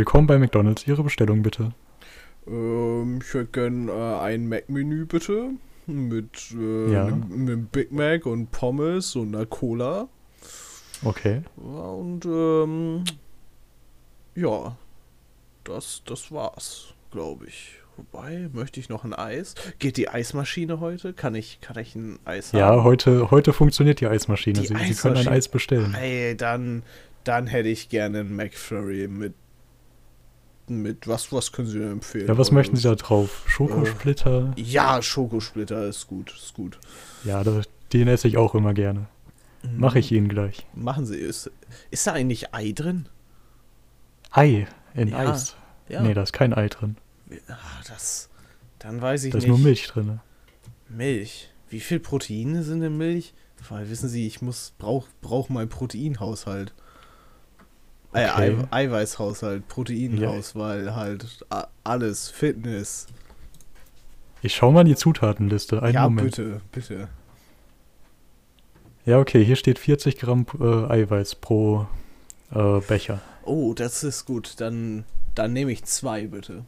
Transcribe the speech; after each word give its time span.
Willkommen 0.00 0.26
bei 0.26 0.38
McDonalds. 0.38 0.86
Ihre 0.86 1.02
Bestellung 1.02 1.42
bitte. 1.42 1.72
Ähm, 2.46 3.18
ich 3.22 3.34
hätte 3.34 3.48
gern 3.52 3.88
äh, 3.90 3.92
ein 3.92 4.48
Mac-Menü 4.48 5.04
bitte. 5.04 5.50
Mit, 5.86 6.54
äh, 6.58 6.90
Ja. 6.90 7.04
einem, 7.04 7.66
Big 7.66 7.92
Mac 7.92 8.24
und 8.24 8.50
Pommes 8.50 9.14
und 9.14 9.34
einer 9.36 9.44
Cola. 9.44 10.08
Okay. 11.04 11.42
Ja, 11.58 11.80
und 11.90 12.24
ähm, 12.24 13.04
ja, 14.34 14.74
das, 15.64 16.00
das 16.06 16.32
war's, 16.32 16.94
glaube 17.10 17.44
ich. 17.48 17.74
Wobei, 17.98 18.48
möchte 18.54 18.80
ich 18.80 18.88
noch 18.88 19.04
ein 19.04 19.12
Eis? 19.12 19.54
Geht 19.80 19.98
die 19.98 20.08
Eismaschine 20.08 20.80
heute? 20.80 21.12
Kann 21.12 21.34
ich, 21.34 21.60
kann 21.60 21.76
ich 21.76 21.94
ein 21.94 22.18
Eis 22.24 22.52
Ja, 22.52 22.68
haben? 22.68 22.84
heute, 22.84 23.30
heute 23.30 23.52
funktioniert 23.52 24.00
die 24.00 24.06
Eismaschine. 24.06 24.60
Die 24.62 24.66
Sie, 24.66 24.68
Sie 24.68 24.74
können 24.74 25.16
ein 25.16 25.18
Eismaschine. 25.18 25.30
Eis 25.36 25.48
bestellen. 25.48 25.94
Ey, 25.94 26.34
dann, 26.38 26.84
dann 27.24 27.46
hätte 27.48 27.68
ich 27.68 27.90
gerne 27.90 28.20
einen 28.20 28.34
McFlurry 28.34 29.06
mit, 29.06 29.34
mit 30.78 31.08
was, 31.08 31.32
was 31.32 31.52
können 31.52 31.68
Sie 31.68 31.78
denn 31.78 31.92
empfehlen? 31.92 32.28
Ja, 32.28 32.38
was 32.38 32.48
heute? 32.48 32.54
möchten 32.54 32.76
Sie 32.76 32.82
da 32.82 32.94
drauf? 32.94 33.44
Schokosplitter? 33.46 34.52
Ja, 34.56 35.02
Schokosplitter 35.02 35.86
ist 35.86 36.06
gut, 36.06 36.32
ist 36.34 36.54
gut. 36.54 36.78
Ja, 37.24 37.42
das, 37.44 37.68
den 37.92 38.08
esse 38.08 38.28
ich 38.28 38.36
auch 38.36 38.54
immer 38.54 38.74
gerne. 38.74 39.06
Mache 39.76 39.98
ich 39.98 40.10
Ihnen 40.12 40.28
gleich. 40.28 40.66
Machen 40.74 41.04
Sie, 41.04 41.16
ist, 41.16 41.50
ist 41.90 42.06
da 42.06 42.12
eigentlich 42.12 42.54
Ei 42.54 42.72
drin? 42.72 43.08
Ei 44.30 44.66
in 44.94 45.08
Ja, 45.08 45.18
Eis. 45.30 45.54
Ja. 45.88 46.00
Nee, 46.02 46.14
da 46.14 46.22
ist 46.22 46.32
kein 46.32 46.54
Ei 46.54 46.68
drin. 46.68 46.96
Ah, 47.48 47.56
das, 47.88 48.30
dann 48.78 49.02
weiß 49.02 49.24
ich 49.24 49.32
Da 49.32 49.38
ist 49.38 49.44
nicht. 49.44 49.50
nur 49.50 49.58
Milch 49.58 49.86
drin. 49.88 50.20
Milch. 50.88 51.50
Wie 51.68 51.80
viel 51.80 52.00
Proteine 52.00 52.62
sind 52.62 52.82
in 52.82 52.96
Milch? 52.96 53.34
Weil 53.68 53.90
wissen 53.90 54.08
Sie, 54.08 54.26
ich 54.26 54.40
muss 54.40 54.72
brauch 54.78 55.06
brauch 55.20 55.48
meinen 55.50 55.68
Proteinhaushalt. 55.68 56.72
Äh, 58.12 58.28
Okay. 58.28 58.56
Ei, 58.70 58.84
Eiweißhaushalt, 58.86 59.68
Proteinauswahl 59.68 60.94
halt 60.96 61.44
a- 61.50 61.68
alles, 61.84 62.28
Fitness. 62.28 63.06
Ich 64.42 64.54
schau 64.54 64.72
mal 64.72 64.80
in 64.80 64.88
die 64.88 64.96
Zutatenliste. 64.96 65.82
Einen 65.82 65.94
ja, 65.94 66.02
Moment. 66.08 66.30
bitte, 66.36 66.60
bitte. 66.72 67.08
Ja, 69.04 69.18
okay, 69.18 69.44
hier 69.44 69.56
steht 69.56 69.78
40 69.78 70.18
Gramm 70.18 70.46
äh, 70.60 70.64
Eiweiß 70.64 71.36
pro 71.36 71.86
äh, 72.52 72.80
Becher. 72.80 73.20
Oh, 73.44 73.74
das 73.74 74.02
ist 74.02 74.24
gut. 74.26 74.54
Dann, 74.60 75.04
dann 75.34 75.52
nehme 75.52 75.70
ich 75.72 75.84
zwei, 75.84 76.26
bitte. 76.26 76.64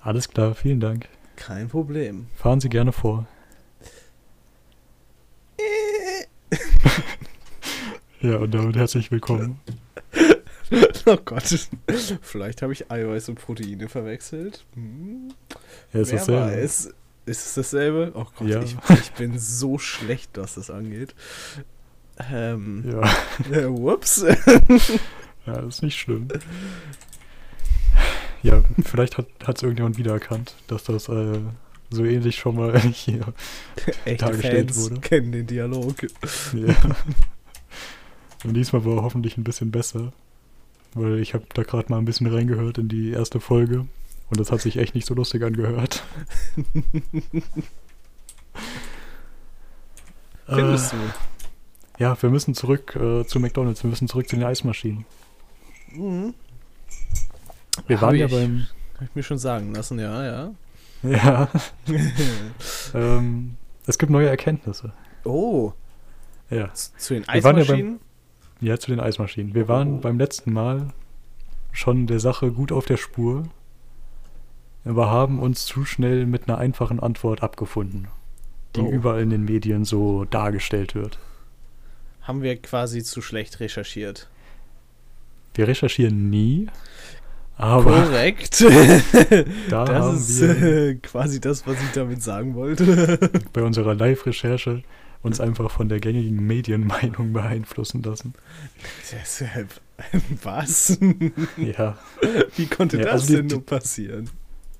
Alles 0.00 0.28
klar, 0.28 0.54
vielen 0.54 0.80
Dank. 0.80 1.08
Kein 1.36 1.68
Problem. 1.68 2.26
Fahren 2.36 2.60
Sie 2.60 2.68
gerne 2.68 2.92
vor. 2.92 3.26
Ja, 8.20 8.36
und 8.38 8.52
damit 8.54 8.76
herzlich 8.76 9.10
willkommen. 9.10 9.60
oh 11.06 11.16
Gott. 11.24 11.68
Vielleicht 12.22 12.62
habe 12.62 12.72
ich 12.72 12.90
Eiweiß 12.90 13.28
und 13.28 13.36
Proteine 13.36 13.88
verwechselt. 13.88 14.64
Hm. 14.74 15.28
Ja, 15.92 16.00
ist 16.00 16.10
Wer 16.12 16.18
dasselbe. 16.18 16.40
weiß. 16.56 16.94
Ist 17.26 17.46
es 17.46 17.54
dasselbe? 17.54 18.12
Oh 18.14 18.26
Gott, 18.38 18.48
Ja. 18.48 18.62
ich, 18.62 18.76
ich 19.00 19.12
bin 19.12 19.38
so 19.38 19.78
schlecht, 19.78 20.30
was 20.34 20.54
das 20.54 20.70
angeht. 20.70 21.14
Ähm, 22.32 22.84
Ja. 22.86 23.02
äh, 23.56 23.68
whoops. 23.68 24.24
ja, 25.46 25.56
ist 25.66 25.82
nicht 25.82 25.98
schlimm. 25.98 26.28
Ja, 28.42 28.62
vielleicht 28.84 29.18
hat 29.18 29.26
es 29.56 29.62
irgendjemand 29.62 29.98
wiedererkannt, 29.98 30.54
dass 30.68 30.84
das 30.84 31.08
äh, 31.08 31.40
so 31.90 32.04
ähnlich 32.04 32.36
schon 32.36 32.56
mal 32.56 32.78
hier. 32.92 33.32
Echte 34.04 34.24
dargestellt 34.24 34.70
Fans 34.72 34.90
wurde. 34.90 35.00
kennen 35.00 35.32
den 35.32 35.46
Dialog. 35.46 35.94
Ja. 36.54 36.74
Und 38.44 38.54
diesmal 38.54 38.84
war 38.84 38.98
er 38.98 39.02
hoffentlich 39.02 39.36
ein 39.36 39.44
bisschen 39.44 39.70
besser, 39.72 40.12
weil 40.94 41.18
ich 41.20 41.34
habe 41.34 41.44
da 41.54 41.62
gerade 41.62 41.90
mal 41.90 41.98
ein 41.98 42.04
bisschen 42.04 42.26
reingehört 42.26 42.78
in 42.78 42.88
die 42.88 43.10
erste 43.10 43.40
Folge 43.40 43.86
und 44.30 44.40
das 44.40 44.50
hat 44.52 44.60
sich 44.60 44.76
echt 44.78 44.94
nicht 44.94 45.06
so 45.06 45.14
lustig 45.14 45.42
angehört. 45.42 46.02
Findest 50.46 50.92
du? 50.92 50.96
Ja, 51.98 52.20
wir 52.20 52.30
müssen 52.30 52.54
zurück 52.54 52.94
äh, 52.96 53.24
zu 53.26 53.40
McDonalds, 53.40 53.82
wir 53.82 53.90
müssen 53.90 54.06
zurück 54.08 54.28
zu 54.28 54.36
den 54.36 54.44
Eismaschinen. 54.44 55.04
Mhm. 55.92 56.34
Wir 57.86 57.96
Hab 57.96 58.02
waren 58.02 58.16
ja 58.16 58.26
ich- 58.26 58.32
beim. 58.32 58.66
Hab 58.96 59.02
ich 59.08 59.14
mir 59.14 59.22
schon 59.22 59.38
sagen 59.38 59.74
lassen, 59.74 59.98
ja, 59.98 60.24
ja. 60.24 60.54
Ja, 61.02 61.48
ähm, 62.94 63.56
es 63.86 63.98
gibt 63.98 64.10
neue 64.10 64.28
Erkenntnisse. 64.28 64.92
oh, 65.24 65.72
Ja, 66.50 66.72
zu 66.72 67.14
den 67.14 67.26
Wir 67.30 67.44
waren 67.44 67.58
ja 67.58 67.64
beim- 67.64 67.74
Eismaschinen? 67.74 68.00
Ja 68.60 68.78
zu 68.78 68.90
den 68.90 69.00
Eismaschinen. 69.00 69.54
Wir 69.54 69.68
waren 69.68 70.00
beim 70.00 70.18
letzten 70.18 70.52
Mal 70.52 70.88
schon 71.72 72.06
der 72.06 72.20
Sache 72.20 72.50
gut 72.52 72.72
auf 72.72 72.86
der 72.86 72.96
Spur, 72.96 73.44
aber 74.84 75.10
haben 75.10 75.38
uns 75.40 75.66
zu 75.66 75.84
schnell 75.84 76.26
mit 76.26 76.48
einer 76.48 76.58
einfachen 76.58 77.00
Antwort 77.00 77.42
abgefunden, 77.42 78.08
die 78.74 78.80
Oh. 78.80 78.90
überall 78.90 79.22
in 79.22 79.30
den 79.30 79.44
Medien 79.44 79.84
so 79.84 80.24
dargestellt 80.24 80.94
wird. 80.94 81.18
Haben 82.22 82.42
wir 82.42 82.56
quasi 82.56 83.02
zu 83.02 83.20
schlecht 83.22 83.60
recherchiert. 83.60 84.28
Wir 85.54 85.68
recherchieren 85.68 86.28
nie, 86.30 86.66
aber 87.56 88.02
Korrekt. 88.04 88.60
da 89.70 89.84
das 89.84 90.28
ist 90.28 90.42
äh, 90.42 90.96
quasi 90.96 91.40
das, 91.40 91.66
was 91.66 91.76
ich 91.82 91.90
damit 91.92 92.22
sagen 92.22 92.54
wollte. 92.54 93.18
bei 93.52 93.62
unserer 93.62 93.94
Live-Recherche 93.94 94.82
uns 95.22 95.40
einfach 95.40 95.70
von 95.70 95.88
der 95.88 96.00
gängigen 96.00 96.46
Medienmeinung 96.46 97.32
beeinflussen 97.32 98.02
lassen. 98.02 98.34
Deshalb, 99.12 99.68
was? 100.42 100.98
Ja, 101.56 101.98
Wie 102.56 102.66
konnte 102.66 102.98
Ja, 102.98 103.04
das 103.04 103.12
also 103.12 103.26
die- 103.28 103.34
denn 103.36 103.46
nur 103.46 103.64
passieren? 103.66 104.30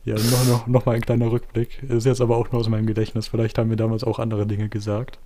ja 0.05 0.15
noch, 0.15 0.47
noch, 0.47 0.67
noch 0.69 0.87
mal 0.87 0.95
ein 0.95 1.01
kleiner 1.01 1.33
Rückblick. 1.33 1.83
Ist 1.83 2.07
jetzt 2.07 2.21
aber 2.21 2.37
auch 2.37 2.53
nur 2.53 2.61
aus 2.61 2.69
meinem 2.69 2.87
Gedächtnis. 2.87 3.27
Vielleicht 3.27 3.59
haben 3.59 3.71
wir 3.71 3.77
damals 3.77 4.05
auch 4.05 4.19
andere 4.21 4.47
Dinge 4.47 4.69
gesagt. 4.69 5.19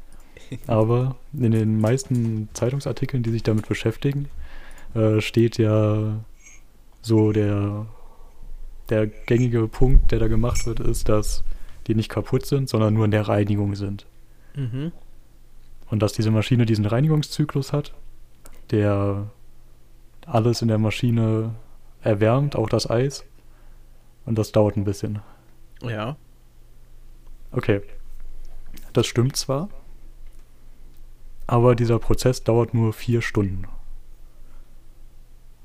Aber 0.66 1.16
in 1.34 1.50
den 1.52 1.80
meisten 1.80 2.48
Zeitungsartikeln, 2.54 3.22
die 3.22 3.30
sich 3.30 3.42
damit 3.42 3.68
beschäftigen, 3.68 4.30
äh, 4.94 5.20
steht 5.20 5.58
ja 5.58 6.24
so 7.02 7.32
der, 7.32 7.86
der 8.88 9.06
gängige 9.06 9.68
Punkt, 9.68 10.12
der 10.12 10.18
da 10.18 10.28
gemacht 10.28 10.64
wird, 10.66 10.80
ist, 10.80 11.10
dass 11.10 11.44
die 11.86 11.94
nicht 11.94 12.08
kaputt 12.08 12.46
sind, 12.46 12.68
sondern 12.70 12.94
nur 12.94 13.04
in 13.04 13.10
der 13.10 13.28
Reinigung 13.28 13.74
sind. 13.74 14.06
Mhm. 14.54 14.92
Und 15.88 16.00
dass 16.02 16.12
diese 16.12 16.30
Maschine 16.30 16.66
diesen 16.66 16.86
Reinigungszyklus 16.86 17.72
hat, 17.72 17.92
der 18.70 19.30
alles 20.26 20.62
in 20.62 20.68
der 20.68 20.78
Maschine 20.78 21.54
erwärmt, 22.02 22.56
auch 22.56 22.68
das 22.68 22.88
Eis. 22.88 23.24
Und 24.24 24.38
das 24.38 24.52
dauert 24.52 24.76
ein 24.76 24.84
bisschen. 24.84 25.20
Ja. 25.82 26.16
Okay. 27.52 27.82
Das 28.92 29.06
stimmt 29.06 29.36
zwar, 29.36 29.68
aber 31.46 31.74
dieser 31.74 31.98
Prozess 31.98 32.44
dauert 32.44 32.74
nur 32.74 32.92
vier 32.92 33.22
Stunden. 33.22 33.66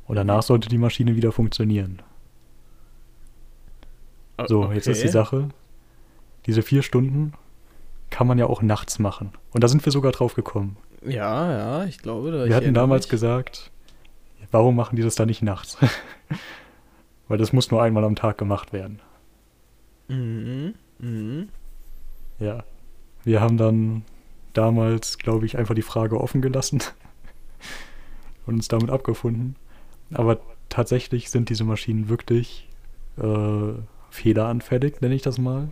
Und 0.08 0.16
danach 0.16 0.44
sollte 0.44 0.70
die 0.70 0.78
Maschine 0.78 1.16
wieder 1.16 1.32
funktionieren. 1.32 2.02
So, 4.48 4.72
jetzt 4.72 4.88
ist 4.88 5.02
die 5.02 5.08
okay. 5.08 5.14
Sache, 5.14 5.50
diese 6.46 6.62
vier 6.62 6.82
Stunden 6.82 7.34
kann 8.16 8.28
man 8.28 8.38
ja 8.38 8.46
auch 8.46 8.62
nachts 8.62 8.98
machen. 8.98 9.32
Und 9.52 9.62
da 9.62 9.68
sind 9.68 9.84
wir 9.84 9.92
sogar 9.92 10.14
drauf 10.14 10.36
gekommen. 10.36 10.78
Ja, 11.06 11.52
ja, 11.82 11.84
ich 11.86 11.98
glaube. 11.98 12.32
da- 12.32 12.44
ich 12.44 12.50
Wir 12.50 12.56
hatten 12.56 12.64
erinnere 12.68 12.84
damals 12.84 13.04
mich. 13.06 13.10
gesagt, 13.10 13.72
warum 14.52 14.78
machen 14.78 14.96
die 14.96 15.02
das 15.02 15.16
dann 15.16 15.28
nicht 15.28 15.42
nachts? 15.42 15.78
Weil 17.28 17.38
das 17.38 17.52
muss 17.52 17.72
nur 17.72 17.82
einmal 17.84 18.06
am 18.06 18.16
Tag 18.16 18.38
gemacht 18.38 18.72
werden. 18.72 19.02
Mhm. 20.08 20.76
Mhm. 21.00 21.50
Ja. 22.40 22.64
Wir 23.26 23.42
haben 23.42 23.58
dann 23.58 24.04
damals, 24.54 25.18
glaube 25.18 25.46
ich, 25.46 25.58
einfach 25.58 25.76
die 25.76 25.82
Frage 25.82 26.22
offen 26.22 26.42
gelassen 26.42 26.82
und 28.46 28.56
uns 28.56 28.70
damit 28.70 28.90
abgefunden. 28.92 29.58
Aber 30.14 30.40
tatsächlich 30.70 31.30
sind 31.32 31.50
diese 31.50 31.66
Maschinen 31.66 32.08
wirklich 32.08 32.70
äh, 33.18 33.74
fehleranfällig, 34.10 35.02
nenne 35.02 35.16
ich 35.16 35.24
das 35.24 35.38
mal. 35.38 35.70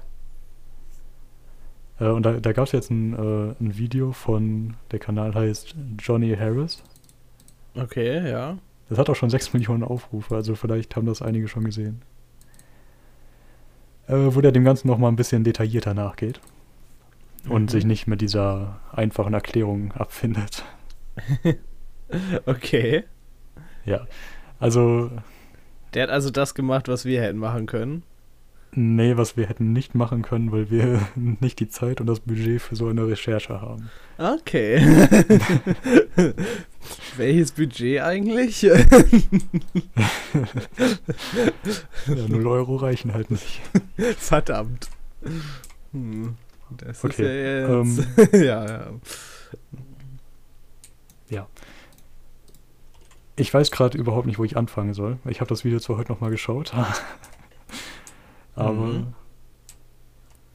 Äh, 1.99 2.07
und 2.07 2.23
da, 2.25 2.33
da 2.39 2.51
gab 2.53 2.65
es 2.65 2.71
jetzt 2.71 2.89
ein, 2.91 3.13
äh, 3.13 3.55
ein 3.63 3.77
Video 3.77 4.11
von, 4.11 4.75
der 4.91 4.99
Kanal 4.99 5.33
heißt 5.35 5.75
Johnny 5.99 6.35
Harris. 6.35 6.83
Okay, 7.75 8.29
ja. 8.29 8.57
Das 8.89 8.97
hat 8.97 9.09
auch 9.09 9.15
schon 9.15 9.29
6 9.29 9.53
Millionen 9.53 9.83
Aufrufe, 9.83 10.35
also 10.35 10.55
vielleicht 10.55 10.95
haben 10.95 11.05
das 11.07 11.21
einige 11.21 11.47
schon 11.47 11.63
gesehen. 11.63 12.01
Äh, 14.07 14.35
wo 14.35 14.41
der 14.41 14.51
dem 14.51 14.65
Ganzen 14.65 14.87
nochmal 14.87 15.11
ein 15.11 15.15
bisschen 15.15 15.43
detaillierter 15.43 15.93
nachgeht 15.93 16.41
und 17.47 17.63
Mhm. 17.63 17.67
sich 17.69 17.85
nicht 17.85 18.05
mit 18.07 18.21
dieser 18.21 18.79
einfachen 18.91 19.33
Erklärung 19.33 19.91
abfindet. 19.93 20.63
Okay. 22.45 23.03
Ja, 23.85 24.05
also 24.59 25.09
Der 25.93 26.03
hat 26.03 26.09
also 26.09 26.29
das 26.29 26.53
gemacht, 26.53 26.87
was 26.87 27.05
wir 27.05 27.21
hätten 27.21 27.39
machen 27.39 27.65
können. 27.65 28.03
Nee, 28.75 29.17
was 29.17 29.37
wir 29.37 29.47
hätten 29.47 29.71
nicht 29.71 29.93
machen 29.95 30.21
können, 30.23 30.51
weil 30.51 30.71
wir 30.71 30.99
nicht 31.15 31.59
die 31.59 31.67
Zeit 31.69 32.01
und 32.01 32.07
das 32.07 32.19
Budget 32.21 32.61
für 32.61 32.75
so 32.75 32.87
eine 32.87 33.07
Recherche 33.07 33.61
haben. 33.61 33.89
Okay. 34.17 34.79
Welches 37.17 37.51
Budget 37.51 38.01
eigentlich? 38.01 38.61
ja, 38.63 38.75
0 42.27 42.47
Euro 42.47 42.75
reichen 42.77 43.13
halt 43.13 43.29
nicht. 43.31 43.61
Verdammt. 44.17 44.89
Hm. 45.91 46.35
Das 46.77 47.03
Okay, 47.03 47.83
ist 47.83 47.99
ja 47.99 48.23
jetzt. 48.23 48.33
ja, 48.33 48.65
ja. 48.65 48.87
Ja. 51.29 51.47
Ich 53.35 53.53
weiß 53.53 53.71
gerade 53.71 53.97
überhaupt 53.97 54.27
nicht, 54.27 54.37
wo 54.39 54.43
ich 54.43 54.57
anfangen 54.57 54.93
soll. 54.93 55.17
Ich 55.25 55.39
habe 55.41 55.49
das 55.49 55.63
Video 55.63 55.79
zwar 55.79 55.97
heute 55.97 56.11
nochmal 56.11 56.29
geschaut, 56.31 56.73
aber 58.55 58.87
Mhm. 58.87 59.13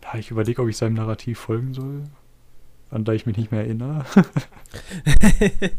ja, 0.03 0.19
ich 0.19 0.31
überlege, 0.31 0.63
ob 0.63 0.69
ich 0.69 0.77
seinem 0.77 0.95
Narrativ 0.95 1.39
folgen 1.39 1.75
soll, 1.75 2.05
an 2.91 3.05
da 3.05 3.13
ich 3.13 3.27
mich 3.27 3.37
nicht 3.37 3.53
mehr 3.53 3.61
erinnere. 3.63 4.05
ich 5.61 5.71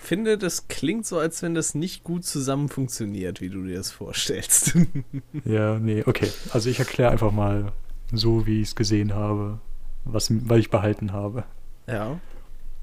finde, 0.00 0.38
das 0.38 0.68
klingt 0.68 1.06
so, 1.06 1.18
als 1.18 1.42
wenn 1.42 1.54
das 1.54 1.74
nicht 1.74 2.04
gut 2.04 2.24
zusammen 2.24 2.68
funktioniert, 2.68 3.40
wie 3.40 3.50
du 3.50 3.64
dir 3.64 3.76
das 3.76 3.90
vorstellst. 3.90 4.74
ja, 5.44 5.78
nee, 5.78 6.02
okay. 6.06 6.28
Also 6.52 6.70
ich 6.70 6.78
erkläre 6.78 7.10
einfach 7.10 7.32
mal 7.32 7.72
so, 8.12 8.46
wie 8.46 8.60
ich 8.62 8.68
es 8.68 8.74
gesehen 8.76 9.14
habe, 9.14 9.60
was, 10.04 10.28
was 10.48 10.58
ich 10.58 10.70
behalten 10.70 11.12
habe. 11.12 11.44
ja. 11.86 12.18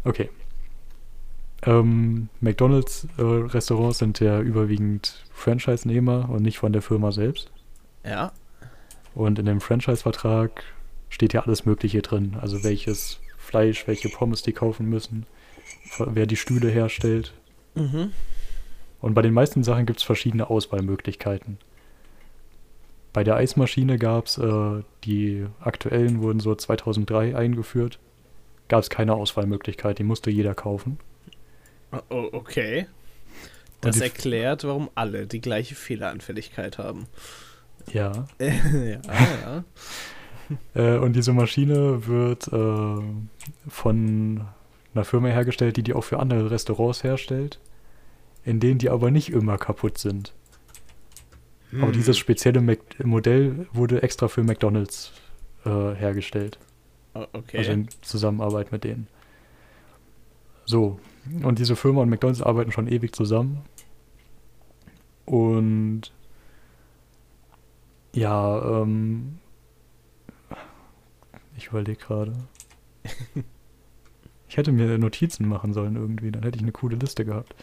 Okay. 0.03 0.29
Ähm, 1.63 2.29
McDonalds 2.41 3.07
äh, 3.17 3.23
Restaurants 3.23 3.97
sind 3.97 4.19
ja 4.19 4.39
überwiegend 4.39 5.25
Franchise-Nehmer 5.31 6.29
und 6.29 6.43
nicht 6.43 6.59
von 6.59 6.71
der 6.73 6.83
Firma 6.83 7.11
selbst. 7.11 7.49
Ja. 8.05 8.31
Und 9.13 9.39
in 9.39 9.45
dem 9.45 9.61
Franchise-Vertrag 9.61 10.63
steht 11.09 11.33
ja 11.33 11.43
alles 11.43 11.65
Mögliche 11.65 12.01
drin. 12.01 12.37
Also 12.39 12.63
welches 12.63 13.19
Fleisch, 13.37 13.87
welche 13.87 14.09
Pommes 14.09 14.41
die 14.41 14.53
kaufen 14.53 14.87
müssen, 14.87 15.25
wer 15.97 16.25
die 16.25 16.35
Stühle 16.35 16.69
herstellt. 16.69 17.33
Mhm. 17.75 18.11
Und 19.01 19.13
bei 19.13 19.21
den 19.21 19.33
meisten 19.33 19.63
Sachen 19.63 19.85
gibt 19.85 19.99
es 19.99 20.05
verschiedene 20.05 20.49
Auswahlmöglichkeiten. 20.49 21.57
Bei 23.13 23.23
der 23.23 23.35
Eismaschine 23.35 23.97
gab 23.97 24.25
es, 24.25 24.37
äh, 24.37 24.83
die 25.05 25.45
aktuellen 25.61 26.21
wurden 26.21 26.39
so 26.39 26.53
2003 26.53 27.35
eingeführt, 27.35 27.99
gab 28.67 28.81
es 28.81 28.89
keine 28.89 29.13
Auswahlmöglichkeit, 29.13 29.99
die 29.99 30.03
musste 30.03 30.31
jeder 30.31 30.53
kaufen. 30.53 30.99
Oh, 32.09 32.27
okay. 32.33 32.87
Das 33.79 34.01
erklärt, 34.01 34.63
warum 34.63 34.89
alle 34.95 35.27
die 35.27 35.39
gleiche 35.39 35.75
Fehleranfälligkeit 35.75 36.77
haben. 36.77 37.07
Ja. 37.91 38.25
ja, 38.39 38.97
ja. 39.05 39.63
Äh, 40.75 40.97
und 40.99 41.15
diese 41.15 41.33
Maschine 41.33 42.07
wird 42.07 42.47
äh, 42.47 43.01
von 43.67 44.41
einer 44.93 45.05
Firma 45.05 45.27
hergestellt, 45.27 45.77
die 45.77 45.83
die 45.83 45.93
auch 45.93 46.03
für 46.03 46.19
andere 46.19 46.51
Restaurants 46.51 47.03
herstellt, 47.03 47.59
in 48.43 48.59
denen 48.59 48.77
die 48.77 48.89
aber 48.89 49.11
nicht 49.11 49.29
immer 49.31 49.57
kaputt 49.57 49.97
sind. 49.97 50.33
Aber 51.73 51.87
Hm. 51.87 51.93
dieses 51.93 52.17
spezielle 52.17 52.61
Mac 52.61 52.79
Modell 53.03 53.67
wurde 53.73 54.03
extra 54.03 54.27
für 54.27 54.43
McDonalds 54.43 55.11
äh, 55.65 55.69
hergestellt. 55.69 56.59
Okay. 57.13 57.57
Also 57.57 57.71
in 57.71 57.87
Zusammenarbeit 58.01 58.71
mit 58.71 58.83
denen. 58.83 59.07
So, 60.65 60.99
und 61.43 61.59
diese 61.59 61.75
Firma 61.75 62.01
und 62.01 62.09
McDonalds 62.09 62.41
arbeiten 62.41 62.71
schon 62.71 62.87
ewig 62.87 63.15
zusammen. 63.15 63.61
Und 65.25 66.11
ja, 68.15 68.81
ähm, 68.81 69.39
ich 71.57 71.67
überlege 71.67 71.99
gerade. 71.99 72.33
Ich 74.47 74.57
hätte 74.57 74.71
mir 74.71 74.97
Notizen 74.99 75.49
machen 75.49 75.73
sollen 75.73 75.95
irgendwie, 75.95 76.31
dann 76.31 76.43
hätte 76.43 76.55
ich 76.55 76.61
eine 76.61 76.71
coole 76.71 76.95
Liste 76.95 77.25
gehabt. 77.25 77.55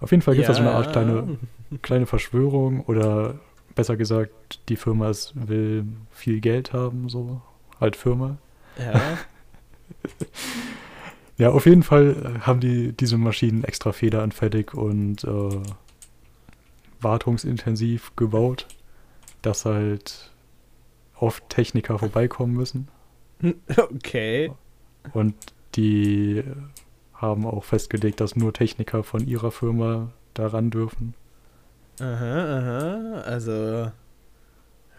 Auf 0.00 0.10
jeden 0.12 0.22
Fall 0.22 0.34
gibt 0.34 0.48
es 0.48 0.56
da 0.56 0.62
so 0.62 0.68
eine 0.68 0.76
Art 0.76 0.92
kleine, 0.92 1.38
kleine 1.82 2.06
Verschwörung 2.06 2.84
oder 2.84 3.40
besser 3.74 3.96
gesagt, 3.96 4.60
die 4.68 4.76
Firma 4.76 5.08
ist, 5.08 5.32
will 5.34 5.86
viel 6.10 6.40
Geld 6.40 6.72
haben, 6.72 7.08
so 7.08 7.40
halt 7.80 7.96
Firma. 7.96 8.36
Ja. 8.78 9.00
Ja, 11.40 11.48
auf 11.52 11.64
jeden 11.64 11.82
Fall 11.82 12.16
äh, 12.36 12.40
haben 12.40 12.60
die 12.60 12.92
diese 12.92 13.16
Maschinen 13.16 13.64
extra 13.64 13.92
fehleranfällig 13.92 14.74
und 14.74 15.24
äh, 15.24 15.62
wartungsintensiv 17.00 18.14
gebaut, 18.14 18.66
dass 19.42 19.64
halt 19.64 20.30
oft 21.16 21.48
Techniker 21.48 21.98
vorbeikommen 21.98 22.54
müssen. 22.54 22.88
Okay. 23.76 24.52
Und 25.14 25.34
die 25.74 26.44
haben 27.14 27.46
auch 27.46 27.64
festgelegt, 27.64 28.20
dass 28.20 28.36
nur 28.36 28.52
Techniker 28.52 29.02
von 29.02 29.26
ihrer 29.26 29.50
Firma 29.50 30.12
daran 30.34 30.70
dürfen. 30.70 31.14
Aha, 32.00 32.58
aha. 32.58 33.20
Also 33.22 33.90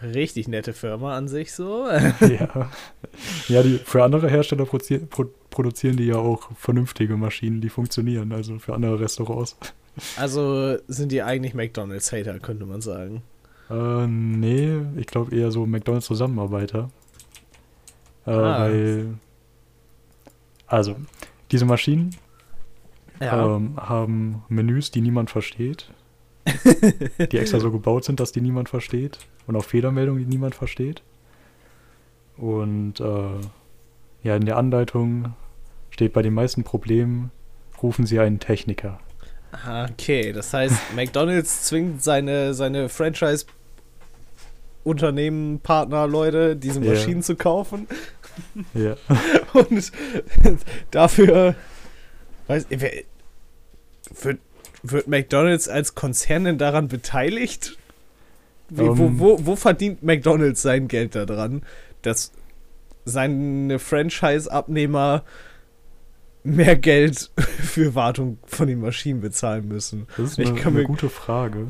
richtig 0.02 0.48
nette 0.48 0.74
Firma 0.74 1.16
an 1.16 1.28
sich 1.28 1.54
so. 1.54 1.88
ja. 2.22 2.72
Ja, 3.48 3.64
die, 3.64 3.78
für 3.78 4.04
andere 4.04 4.30
Hersteller 4.30 4.66
produzieren, 4.66 5.08
pro, 5.08 5.26
produzieren 5.50 5.98
die 5.98 6.08
ja 6.08 6.16
auch 6.16 6.50
vernünftige 6.56 7.18
Maschinen, 7.18 7.62
die 7.62 7.70
funktionieren, 7.70 8.32
also 8.32 8.58
für 8.60 8.74
andere 8.74 9.00
Restaurants. 9.00 9.58
Also 10.18 10.78
sind 10.88 11.12
die 11.12 11.22
eigentlich 11.22 11.54
McDonalds-Hater, 11.54 12.40
könnte 12.40 12.66
man 12.66 12.82
sagen. 12.82 13.24
Äh, 13.72 14.08
nee, 14.08 14.80
ich 14.98 15.08
glaube 15.08 15.36
eher 15.36 15.52
so 15.52 15.66
McDonalds-Zusammenarbeiter. 15.66 16.90
Äh, 18.26 18.32
Ah. 18.32 18.60
Weil, 18.62 19.14
also, 20.68 20.96
diese 21.52 21.66
Maschinen 21.66 22.16
Ja. 23.20 23.56
ähm, 23.56 23.78
haben 23.78 24.44
Menüs, 24.50 24.92
die 24.92 25.02
niemand 25.02 25.30
versteht, 25.30 25.92
die 27.32 27.38
extra 27.38 27.60
so 27.60 27.72
gebaut 27.72 28.04
sind, 28.04 28.20
dass 28.20 28.32
die 28.32 28.42
niemand 28.42 28.70
versteht 28.70 29.20
und 29.48 29.56
auch 29.56 29.64
Fehlermeldungen, 29.66 30.24
die 30.24 30.30
niemand 30.30 30.56
versteht. 30.56 31.02
Und 32.38 33.00
äh, 33.00 33.40
ja, 34.24 34.36
in 34.36 34.46
der 34.46 34.58
Anleitung 34.58 35.34
steht 35.92 36.14
bei 36.14 36.22
den 36.22 36.34
meisten 36.34 36.64
Problemen, 36.64 37.32
rufen 37.82 38.06
Sie 38.06 38.20
einen 38.20 38.40
Techniker. 38.40 39.00
Ah, 39.52 39.86
Okay, 39.92 40.32
das 40.32 40.54
heißt, 40.54 40.76
McDonalds 40.96 41.66
zwingt 41.66 42.02
seine, 42.02 42.54
seine 42.54 42.88
Franchise 42.90 43.46
Unternehmen, 44.84 45.60
Partner, 45.60 46.08
Leute, 46.08 46.56
diese. 46.56 46.80
Maschinen 46.80 47.24
zu 47.24 47.36
kaufen. 47.36 47.88
Ja. 48.74 48.96
Und 49.54 49.92
dafür 50.92 51.56
weiß 52.48 52.68
wer, 52.70 52.92
wird, 54.22 54.40
wird 54.84 55.08
McDonalds 55.08 55.68
als 55.68 55.96
Konzern 55.96 56.46
denn 56.46 56.58
daran 56.58 56.88
beteiligt? 56.88 57.78
Wie, 58.70 58.82
wo, 58.82 59.06
Ähm. 59.06 59.20
wo, 59.20 59.46
wo 59.46 59.56
verdient 59.56 60.04
McDonalds 60.04 60.62
sein 60.62 60.88
Geld 60.88 61.16
daran, 61.16 61.64
dass 62.02 62.32
seine 63.06 63.80
Franchise-Abnehmer 63.80 65.24
mehr 66.44 66.76
Geld 66.76 67.32
für 67.38 67.96
Wartung 67.96 68.38
von 68.46 68.68
den 68.68 68.80
Maschinen 68.80 69.22
bezahlen 69.22 69.68
müssen? 69.68 70.08
Das 70.18 70.32
ist 70.32 70.40
Ich 70.40 70.50
eine, 70.50 70.66
eine 70.66 70.84
gute 70.84 71.10
Frage. 71.10 71.68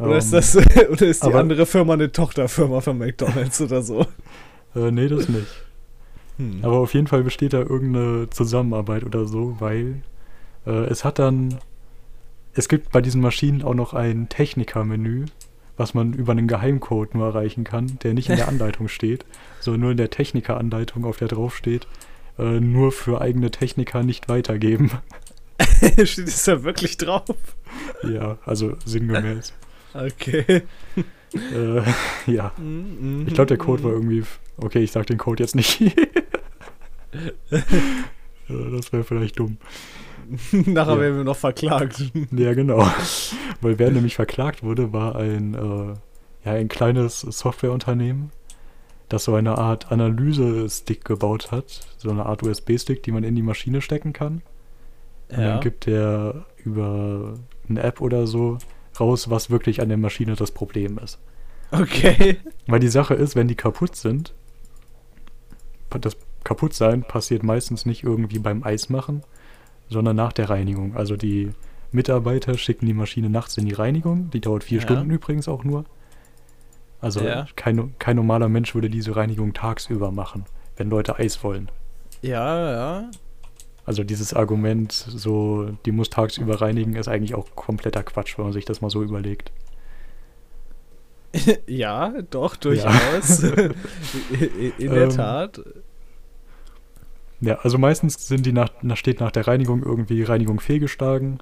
Oder 0.00 0.16
ist 0.18 0.26
Ähm, 0.26 0.30
das 0.32 0.56
oder 0.90 1.06
ist 1.06 1.22
die 1.22 1.26
aber- 1.28 1.40
andere 1.40 1.66
Firma 1.66 1.92
eine 1.94 2.10
Tochterfirma 2.10 2.80
von 2.80 2.98
McDonalds 2.98 3.60
oder 3.60 3.82
so? 3.82 4.06
Äh, 4.74 4.90
nee, 4.90 5.08
das 5.08 5.28
nicht. 5.28 5.46
Hm. 6.38 6.60
Aber 6.62 6.78
auf 6.78 6.94
jeden 6.94 7.06
Fall 7.06 7.22
besteht 7.22 7.52
da 7.52 7.58
irgendeine 7.60 8.28
Zusammenarbeit 8.30 9.04
oder 9.04 9.26
so, 9.26 9.56
weil 9.60 10.02
äh, 10.66 10.70
es 10.86 11.04
hat 11.04 11.18
dann. 11.18 11.58
Es 12.52 12.68
gibt 12.68 12.90
bei 12.90 13.00
diesen 13.00 13.20
Maschinen 13.20 13.62
auch 13.62 13.74
noch 13.74 13.94
ein 13.94 14.28
Techniker-Menü, 14.28 15.26
was 15.76 15.94
man 15.94 16.12
über 16.14 16.32
einen 16.32 16.48
Geheimcode 16.48 17.14
nur 17.14 17.26
erreichen 17.28 17.62
kann, 17.62 17.98
der 18.02 18.12
nicht 18.14 18.28
in 18.28 18.36
der 18.36 18.48
Anleitung 18.48 18.88
steht, 18.88 19.24
sondern 19.60 19.80
nur 19.82 19.90
in 19.92 19.96
der 19.96 20.10
Techniker-Anleitung, 20.10 21.04
auf 21.04 21.18
der 21.18 21.28
drauf 21.28 21.56
steht, 21.56 21.86
äh, 22.38 22.58
nur 22.58 22.90
für 22.90 23.20
eigene 23.20 23.50
Techniker 23.52 24.02
nicht 24.02 24.28
weitergeben. 24.28 24.90
Steht 26.04 26.26
es 26.28 26.44
da 26.44 26.64
wirklich 26.64 26.96
drauf? 26.96 27.36
ja, 28.02 28.38
also 28.44 28.74
sinngemäß. 28.84 29.52
Okay. 29.94 30.62
äh, 31.34 31.82
ja. 32.30 32.52
Mhm, 32.58 33.24
Ich 33.26 33.34
glaube, 33.34 33.46
der 33.48 33.58
Code 33.58 33.82
war 33.84 33.92
irgendwie. 33.92 34.24
Okay, 34.56 34.80
ich 34.80 34.92
sag 34.92 35.06
den 35.06 35.18
Code 35.18 35.42
jetzt 35.42 35.54
nicht. 35.56 35.80
Das 38.48 38.92
wäre 38.92 39.04
vielleicht 39.04 39.38
dumm. 39.38 39.58
Nachher 40.52 40.94
Ja. 40.94 41.00
werden 41.00 41.16
wir 41.18 41.24
noch 41.24 41.36
verklagt. 41.36 42.12
Ja, 42.32 42.52
genau. 42.54 42.84
Weil 43.60 43.78
wer 43.78 43.90
nämlich 43.90 44.16
verklagt 44.16 44.62
wurde, 44.62 44.92
war 44.92 45.16
ein, 45.16 45.54
äh, 45.54 45.94
ja, 46.44 46.52
ein 46.54 46.68
kleines 46.68 47.20
Softwareunternehmen, 47.20 48.30
das 49.08 49.24
so 49.24 49.34
eine 49.34 49.56
Art 49.58 49.90
Analyse-Stick 49.92 51.04
gebaut 51.04 51.50
hat. 51.52 51.80
So 51.98 52.10
eine 52.10 52.26
Art 52.26 52.42
USB-Stick, 52.42 53.02
die 53.04 53.12
man 53.12 53.22
in 53.24 53.34
die 53.36 53.42
Maschine 53.42 53.80
stecken 53.82 54.12
kann. 54.12 54.42
Und 55.30 55.38
dann 55.38 55.60
gibt 55.60 55.86
der 55.86 56.44
über 56.56 57.34
eine 57.68 57.82
App 57.84 58.00
oder 58.00 58.26
so 58.26 58.58
raus, 58.98 59.30
was 59.30 59.50
wirklich 59.50 59.80
an 59.80 59.88
der 59.88 59.98
Maschine 59.98 60.34
das 60.34 60.50
Problem 60.50 60.98
ist. 60.98 61.18
Okay. 61.72 62.38
Weil 62.66 62.80
die 62.80 62.88
Sache 62.88 63.14
ist, 63.14 63.36
wenn 63.36 63.48
die 63.48 63.54
kaputt 63.54 63.94
sind, 63.96 64.34
das 66.00 66.16
Kaputtsein 66.44 67.02
passiert 67.02 67.42
meistens 67.42 67.86
nicht 67.86 68.02
irgendwie 68.04 68.38
beim 68.38 68.62
Eismachen, 68.62 69.22
sondern 69.88 70.16
nach 70.16 70.32
der 70.32 70.50
Reinigung. 70.50 70.96
Also 70.96 71.16
die 71.16 71.50
Mitarbeiter 71.92 72.56
schicken 72.56 72.86
die 72.86 72.94
Maschine 72.94 73.28
nachts 73.30 73.56
in 73.58 73.66
die 73.66 73.72
Reinigung. 73.74 74.30
Die 74.30 74.40
dauert 74.40 74.64
vier 74.64 74.78
Ja. 74.78 74.82
Stunden 74.82 75.10
übrigens 75.10 75.48
auch 75.48 75.64
nur. 75.64 75.84
Also 77.00 77.20
Ja. 77.20 77.46
kein, 77.56 77.94
kein 77.98 78.16
normaler 78.16 78.48
Mensch 78.48 78.74
würde 78.74 78.90
diese 78.90 79.16
Reinigung 79.16 79.52
tagsüber 79.52 80.10
machen, 80.10 80.44
wenn 80.76 80.90
Leute 80.90 81.18
Eis 81.18 81.42
wollen. 81.42 81.70
Ja, 82.22 82.70
ja. 82.70 83.10
Also 83.90 84.04
dieses 84.04 84.32
Argument, 84.34 84.92
so, 84.92 85.70
die 85.84 85.90
muss 85.90 86.10
tagsüber 86.10 86.60
reinigen, 86.60 86.94
ist 86.94 87.08
eigentlich 87.08 87.34
auch 87.34 87.56
kompletter 87.56 88.04
Quatsch, 88.04 88.38
wenn 88.38 88.44
man 88.44 88.52
sich 88.52 88.64
das 88.64 88.80
mal 88.80 88.88
so 88.88 89.02
überlegt. 89.02 89.50
Ja, 91.66 92.14
doch, 92.30 92.54
durchaus. 92.54 93.42
in 93.42 93.74
in 94.78 94.90
der 94.92 95.02
Ähm, 95.02 95.10
Tat. 95.10 95.60
Ja, 97.40 97.58
also 97.64 97.78
meistens 97.78 98.28
sind 98.28 98.46
die 98.46 98.52
nach, 98.52 98.70
nach, 98.82 98.96
steht 98.96 99.18
nach 99.18 99.32
der 99.32 99.48
Reinigung 99.48 99.82
irgendwie 99.82 100.22
Reinigung 100.22 100.60
fehlgeschlagen 100.60 101.40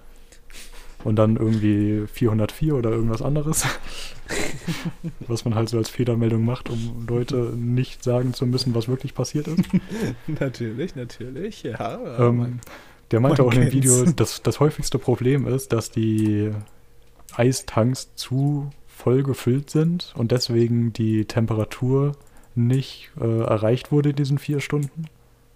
und 1.05 1.17
dann 1.17 1.37
irgendwie 1.37 2.07
404 2.07 2.75
oder 2.75 2.91
irgendwas 2.91 3.23
anderes. 3.23 3.65
was 5.27 5.45
man 5.45 5.55
halt 5.55 5.69
so 5.69 5.79
als 5.79 5.89
Fehlermeldung 5.89 6.45
macht, 6.45 6.71
um 6.71 7.07
Leute 7.09 7.53
nicht 7.57 8.03
sagen 8.03 8.35
zu 8.35 8.47
müssen, 8.47 8.75
was 8.75 8.89
wirklich 8.89 9.15
passiert 9.15 9.49
ist. 9.49 9.65
Natürlich, 10.27 10.95
natürlich, 10.95 11.63
ja. 11.63 12.29
Ähm, 12.29 12.61
der 13.11 13.21
meinte 13.21 13.43
man 13.43 13.51
auch 13.51 13.55
in 13.55 13.63
dem. 13.63 13.73
Video, 13.73 14.05
dass 14.05 14.43
das 14.43 14.61
häufigste 14.61 14.99
Problem 14.99 15.47
ist, 15.47 15.73
dass 15.73 15.91
die 15.91 16.51
Eistanks 17.35 18.15
zu 18.17 18.71
voll 18.87 19.23
gefüllt 19.23 19.71
sind 19.71 20.13
und 20.17 20.33
deswegen 20.33 20.93
die 20.93 21.25
Temperatur 21.25 22.13
nicht 22.55 23.11
äh, 23.21 23.41
erreicht 23.41 23.93
wurde 23.93 24.11
in 24.11 24.17
diesen 24.17 24.39
vier 24.39 24.61
Stunden, 24.61 25.05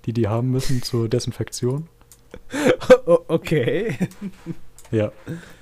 die 0.06 0.12
die 0.12 0.28
haben 0.28 0.50
müssen 0.50 0.82
zur 0.82 1.08
Desinfektion. 1.08 1.88
Okay. 3.28 3.96
Ja, 4.92 5.10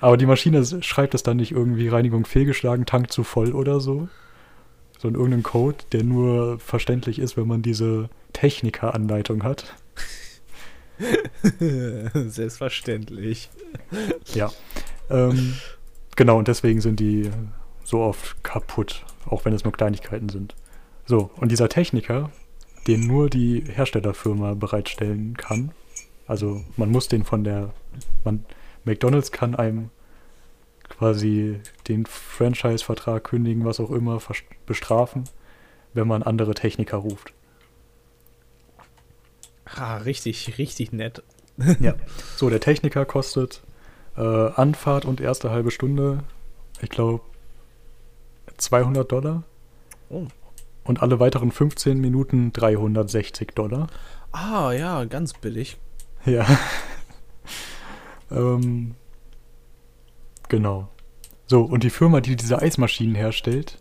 aber 0.01 0.17
die 0.17 0.27
Maschine 0.27 0.65
schreibt 0.83 1.15
es 1.15 1.23
dann 1.23 1.37
nicht 1.37 1.53
irgendwie 1.53 1.87
Reinigung 1.89 2.27
fehlgeschlagen, 2.27 2.85
Tank 2.85 3.13
zu 3.13 3.23
voll 3.23 3.53
oder 3.53 3.81
so, 3.81 4.09
sondern 4.99 5.21
irgendeinen 5.21 5.45
Code, 5.45 5.79
der 5.93 6.03
nur 6.03 6.59
verständlich 6.59 7.21
ist, 7.21 7.37
wenn 7.37 7.47
man 7.47 7.63
diese 7.63 8.11
Technikeranleitung 8.33 9.45
hat. 9.45 9.73
Selbstverständlich. 12.13 13.51
Ja. 14.35 14.51
Ähm, 15.09 15.55
genau, 16.17 16.37
und 16.37 16.49
deswegen 16.49 16.81
sind 16.81 16.99
die 16.99 17.31
so 17.85 18.01
oft 18.01 18.43
kaputt, 18.43 19.05
auch 19.27 19.45
wenn 19.45 19.53
es 19.53 19.63
nur 19.63 19.73
Kleinigkeiten 19.73 20.29
sind. 20.29 20.57
So, 21.07 21.31
und 21.37 21.53
dieser 21.53 21.69
Techniker, 21.69 22.31
den 22.89 23.07
nur 23.07 23.31
die 23.31 23.63
Herstellerfirma 23.65 24.55
bereitstellen 24.55 25.37
kann, 25.37 25.71
also 26.27 26.65
man 26.77 26.91
muss 26.91 27.07
den 27.07 27.25
von 27.25 27.45
der, 27.45 27.73
man, 28.25 28.45
McDonald's 28.91 29.31
kann 29.31 29.55
einem 29.55 29.91
quasi 30.89 31.61
den 31.87 32.07
Franchise-Vertrag 32.07 33.23
kündigen, 33.23 33.65
was 33.65 33.79
auch 33.79 33.93
immer, 33.93 34.21
bestrafen, 34.67 35.25
wenn 35.95 36.09
man 36.09 36.25
andere 36.25 36.55
Techniker 36.55 36.97
ruft. 36.97 37.33
Ah, 39.65 39.99
richtig, 39.99 40.59
richtig 40.59 40.93
nett. 40.93 41.23
Ja. 41.79 41.95
So, 42.37 42.51
der 42.51 42.59
Techniker 42.59 43.05
kostet 43.05 43.63
äh, 44.17 44.23
Anfahrt 44.23 45.05
und 45.05 45.21
erste 45.21 45.51
halbe 45.51 45.71
Stunde, 45.71 46.25
ich 46.81 46.91
glaube, 46.91 47.23
200 48.57 49.13
Dollar. 49.13 49.45
Oh. 50.09 50.27
Und 50.83 51.03
alle 51.03 51.21
weiteren 51.21 51.53
15 51.53 52.01
Minuten 52.01 52.53
360 52.53 53.53
Dollar. 53.55 53.87
Ah, 54.33 54.73
ja, 54.73 55.05
ganz 55.05 55.35
billig. 55.35 55.77
Ja. 56.25 56.47
Ähm, 58.31 58.95
genau. 60.49 60.89
So, 61.47 61.63
und 61.63 61.83
die 61.83 61.91
Firma, 61.91 62.21
die 62.21 62.37
diese 62.37 62.61
Eismaschinen 62.61 63.15
herstellt, 63.15 63.79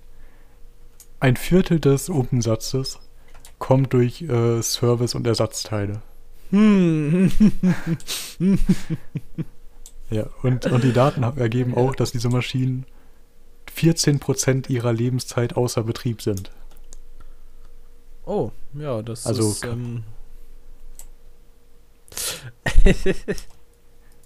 ein 1.20 1.36
Viertel 1.36 1.80
des 1.80 2.10
Umsatzes 2.10 3.00
kommt 3.60 3.94
durch 3.94 4.22
äh, 4.22 4.62
Service 4.62 5.16
und 5.16 5.28
Ersatzteile. 5.28 6.02
Hm. 6.52 7.32
Ja, 10.10 10.28
und, 10.42 10.66
und 10.66 10.84
die 10.84 10.94
Daten 10.94 11.22
ergeben 11.22 11.76
auch, 11.76 11.96
dass 11.96 12.12
diese 12.12 12.30
Maschinen 12.30 12.86
14% 13.76 14.70
ihrer 14.70 14.92
Lebenszeit 14.92 15.56
außer 15.56 15.84
Betrieb 15.84 16.22
sind. 16.22 16.52
Oh, 18.26 18.52
ja, 18.74 19.02
das 19.02 19.28
Also 19.28 19.50
ist. 19.50 19.66
Ähm, 19.66 20.04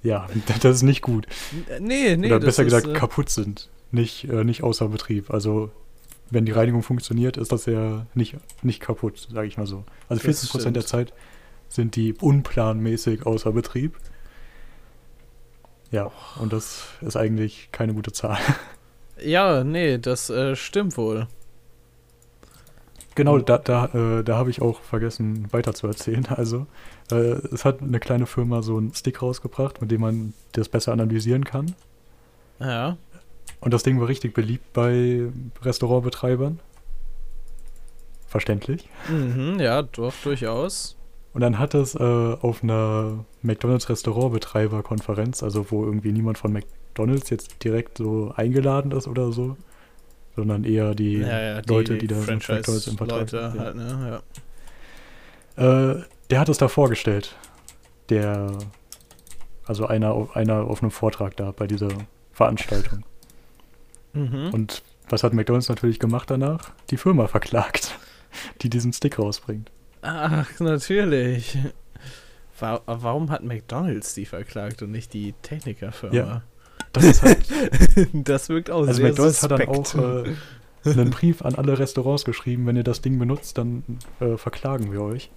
Ja, 0.04 0.28
das 0.62 0.78
ist 0.78 0.84
nicht 0.84 1.02
gut. 1.02 1.28
nee, 1.80 2.16
nee. 2.16 2.28
Oder 2.28 2.40
besser 2.40 2.64
ist, 2.64 2.68
gesagt, 2.74 2.88
äh, 2.88 2.94
kaputt 2.94 3.30
sind. 3.30 3.70
Nicht, 3.92 4.26
äh, 4.30 4.44
nicht 4.44 4.64
außer 4.64 4.90
Betrieb. 4.90 5.32
Also, 5.32 5.72
wenn 6.30 6.46
die 6.46 6.52
Reinigung 6.52 6.84
funktioniert, 6.84 7.38
ist 7.38 7.52
das 7.52 7.66
ja 7.66 8.06
nicht, 8.14 8.36
nicht 8.62 8.80
kaputt, 8.80 9.28
sage 9.32 9.48
ich 9.48 9.58
mal 9.58 9.68
so. 9.68 9.84
Also 10.10 10.26
Das 10.26 10.52
14% 10.52 10.72
der. 10.72 10.86
Zeit 10.86 11.14
sind 11.70 11.96
die 11.96 12.14
unplanmäßig 12.14 13.26
außer 13.26 13.52
Betrieb. 13.52 13.96
Ja, 15.92 16.12
und 16.40 16.52
das 16.52 16.86
ist 17.02 17.16
eigentlich 17.16 17.70
keine 17.72 17.94
gute 17.94 18.12
Zahl. 18.12 18.38
Ja, 19.24 19.64
nee, 19.64 20.00
das 20.00 20.32
äh, 20.32 20.56
stimmt 20.56 20.98
wohl. 20.98 21.28
Genau, 23.16 23.38
da, 23.38 23.60
da, 23.60 23.86
äh, 23.94 24.24
da 24.24 24.38
habe 24.38 24.50
ich 24.50 24.62
auch 24.62 24.82
vergessen 24.82 25.54
weiter 25.54 25.74
zu 25.74 25.86
erzählen. 25.86 26.26
Also, 26.30 26.66
äh, 27.14 27.42
es 27.54 27.66
hat 27.66 27.82
eine 27.82 28.00
kleine 28.00 28.26
Firma 28.26 28.62
so 28.62 28.78
einen 28.78 28.94
Stick 28.94 29.22
rausgebracht, 29.22 29.82
mit 29.82 29.92
dem 29.92 30.02
man 30.02 30.34
das 30.54 30.70
besser 30.70 30.92
analysieren 30.92 31.44
kann. 31.44 31.76
Ja. 32.60 32.98
Und 33.60 33.74
das 33.74 33.84
Ding 33.84 34.00
war 34.00 34.08
richtig 34.08 34.34
beliebt 34.34 34.74
bei 34.74 35.28
Restaurantbetreibern. 35.62 36.60
Verständlich. 38.28 38.90
Mhm, 39.10 39.60
ja, 39.60 39.84
doch, 39.84 40.14
durchaus. 40.24 40.98
Und 41.34 41.42
dann 41.42 41.60
hat 41.60 41.74
es 41.74 41.96
äh, 41.96 42.00
auf 42.00 42.64
einer 42.64 43.26
McDonalds 43.42 43.90
Restaurantbetreiber-Konferenz, 43.90 45.44
also 45.44 45.72
wo 45.72 45.86
irgendwie 45.86 46.12
niemand 46.12 46.38
von 46.38 46.54
McDonalds 46.54 47.30
jetzt 47.30 47.64
direkt 47.64 47.98
so 47.98 48.34
eingeladen 48.36 48.92
ist 48.92 49.08
oder 49.08 49.32
so, 49.32 49.58
sondern 50.36 50.64
eher 50.64 50.94
die 50.94 51.18
ja, 51.18 51.40
ja, 51.40 51.62
Leute, 51.68 51.98
die, 51.98 52.08
da 52.08 52.18
mit 52.18 52.28
McDonalds 52.28 52.88
im 52.88 52.98
Vertrag 52.98 53.20
Leute 53.20 53.54
halt, 53.54 53.76
ne? 53.76 54.22
Ja. 55.58 55.92
Äh, 55.92 56.04
der 56.30 56.40
hat 56.40 56.50
es 56.50 56.58
da 56.58 56.68
vorgestellt. 56.68 57.36
Der, 58.10 58.58
also 59.66 59.86
einer, 59.88 60.14
auf- 60.14 60.36
einer 60.36 60.62
auf 60.66 60.82
einem 60.82 60.92
Vortrag 60.92 61.36
da 61.38 61.52
bei 61.52 61.68
dieser 61.68 61.90
Veranstaltung. 62.32 63.04
Mhm. 64.14 64.50
Und 64.52 64.84
was 65.10 65.24
hat 65.24 65.34
McDonalds 65.34 65.70
natürlich 65.70 66.00
gemacht 66.00 66.30
danach? 66.30 66.72
Die 66.90 66.98
Firma 66.98 67.28
verklagt, 67.28 67.98
die 68.62 68.70
diesen 68.70 68.94
Stick 68.94 69.20
rausbringt. 69.20 69.72
Ach, 70.02 70.48
natürlich. 70.60 71.58
Wa 72.60 72.82
warum 72.86 73.32
hat 73.32 73.44
McDonalds 73.44 74.14
die 74.14 74.26
verklagt 74.26 74.82
und 74.82 74.92
nicht 74.92 75.14
die 75.14 75.34
Technikerfirma? 75.42 76.16
Ja. 76.16 76.42
Das 76.92 77.04
ist 77.06 77.24
halt, 77.24 77.40
das 78.14 78.50
wirkt 78.50 78.70
auch 78.70 78.82
also 78.82 78.94
sehr 78.94 79.08
McDonalds 79.10 79.42
hat 79.44 79.52
dann 79.52 79.74
suspekt. 79.74 79.96
auch 79.96 80.26
äh, 80.86 80.90
einen 81.00 81.10
Brief 81.10 81.42
an 81.44 81.56
alle 81.56 81.80
Restaurants 81.80 82.26
geschrieben, 82.26 82.68
wenn 82.68 82.76
ihr 82.76 82.84
das 82.84 83.02
Ding 83.02 83.18
benutzt, 83.18 83.58
dann 83.58 83.84
äh, 84.20 84.38
verklagen 84.38 84.92
wir 84.92 85.02
euch. 85.02 85.32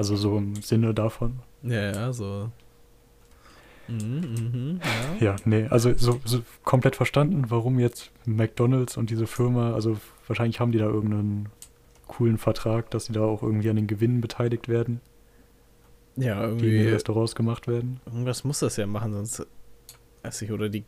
Also 0.00 0.16
so 0.16 0.38
im 0.38 0.56
Sinne 0.56 0.94
davon. 0.94 1.40
Ja, 1.62 1.92
ja, 1.92 2.10
so. 2.10 2.50
Mhm, 3.86 4.00
mhm, 4.20 4.80
ja. 5.20 5.32
Ja, 5.32 5.36
nee, 5.44 5.66
also 5.68 5.92
so, 5.94 6.22
so 6.24 6.40
komplett 6.64 6.96
verstanden, 6.96 7.50
warum 7.50 7.78
jetzt 7.78 8.10
McDonalds 8.24 8.96
und 8.96 9.10
diese 9.10 9.26
Firma, 9.26 9.74
also 9.74 9.98
wahrscheinlich 10.26 10.58
haben 10.58 10.72
die 10.72 10.78
da 10.78 10.86
irgendeinen 10.86 11.50
coolen 12.08 12.38
Vertrag, 12.38 12.90
dass 12.92 13.04
sie 13.04 13.12
da 13.12 13.20
auch 13.20 13.42
irgendwie 13.42 13.68
an 13.68 13.76
den 13.76 13.88
Gewinnen 13.88 14.22
beteiligt 14.22 14.68
werden, 14.68 15.02
Ja, 16.16 16.36
die 16.36 16.44
in 16.44 16.48
irgendwie. 16.48 16.78
den 16.84 16.92
Restaurants 16.94 17.34
gemacht 17.34 17.68
werden. 17.68 18.00
Irgendwas 18.06 18.42
muss 18.44 18.60
das 18.60 18.78
ja 18.78 18.86
machen, 18.86 19.12
sonst. 19.12 19.46
Weiß 20.22 20.40
ich, 20.40 20.50
oder 20.50 20.70
die. 20.70 20.84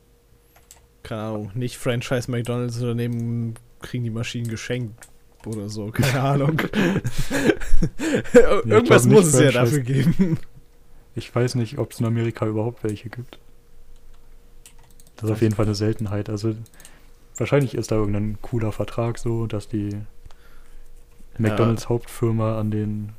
Keine 1.03 1.21
Ahnung, 1.21 1.51
nicht 1.55 1.77
Franchise 1.77 2.31
McDonalds 2.31 2.81
Unternehmen 2.81 3.57
kriegen 3.83 4.05
die 4.05 4.11
Maschinen 4.11 4.49
geschenkt 4.49 5.07
oder 5.47 5.69
so, 5.69 5.91
keine 5.91 6.21
Ahnung. 6.23 6.61
Irgendwas 8.33 9.07
nicht 9.07 9.15
muss 9.15 9.27
es 9.27 9.41
ja 9.41 9.51
dafür 9.51 9.81
geben. 9.81 10.39
Ich 11.15 11.35
weiß 11.35 11.57
nicht, 11.57 11.79
ob 11.79 11.93
es 11.93 12.01
in 12.01 12.07
Amerika 12.07 12.47
überhaupt 12.47 12.85
welche 12.85 13.11
gibt. 13.11 13.39
Das 15.17 15.25
ist 15.25 15.31
auf 15.31 15.43
jeden 15.43 15.55
Fall 15.55 15.67
eine 15.67 15.75
Seltenheit. 15.75 16.29
Also 16.31 16.55
wahrscheinlich 17.37 17.75
ist 17.75 17.91
da 17.91 17.97
irgendein 17.97 18.39
cooler 18.41 18.73
Vertrag 18.73 19.19
so, 19.19 19.47
dass 19.47 19.69
die 19.69 19.91
McDonalds 21.39 21.89
Hauptfirma 21.89 22.59
an 22.59 22.71
den 22.71 23.13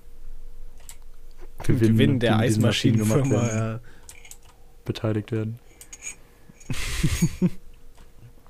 Gewinn, 1.63 1.93
Gewinn 1.93 2.19
der 2.19 2.39
Eismaschinenfirma, 2.39 3.47
ja. 3.47 3.79
beteiligt 4.85 5.31
werden. 5.31 5.59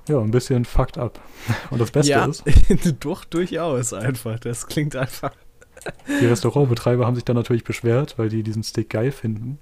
ja, 0.08 0.20
ein 0.20 0.30
bisschen 0.30 0.64
fucked 0.64 0.98
up. 0.98 1.20
Und 1.70 1.80
das 1.80 1.90
Beste 1.90 2.12
ja, 2.12 2.26
ist, 2.26 2.44
doch, 3.00 3.24
durchaus 3.24 3.92
einfach. 3.92 4.38
Das 4.38 4.66
klingt 4.66 4.96
einfach. 4.96 5.32
die 6.20 6.26
Restaurantbetreiber 6.26 7.06
haben 7.06 7.14
sich 7.14 7.24
dann 7.24 7.36
natürlich 7.36 7.64
beschwert, 7.64 8.18
weil 8.18 8.28
die 8.28 8.42
diesen 8.42 8.62
Stick 8.62 8.90
geil 8.90 9.12
finden 9.12 9.58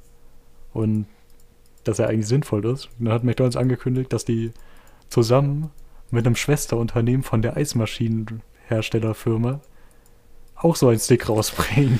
und 0.72 1.06
dass 1.84 1.98
er 1.98 2.08
eigentlich 2.08 2.28
sinnvoll 2.28 2.64
ist. 2.66 2.88
Und 2.98 3.06
dann 3.06 3.14
hat 3.14 3.24
McDonald's 3.24 3.56
angekündigt, 3.56 4.12
dass 4.12 4.24
die 4.24 4.52
zusammen 5.08 5.70
mit 6.10 6.26
einem 6.26 6.36
Schwesterunternehmen 6.36 7.22
von 7.22 7.42
der 7.42 7.56
Eismaschinenherstellerfirma 7.56 9.60
auch 10.54 10.76
so 10.76 10.88
einen 10.88 11.00
Stick 11.00 11.28
rausbringen. 11.28 11.98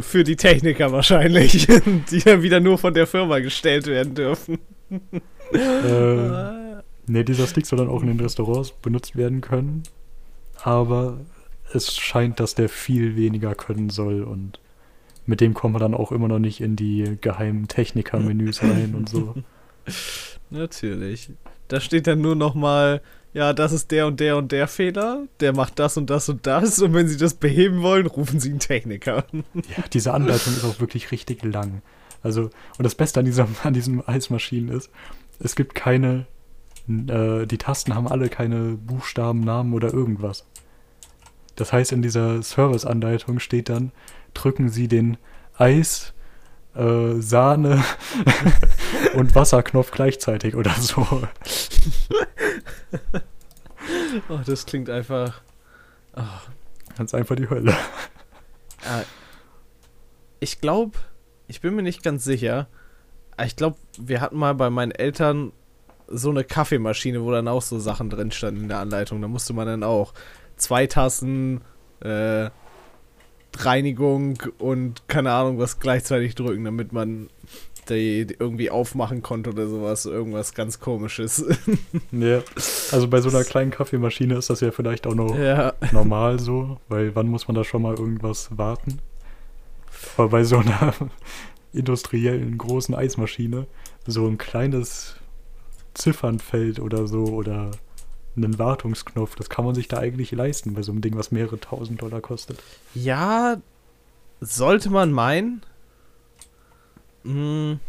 Für 0.00 0.24
die 0.24 0.36
Techniker 0.36 0.90
wahrscheinlich, 0.90 1.68
die 2.10 2.18
dann 2.18 2.42
wieder 2.42 2.58
nur 2.58 2.78
von 2.78 2.92
der 2.92 3.06
Firma 3.06 3.38
gestellt 3.38 3.86
werden 3.86 4.16
dürfen. 4.16 4.58
äh, 5.52 6.61
ne, 7.06 7.24
dieser 7.24 7.46
Stick 7.46 7.66
soll 7.66 7.78
dann 7.78 7.88
auch 7.88 8.02
in 8.02 8.08
den 8.08 8.20
Restaurants 8.20 8.70
benutzt 8.70 9.16
werden 9.16 9.40
können. 9.40 9.82
Aber 10.62 11.20
es 11.72 11.96
scheint, 11.96 12.40
dass 12.40 12.54
der 12.54 12.68
viel 12.68 13.16
weniger 13.16 13.54
können 13.54 13.90
soll 13.90 14.22
und 14.22 14.60
mit 15.24 15.40
dem 15.40 15.54
kommen 15.54 15.74
wir 15.74 15.78
dann 15.78 15.94
auch 15.94 16.12
immer 16.12 16.28
noch 16.28 16.38
nicht 16.38 16.60
in 16.60 16.76
die 16.76 17.16
geheimen 17.20 17.68
Techniker-Menüs 17.68 18.62
rein 18.62 18.94
und 18.96 19.08
so. 19.08 19.34
Natürlich. 20.50 21.30
Da 21.68 21.80
steht 21.80 22.06
dann 22.06 22.20
nur 22.20 22.34
noch 22.34 22.54
mal, 22.54 23.00
ja, 23.32 23.52
das 23.52 23.72
ist 23.72 23.90
der 23.90 24.06
und 24.06 24.20
der 24.20 24.36
und 24.36 24.52
der 24.52 24.68
Fehler, 24.68 25.26
der 25.40 25.54
macht 25.54 25.78
das 25.78 25.96
und 25.96 26.10
das 26.10 26.28
und 26.28 26.46
das 26.46 26.80
und 26.80 26.92
wenn 26.92 27.08
Sie 27.08 27.16
das 27.16 27.34
beheben 27.34 27.82
wollen, 27.82 28.06
rufen 28.06 28.40
Sie 28.40 28.50
einen 28.50 28.58
Techniker. 28.58 29.24
Ja, 29.54 29.84
diese 29.92 30.12
Anleitung 30.12 30.52
ist 30.54 30.64
auch 30.64 30.80
wirklich 30.80 31.12
richtig 31.12 31.42
lang. 31.42 31.82
Also, 32.22 32.50
und 32.78 32.84
das 32.84 32.94
Beste 32.94 33.20
an, 33.20 33.26
dieser, 33.26 33.48
an 33.62 33.72
diesen 33.72 34.06
Eismaschinen 34.06 34.76
ist, 34.76 34.90
es 35.38 35.56
gibt 35.56 35.74
keine, 35.74 36.26
äh, 36.88 37.46
die 37.46 37.58
Tasten 37.58 37.94
haben 37.94 38.08
alle 38.08 38.28
keine 38.28 38.76
Buchstaben, 38.76 39.40
Namen 39.40 39.74
oder 39.74 39.92
irgendwas. 39.92 40.46
Das 41.56 41.72
heißt, 41.72 41.92
in 41.92 42.02
dieser 42.02 42.42
Service-Anleitung 42.42 43.38
steht 43.38 43.68
dann, 43.68 43.92
drücken 44.34 44.68
Sie 44.68 44.88
den 44.88 45.18
Eis, 45.56 46.14
äh, 46.74 47.20
Sahne 47.20 47.84
und 49.14 49.34
Wasserknopf 49.34 49.90
gleichzeitig 49.90 50.54
oder 50.54 50.72
so. 50.72 51.06
oh, 54.28 54.40
das 54.46 54.66
klingt 54.66 54.88
einfach. 54.88 55.42
Oh. 56.16 56.22
Das 56.96 57.06
ist 57.06 57.14
einfach 57.14 57.36
die 57.36 57.48
Hölle. 57.48 57.72
Äh, 58.82 59.04
ich 60.40 60.60
glaube, 60.60 60.98
ich 61.46 61.60
bin 61.60 61.74
mir 61.74 61.82
nicht 61.82 62.02
ganz 62.02 62.24
sicher. 62.24 62.68
Ich 63.44 63.56
glaube, 63.56 63.76
wir 63.98 64.20
hatten 64.20 64.36
mal 64.36 64.54
bei 64.54 64.70
meinen 64.70 64.92
Eltern 64.92 65.52
so 66.12 66.30
eine 66.30 66.44
Kaffeemaschine, 66.44 67.22
wo 67.22 67.30
dann 67.30 67.48
auch 67.48 67.62
so 67.62 67.78
Sachen 67.78 68.10
drin 68.10 68.30
standen 68.30 68.62
in 68.62 68.68
der 68.68 68.78
Anleitung. 68.78 69.20
Da 69.22 69.28
musste 69.28 69.52
man 69.52 69.66
dann 69.66 69.82
auch 69.82 70.12
zwei 70.56 70.86
Tassen 70.86 71.62
äh, 72.00 72.50
Reinigung 73.56 74.38
und 74.58 75.08
keine 75.08 75.32
Ahnung 75.32 75.58
was 75.58 75.78
gleichzeitig 75.78 76.34
drücken, 76.34 76.64
damit 76.64 76.92
man 76.92 77.28
die 77.88 78.26
irgendwie 78.38 78.70
aufmachen 78.70 79.22
konnte 79.22 79.50
oder 79.50 79.66
sowas. 79.66 80.06
Irgendwas 80.06 80.54
ganz 80.54 80.80
komisches. 80.80 81.44
ja, 82.12 82.42
also 82.92 83.08
bei 83.08 83.20
so 83.20 83.28
einer 83.28 83.44
kleinen 83.44 83.70
Kaffeemaschine 83.70 84.36
ist 84.36 84.50
das 84.50 84.60
ja 84.60 84.70
vielleicht 84.70 85.06
auch 85.06 85.14
noch 85.14 85.36
ja. 85.36 85.74
normal 85.92 86.38
so, 86.38 86.78
weil 86.88 87.14
wann 87.14 87.28
muss 87.28 87.48
man 87.48 87.54
da 87.56 87.64
schon 87.64 87.82
mal 87.82 87.96
irgendwas 87.96 88.56
warten? 88.56 89.00
Aber 90.16 90.28
bei 90.28 90.44
so 90.44 90.58
einer 90.58 90.94
industriellen 91.72 92.56
großen 92.56 92.94
Eismaschine, 92.94 93.66
so 94.06 94.26
ein 94.26 94.38
kleines 94.38 95.16
Ziffernfeld 95.94 96.80
oder 96.80 97.06
so 97.06 97.24
oder 97.24 97.70
einen 98.36 98.58
Wartungsknopf. 98.58 99.34
Das 99.34 99.48
kann 99.50 99.64
man 99.64 99.74
sich 99.74 99.88
da 99.88 99.98
eigentlich 99.98 100.32
leisten 100.32 100.74
bei 100.74 100.82
so 100.82 100.92
einem 100.92 101.00
Ding, 101.00 101.16
was 101.16 101.30
mehrere 101.30 101.60
tausend 101.60 102.00
Dollar 102.02 102.20
kostet. 102.20 102.62
Ja, 102.94 103.56
sollte 104.40 104.90
man 104.90 105.12
meinen. 105.12 105.62
Hm. 107.24 107.80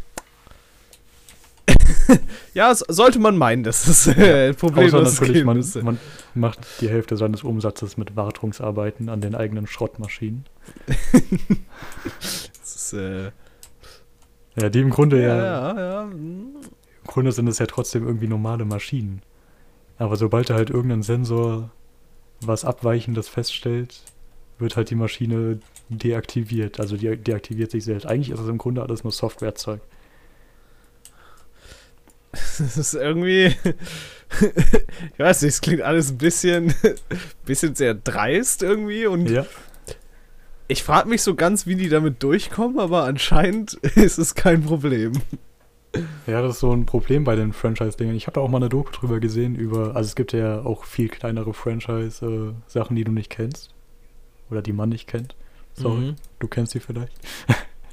ja, 2.54 2.74
sollte 2.74 3.18
man 3.18 3.36
meinen, 3.36 3.62
das 3.62 3.88
ist 3.88 4.06
äh, 4.06 4.48
ein 4.48 4.54
Problem. 4.54 4.94
Außer 4.94 5.02
natürlich, 5.02 5.44
man, 5.44 5.64
man, 5.82 5.98
macht 6.34 6.58
die 6.80 6.88
Hälfte 6.88 7.16
seines 7.16 7.42
Umsatzes 7.42 7.96
mit 7.96 8.16
Wartungsarbeiten 8.16 9.08
an 9.08 9.20
den 9.20 9.34
eigenen 9.34 9.66
Schrottmaschinen. 9.66 10.44
das 10.86 12.76
ist, 12.76 12.92
äh, 12.92 13.30
ja, 14.56 14.68
die 14.70 14.80
im 14.80 14.90
Grunde 14.90 15.20
ja, 15.20 15.36
ja, 15.36 15.74
ja, 15.74 16.04
ja. 16.04 16.10
Im 17.04 17.10
Grunde 17.10 17.32
sind 17.32 17.48
es 17.48 17.58
ja 17.58 17.66
trotzdem 17.66 18.06
irgendwie 18.06 18.28
normale 18.28 18.64
Maschinen. 18.64 19.22
Aber 19.98 20.16
sobald 20.16 20.50
er 20.50 20.56
halt 20.56 20.70
irgendein 20.70 21.02
Sensor 21.02 21.70
was 22.40 22.64
Abweichendes 22.64 23.28
feststellt, 23.28 24.02
wird 24.58 24.76
halt 24.76 24.90
die 24.90 24.94
Maschine 24.94 25.60
deaktiviert. 25.88 26.80
Also 26.80 26.96
die 26.96 27.16
deaktiviert 27.16 27.70
sich 27.70 27.84
selbst. 27.84 28.06
Eigentlich 28.06 28.30
ist 28.30 28.40
es 28.40 28.48
im 28.48 28.58
Grunde 28.58 28.82
alles 28.82 29.04
nur 29.04 29.12
Softwarezeug. 29.12 29.80
Das 32.32 32.76
ist 32.76 32.94
irgendwie. 32.94 33.46
ich 35.12 35.18
weiß 35.18 35.42
nicht, 35.42 35.54
es 35.54 35.60
klingt 35.60 35.82
alles 35.82 36.10
ein 36.10 36.18
bisschen, 36.18 36.74
bisschen 37.44 37.74
sehr 37.74 37.94
dreist 37.94 38.62
irgendwie 38.62 39.06
und. 39.06 39.30
Ja. 39.30 39.46
Ich 40.66 40.82
frage 40.82 41.10
mich 41.10 41.22
so 41.22 41.34
ganz, 41.34 41.66
wie 41.66 41.74
die 41.74 41.90
damit 41.90 42.22
durchkommen, 42.22 42.78
aber 42.78 43.04
anscheinend 43.04 43.74
ist 43.96 44.18
es 44.18 44.34
kein 44.34 44.62
Problem. 44.62 45.12
Ja, 46.26 46.42
das 46.42 46.54
ist 46.54 46.60
so 46.60 46.72
ein 46.72 46.86
Problem 46.86 47.24
bei 47.24 47.36
den 47.36 47.52
Franchise-Dingen. 47.52 48.14
Ich 48.14 48.26
habe 48.26 48.34
da 48.34 48.40
auch 48.40 48.48
mal 48.48 48.58
eine 48.58 48.68
Doku 48.68 48.90
drüber 48.90 49.20
gesehen, 49.20 49.54
über, 49.54 49.94
also 49.94 50.08
es 50.08 50.14
gibt 50.14 50.32
ja 50.32 50.64
auch 50.64 50.84
viel 50.84 51.08
kleinere 51.08 51.54
Franchise-Sachen, 51.54 52.96
die 52.96 53.04
du 53.04 53.12
nicht 53.12 53.30
kennst. 53.30 53.74
Oder 54.50 54.62
die 54.62 54.72
man 54.72 54.88
nicht 54.88 55.06
kennt. 55.06 55.36
Sorry, 55.74 56.00
mhm. 56.00 56.16
du 56.38 56.48
kennst 56.48 56.72
sie 56.72 56.80
vielleicht. 56.80 57.12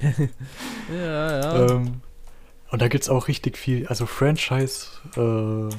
ja, 0.92 1.40
ja. 1.40 1.66
Ähm, 1.66 2.00
und 2.70 2.80
da 2.80 2.88
gibt 2.88 3.04
es 3.04 3.10
auch 3.10 3.28
richtig 3.28 3.58
viel, 3.58 3.86
also 3.88 4.06
Franchise 4.06 4.86
äh, 5.16 5.74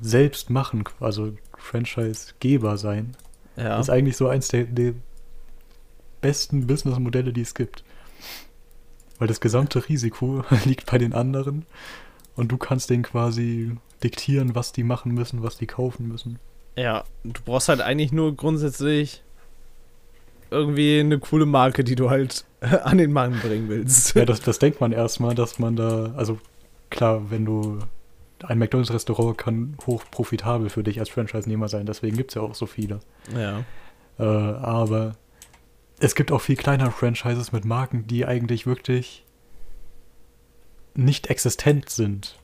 selbst 0.00 0.50
machen, 0.50 0.84
also 1.00 1.32
Franchise-Geber 1.56 2.76
sein. 2.76 3.16
Ja. 3.56 3.78
Ist 3.78 3.90
eigentlich 3.90 4.16
so 4.16 4.28
eins 4.28 4.48
der, 4.48 4.64
der 4.64 4.94
besten 6.20 6.66
Businessmodelle, 6.66 7.32
die 7.32 7.42
es 7.42 7.54
gibt. 7.54 7.84
Weil 9.18 9.28
das 9.28 9.40
gesamte 9.40 9.88
Risiko 9.88 10.44
liegt 10.64 10.90
bei 10.90 10.98
den 10.98 11.12
anderen 11.12 11.66
und 12.34 12.50
du 12.50 12.56
kannst 12.56 12.90
denen 12.90 13.02
quasi 13.02 13.76
diktieren, 14.02 14.54
was 14.54 14.72
die 14.72 14.84
machen 14.84 15.12
müssen, 15.12 15.42
was 15.42 15.56
die 15.56 15.66
kaufen 15.66 16.08
müssen. 16.08 16.38
Ja, 16.76 17.04
du 17.24 17.40
brauchst 17.44 17.68
halt 17.68 17.80
eigentlich 17.80 18.12
nur 18.12 18.34
grundsätzlich 18.34 19.22
irgendwie 20.50 21.00
eine 21.00 21.18
coole 21.18 21.46
Marke, 21.46 21.84
die 21.84 21.94
du 21.94 22.10
halt 22.10 22.44
an 22.60 22.98
den 22.98 23.12
Mann 23.12 23.38
bringen 23.40 23.68
willst. 23.68 24.14
Ja, 24.14 24.24
das, 24.24 24.40
das 24.40 24.58
denkt 24.58 24.80
man 24.80 24.92
erstmal, 24.92 25.34
dass 25.34 25.58
man 25.58 25.76
da, 25.76 26.12
also 26.16 26.38
klar, 26.90 27.30
wenn 27.30 27.44
du 27.44 27.78
ein 28.42 28.58
McDonalds-Restaurant 28.58 29.38
kann 29.38 29.76
hoch 29.86 30.02
profitabel 30.10 30.68
für 30.68 30.82
dich 30.82 30.98
als 30.98 31.08
Franchise-Nehmer 31.10 31.68
sein, 31.68 31.86
deswegen 31.86 32.16
gibt 32.16 32.32
es 32.32 32.34
ja 32.34 32.42
auch 32.42 32.54
so 32.54 32.66
viele. 32.66 33.00
Ja. 33.36 33.64
Äh, 34.18 34.24
aber 34.24 35.14
es 36.02 36.16
gibt 36.16 36.32
auch 36.32 36.40
viel 36.40 36.56
kleinere 36.56 36.90
Franchises 36.90 37.52
mit 37.52 37.64
Marken, 37.64 38.08
die 38.08 38.26
eigentlich 38.26 38.66
wirklich 38.66 39.24
nicht 40.94 41.28
existent 41.28 41.90
sind, 41.90 42.36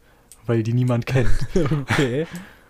weil 0.46 0.62
die 0.62 0.72
niemand 0.72 1.06
kennt. 1.06 1.28
okay. 1.82 2.26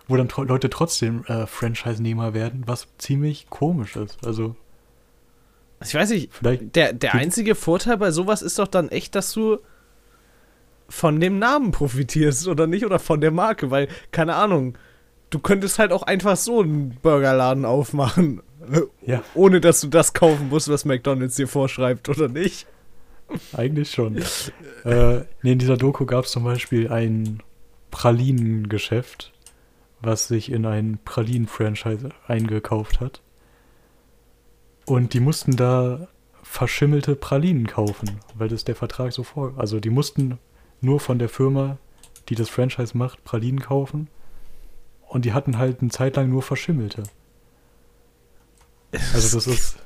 Wo 0.07 0.17
dann 0.17 0.27
tro 0.27 0.41
Leute 0.43 0.71
trotzdem 0.71 1.23
äh, 1.25 1.45
Franchise-Nehmer 1.45 2.33
werden, 2.33 2.63
was 2.65 2.87
ziemlich 2.97 3.51
komisch 3.51 3.95
ist. 3.95 4.17
Also. 4.25 4.55
Ich 5.85 5.93
weiß 5.93 6.09
nicht, 6.09 6.31
der, 6.41 6.91
der 6.91 7.13
einzige 7.13 7.53
Vorteil 7.53 7.97
bei 7.97 8.09
sowas 8.09 8.41
ist 8.41 8.57
doch 8.57 8.67
dann 8.67 8.89
echt, 8.89 9.13
dass 9.13 9.31
du 9.31 9.59
von 10.89 11.19
dem 11.19 11.37
Namen 11.37 11.71
profitierst 11.71 12.47
oder 12.47 12.65
nicht 12.65 12.83
oder 12.83 12.97
von 12.97 13.21
der 13.21 13.31
Marke, 13.31 13.69
weil, 13.69 13.87
keine 14.11 14.33
Ahnung, 14.33 14.75
du 15.29 15.37
könntest 15.37 15.77
halt 15.77 15.93
auch 15.93 16.03
einfach 16.03 16.35
so 16.35 16.61
einen 16.61 16.97
Burgerladen 17.01 17.63
aufmachen 17.63 18.41
ja. 19.05 19.23
Ohne 19.33 19.61
dass 19.61 19.81
du 19.81 19.87
das 19.87 20.13
kaufen 20.13 20.49
musst, 20.49 20.69
was 20.69 20.85
McDonalds 20.85 21.35
dir 21.35 21.47
vorschreibt, 21.47 22.09
oder 22.09 22.27
nicht? 22.27 22.67
Eigentlich 23.53 23.91
schon. 23.91 24.17
äh, 24.85 25.21
nee, 25.43 25.51
in 25.51 25.59
dieser 25.59 25.77
Doku 25.77 26.05
gab 26.05 26.25
es 26.25 26.31
zum 26.31 26.43
Beispiel 26.43 26.91
ein 26.91 27.41
Pralinengeschäft, 27.91 29.31
was 30.01 30.27
sich 30.27 30.51
in 30.51 30.65
ein 30.65 30.99
Pralinen-Franchise 31.05 32.09
eingekauft 32.27 32.99
hat. 32.99 33.21
Und 34.85 35.13
die 35.13 35.19
mussten 35.19 35.55
da 35.55 36.07
verschimmelte 36.41 37.15
Pralinen 37.15 37.67
kaufen, 37.67 38.19
weil 38.33 38.49
das 38.49 38.63
der 38.63 38.75
Vertrag 38.75 39.13
so 39.13 39.23
vor. 39.23 39.53
Also 39.57 39.79
die 39.79 39.91
mussten 39.91 40.39
nur 40.81 40.99
von 40.99 41.19
der 41.19 41.29
Firma, 41.29 41.77
die 42.29 42.35
das 42.35 42.49
Franchise 42.49 42.97
macht, 42.97 43.23
Pralinen 43.23 43.59
kaufen. 43.59 44.07
Und 45.07 45.25
die 45.25 45.33
hatten 45.33 45.57
halt 45.57 45.81
eine 45.81 45.91
Zeit 45.91 46.15
lang 46.15 46.29
nur 46.29 46.41
verschimmelte. 46.41 47.03
Also 49.13 49.37
das 49.37 49.47
ist. 49.47 49.77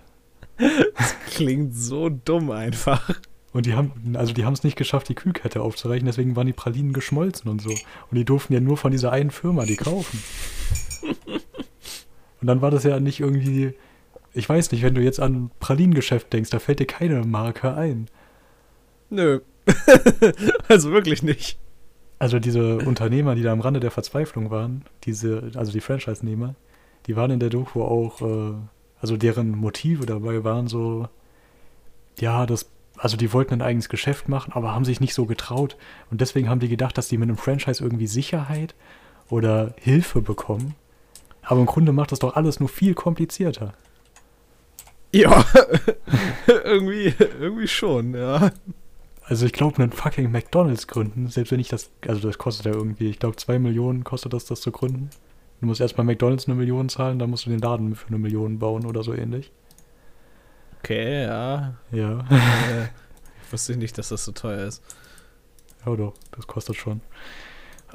Das 0.96 1.16
klingt 1.32 1.76
so 1.76 2.10
dumm 2.10 2.52
einfach. 2.52 3.20
Und 3.54 3.66
die 3.66 3.74
haben, 3.74 4.16
also 4.16 4.34
die 4.34 4.46
haben 4.46 4.54
es 4.54 4.64
nicht 4.64 4.76
geschafft, 4.76 5.10
die 5.10 5.16
Kühlkette 5.16 5.62
aufzureichen, 5.62 6.06
deswegen 6.06 6.36
waren 6.36 6.48
die 6.48 6.54
Pralinen 6.54 6.94
geschmolzen 6.94 7.50
und 7.50 7.62
so. 7.62 7.70
Und 7.70 8.18
die 8.18 8.26
durften 8.26 8.54
ja 8.54 8.60
nur 8.60 8.78
von 8.78 8.92
dieser 8.92 9.12
einen 9.12 9.32
Firma 9.32 9.66
die 9.66 9.76
kaufen. 9.76 10.24
und 12.42 12.48
dann 12.48 12.62
war 12.62 12.70
das 12.72 12.84
ja 12.84 13.00
nicht 13.00 13.20
irgendwie, 13.20 13.74
ich 14.34 14.48
weiß 14.48 14.72
nicht, 14.72 14.84
wenn 14.84 14.96
du 14.96 15.02
jetzt 15.02 15.20
an 15.20 15.52
Pralinengeschäft 15.60 16.34
denkst, 16.34 16.50
da 16.50 16.60
fällt 16.60 16.80
dir 16.80 16.88
keine 16.88 17.24
Marke 17.24 17.74
ein. 17.74 18.08
Nö. 19.10 19.42
also 20.68 20.92
wirklich 20.92 21.24
nicht. 21.24 21.60
Also 22.18 22.40
diese 22.40 22.78
Unternehmer, 22.78 23.36
die 23.36 23.44
da 23.44 23.52
am 23.52 23.62
Rande 23.62 23.80
der 23.80 23.92
Verzweiflung 23.92 24.50
waren, 24.50 24.86
diese, 25.04 25.52
also 25.56 25.72
die 25.72 25.82
Franchise-Nehmer, 25.82 26.56
die 27.06 27.16
waren 27.16 27.32
in 27.32 27.40
der 27.40 27.50
Doku 27.50 27.84
auch, 27.84 28.22
äh, 28.22 28.54
also 29.04 29.18
deren 29.18 29.52
Motive 29.52 30.06
dabei 30.06 30.46
waren 30.46 30.70
so, 30.70 31.10
ja, 32.18 32.46
das, 32.46 32.70
also 32.96 33.18
die 33.18 33.34
wollten 33.34 33.56
ein 33.56 33.62
eigenes 33.62 33.90
Geschäft 33.90 34.30
machen, 34.30 34.54
aber 34.54 34.74
haben 34.74 34.86
sich 34.86 35.02
nicht 35.02 35.14
so 35.14 35.26
getraut. 35.26 35.76
Und 36.10 36.22
deswegen 36.22 36.48
haben 36.48 36.62
die 36.62 36.70
gedacht, 36.70 36.98
dass 36.98 37.10
die 37.10 37.18
mit 37.18 37.28
einem 37.28 37.38
Franchise 37.38 37.84
irgendwie 37.84 38.08
Sicherheit 38.08 38.76
oder 39.28 39.76
Hilfe 39.78 40.22
bekommen. 40.22 40.76
Aber 41.42 41.60
im 41.60 41.66
Grunde 41.66 41.92
macht 41.92 42.14
das 42.14 42.20
doch 42.20 42.38
alles 42.38 42.62
nur 42.62 42.70
viel 42.70 42.94
komplizierter. 42.94 43.74
Ja, 45.12 45.44
irgendwie, 46.48 47.14
irgendwie 47.42 47.68
schon, 47.68 48.14
ja. 48.14 48.52
Also 49.26 49.46
ich 49.46 49.52
glaube, 49.52 49.84
einen 49.84 49.92
fucking 49.92 50.32
McDonalds 50.32 50.88
gründen, 50.88 51.28
selbst 51.28 51.52
wenn 51.52 51.60
ich 51.60 51.68
das, 51.68 51.92
also 52.08 52.22
das 52.22 52.38
kostet 52.38 52.68
ja 52.68 52.72
irgendwie, 52.72 53.10
ich 53.10 53.20
glaube, 53.20 53.36
zwei 53.36 53.60
Millionen 53.60 54.06
kostet 54.06 54.32
das, 54.32 54.46
das 54.46 54.62
zu 54.62 54.72
gründen. 54.72 55.10
Du 55.64 55.68
musst 55.68 55.80
erst 55.80 55.96
bei 55.96 56.04
McDonalds 56.04 56.46
eine 56.46 56.56
Million 56.56 56.90
zahlen, 56.90 57.20
dann 57.20 57.30
musst 57.30 57.46
du 57.46 57.50
den 57.50 57.62
Laden 57.62 57.96
für 57.96 58.10
eine 58.10 58.18
Million 58.18 58.60
bauen 58.60 58.86
oder 58.86 59.02
so 59.02 59.14
ähnlich. 59.14 59.50
Okay, 60.80 61.24
ja. 61.24 61.76
Ja. 61.90 62.20
Äh, 62.20 62.84
ich 63.46 63.54
wusste 63.54 63.78
nicht, 63.78 63.98
dass 63.98 64.10
das 64.10 64.26
so 64.26 64.34
teuer 64.34 64.68
ist. 64.68 64.84
Ja, 65.86 65.96
doch, 65.96 66.16
das 66.32 66.48
kostet 66.48 66.76
schon. 66.76 67.00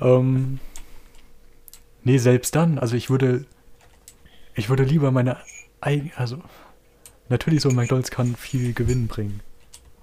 Ähm, 0.00 0.60
nee, 2.04 2.16
selbst 2.16 2.56
dann, 2.56 2.78
also 2.78 2.96
ich 2.96 3.10
würde, 3.10 3.44
ich 4.54 4.70
würde 4.70 4.84
lieber 4.84 5.10
meine 5.10 5.36
eigene, 5.82 6.10
also 6.16 6.38
natürlich 7.28 7.60
so 7.60 7.68
ein 7.68 7.74
McDonalds 7.74 8.10
kann 8.10 8.34
viel 8.34 8.72
Gewinn 8.72 9.08
bringen. 9.08 9.40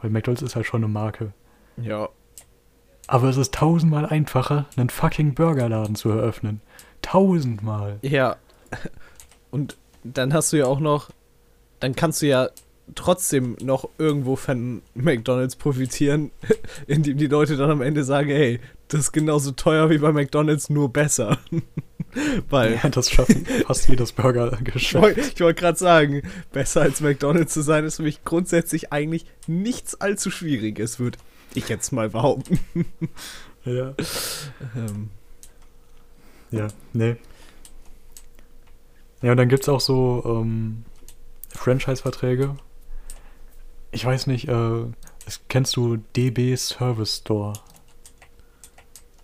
Weil 0.03 0.11
McDonalds 0.11 0.43
ist 0.43 0.55
halt 0.55 0.67
schon 0.67 0.83
eine 0.83 0.93
Marke. 0.93 1.33
Ja. 1.81 2.09
Aber 3.07 3.27
es 3.27 3.37
ist 3.37 3.55
tausendmal 3.55 4.05
einfacher, 4.05 4.67
einen 4.77 4.89
fucking 4.91 5.33
Burgerladen 5.33 5.95
zu 5.95 6.11
eröffnen. 6.11 6.61
Tausendmal. 7.05 7.99
Ja. 8.01 8.37
Und 9.51 9.77
dann 10.03 10.33
hast 10.33 10.51
du 10.51 10.57
ja 10.57 10.65
auch 10.65 10.79
noch, 10.79 11.11
dann 11.79 11.95
kannst 11.95 12.21
du 12.21 12.27
ja 12.27 12.49
trotzdem 12.93 13.55
noch 13.61 13.89
irgendwo 13.97 14.35
von 14.35 14.81
McDonalds 14.93 15.55
profitieren, 15.55 16.31
indem 16.87 17.17
die 17.17 17.27
Leute 17.27 17.57
dann 17.57 17.71
am 17.71 17.81
Ende 17.81 18.03
sagen, 18.03 18.29
hey, 18.29 18.59
das 18.87 19.01
ist 19.01 19.11
genauso 19.11 19.51
teuer 19.51 19.89
wie 19.89 19.97
bei 19.97 20.11
McDonalds, 20.11 20.69
nur 20.69 20.91
besser. 20.91 21.37
Weil 22.49 22.79
Ja, 22.81 22.89
das 22.89 23.11
schafft 23.11 23.35
fast 23.65 23.89
jedes 23.89 24.11
ich 24.11 24.15
Burgergeschäft. 24.15 25.03
wollte 25.03 25.21
ich 25.21 25.39
wollt 25.41 25.57
gerade 25.57 25.77
sagen, 25.77 26.21
besser 26.51 26.81
als 26.81 27.01
McDonalds 27.01 27.53
zu 27.53 27.61
sein, 27.61 27.83
ist 27.85 27.97
für 27.97 28.03
mich 28.03 28.23
grundsätzlich 28.23 28.93
eigentlich 28.93 29.25
nichts 29.47 29.99
allzu 29.99 30.31
Schwieriges, 30.31 30.99
würde 30.99 31.17
ich 31.53 31.67
jetzt 31.69 31.91
mal 31.91 32.09
behaupten. 32.09 32.59
Ja. 33.63 33.93
Ähm, 34.75 35.09
Ja, 36.51 36.67
nee. 36.93 37.15
Ja, 39.21 39.31
und 39.31 39.37
dann 39.37 39.49
gibt 39.49 39.63
es 39.63 39.69
auch 39.69 39.79
so 39.79 40.23
ähm, 40.25 40.85
Franchise-Verträge. 41.49 42.55
Ich 43.91 44.05
weiß 44.05 44.27
nicht, 44.27 44.47
äh, 44.47 44.85
kennst 45.47 45.75
du 45.75 45.97
DB 46.15 46.55
Service 46.55 47.17
Store? 47.17 47.53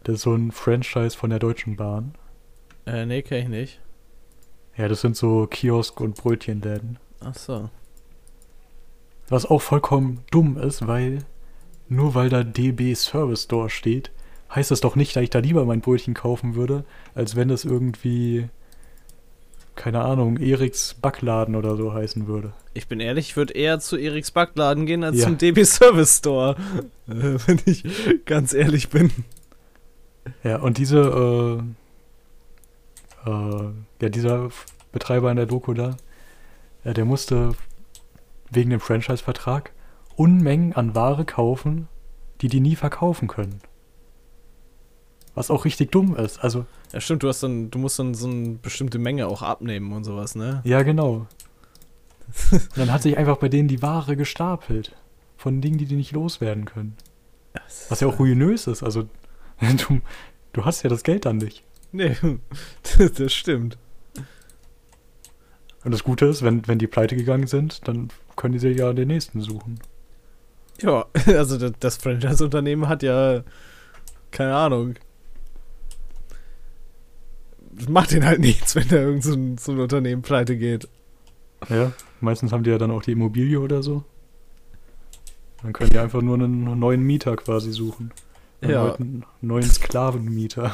Das 0.04 0.16
ist 0.16 0.22
so 0.22 0.34
ein 0.34 0.52
Franchise 0.52 1.16
von 1.16 1.30
der 1.30 1.40
Deutschen 1.40 1.76
Bahn. 1.76 2.16
äh, 2.86 3.06
nee, 3.06 3.22
kenn 3.22 3.44
ich 3.44 3.50
nicht. 3.50 3.80
Ja, 4.78 4.88
das 4.88 5.02
sind 5.02 5.16
so 5.16 5.46
Kiosk- 5.46 6.02
und 6.02 6.16
Brötchenläden. 6.16 6.98
Ach 7.20 7.36
so. 7.36 7.70
Was 9.28 9.46
auch 9.46 9.62
vollkommen 9.62 10.24
dumm 10.32 10.58
ist, 10.58 10.88
weil 10.88 11.20
nur 11.88 12.16
weil 12.16 12.30
da 12.30 12.44
DB 12.44 12.96
Service 12.96 13.44
Store 13.44 13.70
steht, 13.70 14.12
heißt 14.54 14.72
das 14.72 14.82
doch 14.82 14.96
nicht, 14.96 15.16
dass 15.16 15.24
ich 15.24 15.30
da 15.30 15.40
lieber 15.40 15.66
mein 15.66 15.82
Brötchen 15.82 16.14
kaufen 16.14 16.56
würde, 16.56 16.84
als 17.16 17.36
wenn 17.36 17.50
es 17.50 17.64
irgendwie, 17.66 18.50
keine 19.76 20.02
Ahnung, 20.02 20.38
Eriks 20.38 20.94
Backladen 20.96 21.56
oder 21.56 21.76
so 21.76 21.94
heißen 21.94 22.28
würde. 22.28 22.54
Ich 22.74 22.88
bin 22.88 23.00
ehrlich, 23.00 23.30
ich 23.30 23.38
würde 23.38 23.54
eher 23.54 23.80
zu 23.80 23.98
Eriks 23.98 24.32
Backladen 24.32 24.86
gehen 24.86 25.04
als 25.04 25.18
Ja. 25.20 25.26
zum 25.26 25.38
DB 25.38 25.64
Service 25.64 26.18
Store. 26.18 26.56
Äh, 27.10 27.38
wenn 27.46 27.60
ich 27.66 27.84
ganz 28.26 28.54
ehrlich 28.54 28.88
bin. 28.88 29.12
Ja, 30.46 30.60
und 30.60 30.78
diese, 30.78 31.62
äh, 33.26 33.30
äh, 33.30 33.70
ja, 34.02 34.10
dieser 34.10 34.50
Betreiber 34.94 35.30
in 35.30 35.36
der 35.36 35.46
Doku 35.46 35.74
da, 35.74 35.98
ja, 36.86 36.94
der 36.94 37.04
musste 37.04 37.54
wegen 38.50 38.70
dem 38.70 38.80
Franchise-Vertrag 38.80 39.72
Unmengen 40.16 40.74
an 40.74 40.96
Ware 40.96 41.26
kaufen, 41.26 41.88
die 42.42 42.48
die 42.48 42.60
nie 42.62 42.76
verkaufen 42.78 43.28
können. 43.28 43.60
Was 45.34 45.50
auch 45.50 45.66
richtig 45.66 45.92
dumm 45.92 46.16
ist. 46.16 46.44
Also, 46.44 46.66
Ja, 46.92 47.00
stimmt, 47.00 47.24
du 47.24 47.30
hast 47.30 47.42
dann, 47.42 47.72
du 47.72 47.80
musst 47.80 47.98
dann 48.00 48.14
so 48.14 48.28
eine 48.28 48.56
bestimmte 48.62 49.00
Menge 49.00 49.28
auch 49.28 49.42
abnehmen 49.42 49.94
und 49.94 50.04
sowas, 50.04 50.36
ne? 50.36 50.62
ja, 50.66 50.84
genau. 50.84 51.28
Dann 52.76 52.92
hat 52.92 53.02
sich 53.02 53.18
einfach 53.18 53.38
bei 53.38 53.50
denen 53.50 53.68
die 53.68 53.82
Ware 53.82 54.16
gestapelt. 54.16 54.96
Von 55.36 55.60
Dingen, 55.60 55.78
die 55.78 55.86
die 55.86 55.96
nicht 55.96 56.14
loswerden 56.14 56.64
können. 56.64 56.96
Was 57.90 58.00
ja 58.00 58.08
auch 58.08 58.20
ruinös 58.20 58.68
ist. 58.68 58.84
Also, 58.84 59.04
du, 59.88 60.02
du 60.54 60.66
hast 60.66 60.84
ja 60.84 60.90
das 60.90 61.04
Geld 61.04 61.26
dann 61.26 61.38
nicht. 61.38 61.64
Nee, 61.92 62.16
das 63.18 63.34
stimmt. 63.34 63.78
Und 65.84 65.92
das 65.92 66.04
Gute 66.04 66.28
ist, 66.28 66.44
wenn, 66.44 66.68
wenn 66.68 66.78
die 66.78 66.88
pleite 66.88 67.16
gegangen 67.16 67.48
sind, 67.48 67.88
dann 67.88 68.10
können 68.36 68.54
die 68.54 68.60
sich 68.60 68.78
ja 68.78 68.94
den 68.94 69.08
nächsten 69.08 69.42
suchen. 69.42 69.80
Ja, 70.82 71.06
also 71.28 71.58
das, 71.58 71.74
das 71.80 71.98
Franchise-Unternehmen 71.98 72.88
hat 72.88 73.04
ja, 73.04 73.44
keine 74.32 74.56
Ahnung. 74.56 74.96
Macht 77.88 78.12
den 78.12 78.26
halt 78.26 78.40
nichts, 78.40 78.76
wenn 78.76 78.88
da 78.90 78.98
irgend 78.98 79.24
so 79.24 79.34
ein, 79.34 79.58
so 79.58 79.72
ein 79.72 79.80
Unternehmen 79.80 80.22
pleite 80.22 80.58
geht. 80.58 80.88
Ja, 81.70 81.92
meistens 82.20 82.52
haben 82.52 82.64
die 82.64 82.70
ja 82.70 82.78
dann 82.78 82.92
auch 82.92 83.02
die 83.02 83.12
Immobilie 83.14 83.60
oder 83.60 83.82
so. 83.84 84.04
Dann 85.62 85.74
können 85.74 85.90
die 85.92 86.00
einfach 86.00 86.22
nur 86.22 86.36
einen 86.36 86.80
neuen 86.80 87.02
Mieter 87.04 87.36
quasi 87.36 87.72
suchen. 87.72 88.12
Einen 88.62 88.72
Ja. 88.72 88.84
neuen- 88.84 89.26
neuen 89.42 89.70
Sklavenmieter. 89.70 90.74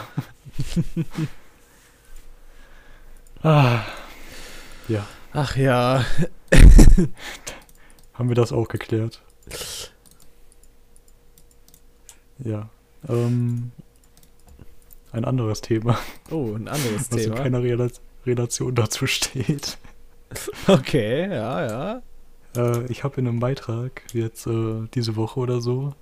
ah, 3.44 3.82
ja, 4.88 5.06
Ach 5.34 5.56
ja. 5.56 6.04
haben 8.14 8.30
wir 8.30 8.36
das 8.36 8.52
auch 8.52 8.68
geklärt. 8.70 9.22
Ja, 12.40 12.70
ähm, 13.08 13.72
ein 15.18 15.26
anderes 15.26 15.62
Thema, 15.62 15.98
Oh, 16.32 16.54
ein 16.56 16.68
anderes 16.68 17.12
was 17.12 17.18
in 17.18 17.32
Thema. 17.32 17.36
keiner 17.36 17.64
Rela 17.64 17.88
Relation 18.26 18.76
dazu 18.76 19.08
steht. 19.08 19.78
Okay, 20.68 21.22
ja, 21.30 21.66
ja. 21.66 22.02
Äh, 22.58 22.86
ich 22.92 23.06
habe 23.06 23.22
in 23.22 23.28
einem 23.30 23.40
Beitrag 23.40 24.02
jetzt 24.12 24.46
äh, 24.46 24.82
diese 24.94 25.16
Woche 25.16 25.40
oder 25.40 25.62
so 25.62 25.94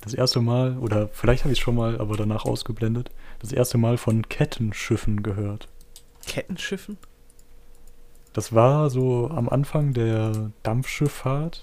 das 0.00 0.12
erste 0.12 0.40
Mal, 0.40 0.76
oder 0.78 1.08
vielleicht 1.12 1.44
habe 1.44 1.52
ich 1.52 1.60
es 1.60 1.62
schon 1.62 1.76
mal, 1.76 1.98
aber 2.00 2.16
danach 2.16 2.44
ausgeblendet, 2.44 3.10
das 3.38 3.52
erste 3.52 3.78
Mal 3.78 3.96
von 3.96 4.28
Kettenschiffen 4.28 5.22
gehört. 5.22 5.68
Kettenschiffen? 6.26 6.98
Das 8.32 8.52
war 8.52 8.90
so 8.90 9.30
am 9.30 9.48
Anfang 9.48 9.94
der 9.94 10.50
Dampfschifffahrt 10.64 11.62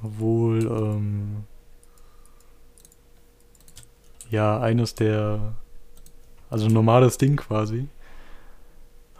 wohl 0.00 0.66
ähm, 0.66 1.44
ja 4.34 4.60
eines 4.60 4.94
der, 4.94 5.54
also 6.50 6.66
ein 6.66 6.72
normales 6.72 7.18
Ding 7.18 7.36
quasi. 7.36 7.88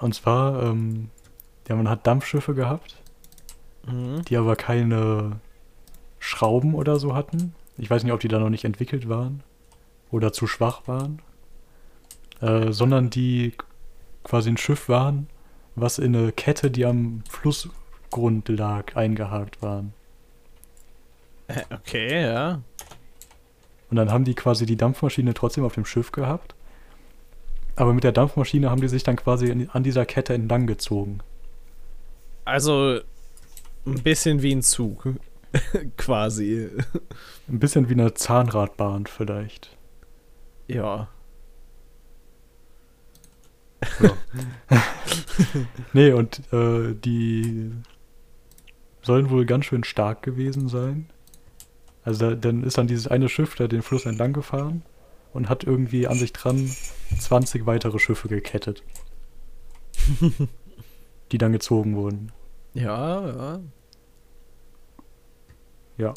Und 0.00 0.14
zwar, 0.14 0.62
ähm, 0.62 1.10
ja, 1.68 1.76
man 1.76 1.88
hat 1.88 2.06
Dampfschiffe 2.06 2.54
gehabt 2.54 2.96
Mhm. 3.86 4.24
die 4.24 4.36
aber 4.38 4.56
keine 4.56 5.40
Schrauben 6.18 6.74
oder 6.74 6.98
so 6.98 7.14
hatten. 7.14 7.54
Ich 7.76 7.90
weiß 7.90 8.02
nicht, 8.02 8.12
ob 8.12 8.20
die 8.20 8.28
da 8.28 8.38
noch 8.38 8.48
nicht 8.48 8.64
entwickelt 8.64 9.08
waren 9.10 9.42
oder 10.10 10.32
zu 10.32 10.46
schwach 10.46 10.88
waren, 10.88 11.20
äh, 12.40 12.72
sondern 12.72 13.10
die 13.10 13.52
quasi 14.22 14.48
ein 14.48 14.56
Schiff 14.56 14.88
waren, 14.88 15.26
was 15.74 15.98
in 15.98 16.16
eine 16.16 16.32
Kette, 16.32 16.70
die 16.70 16.86
am 16.86 17.22
Flussgrund 17.28 18.48
lag, 18.48 18.96
eingehakt 18.96 19.60
waren. 19.60 19.92
Äh, 21.48 21.62
Okay, 21.70 22.22
ja. 22.22 22.60
Und 23.94 23.98
dann 23.98 24.10
haben 24.10 24.24
die 24.24 24.34
quasi 24.34 24.66
die 24.66 24.76
Dampfmaschine 24.76 25.34
trotzdem 25.34 25.62
auf 25.62 25.74
dem 25.74 25.84
Schiff 25.84 26.10
gehabt. 26.10 26.56
Aber 27.76 27.94
mit 27.94 28.02
der 28.02 28.10
Dampfmaschine 28.10 28.68
haben 28.68 28.80
die 28.80 28.88
sich 28.88 29.04
dann 29.04 29.14
quasi 29.14 29.68
an 29.70 29.84
dieser 29.84 30.04
Kette 30.04 30.34
entlang 30.34 30.66
gezogen. 30.66 31.20
Also 32.44 32.98
ein 33.86 34.02
bisschen 34.02 34.42
wie 34.42 34.52
ein 34.52 34.62
Zug. 34.62 35.06
Quasi. 35.96 36.68
Ein 37.48 37.60
bisschen 37.60 37.88
wie 37.88 37.92
eine 37.92 38.14
Zahnradbahn 38.14 39.06
vielleicht. 39.06 39.76
Ja. 40.66 41.06
Ja. 44.00 44.16
nee, 45.92 46.10
und 46.10 46.40
äh, 46.52 46.96
die 46.96 47.70
sollen 49.02 49.30
wohl 49.30 49.46
ganz 49.46 49.66
schön 49.66 49.84
stark 49.84 50.24
gewesen 50.24 50.68
sein. 50.68 51.08
Also 52.04 52.30
da, 52.30 52.34
dann 52.36 52.62
ist 52.62 52.78
dann 52.78 52.86
dieses 52.86 53.08
eine 53.08 53.28
Schiff 53.28 53.54
da 53.54 53.66
den 53.66 53.82
Fluss 53.82 54.06
entlang 54.06 54.32
gefahren 54.32 54.82
und 55.32 55.48
hat 55.48 55.64
irgendwie 55.64 56.06
an 56.06 56.18
sich 56.18 56.32
dran 56.32 56.70
20 57.18 57.66
weitere 57.66 57.98
Schiffe 57.98 58.28
gekettet. 58.28 58.82
die 61.32 61.38
dann 61.38 61.52
gezogen 61.52 61.96
wurden. 61.96 62.32
Ja, 62.74 63.26
ja. 63.26 63.60
Ja. 65.96 66.14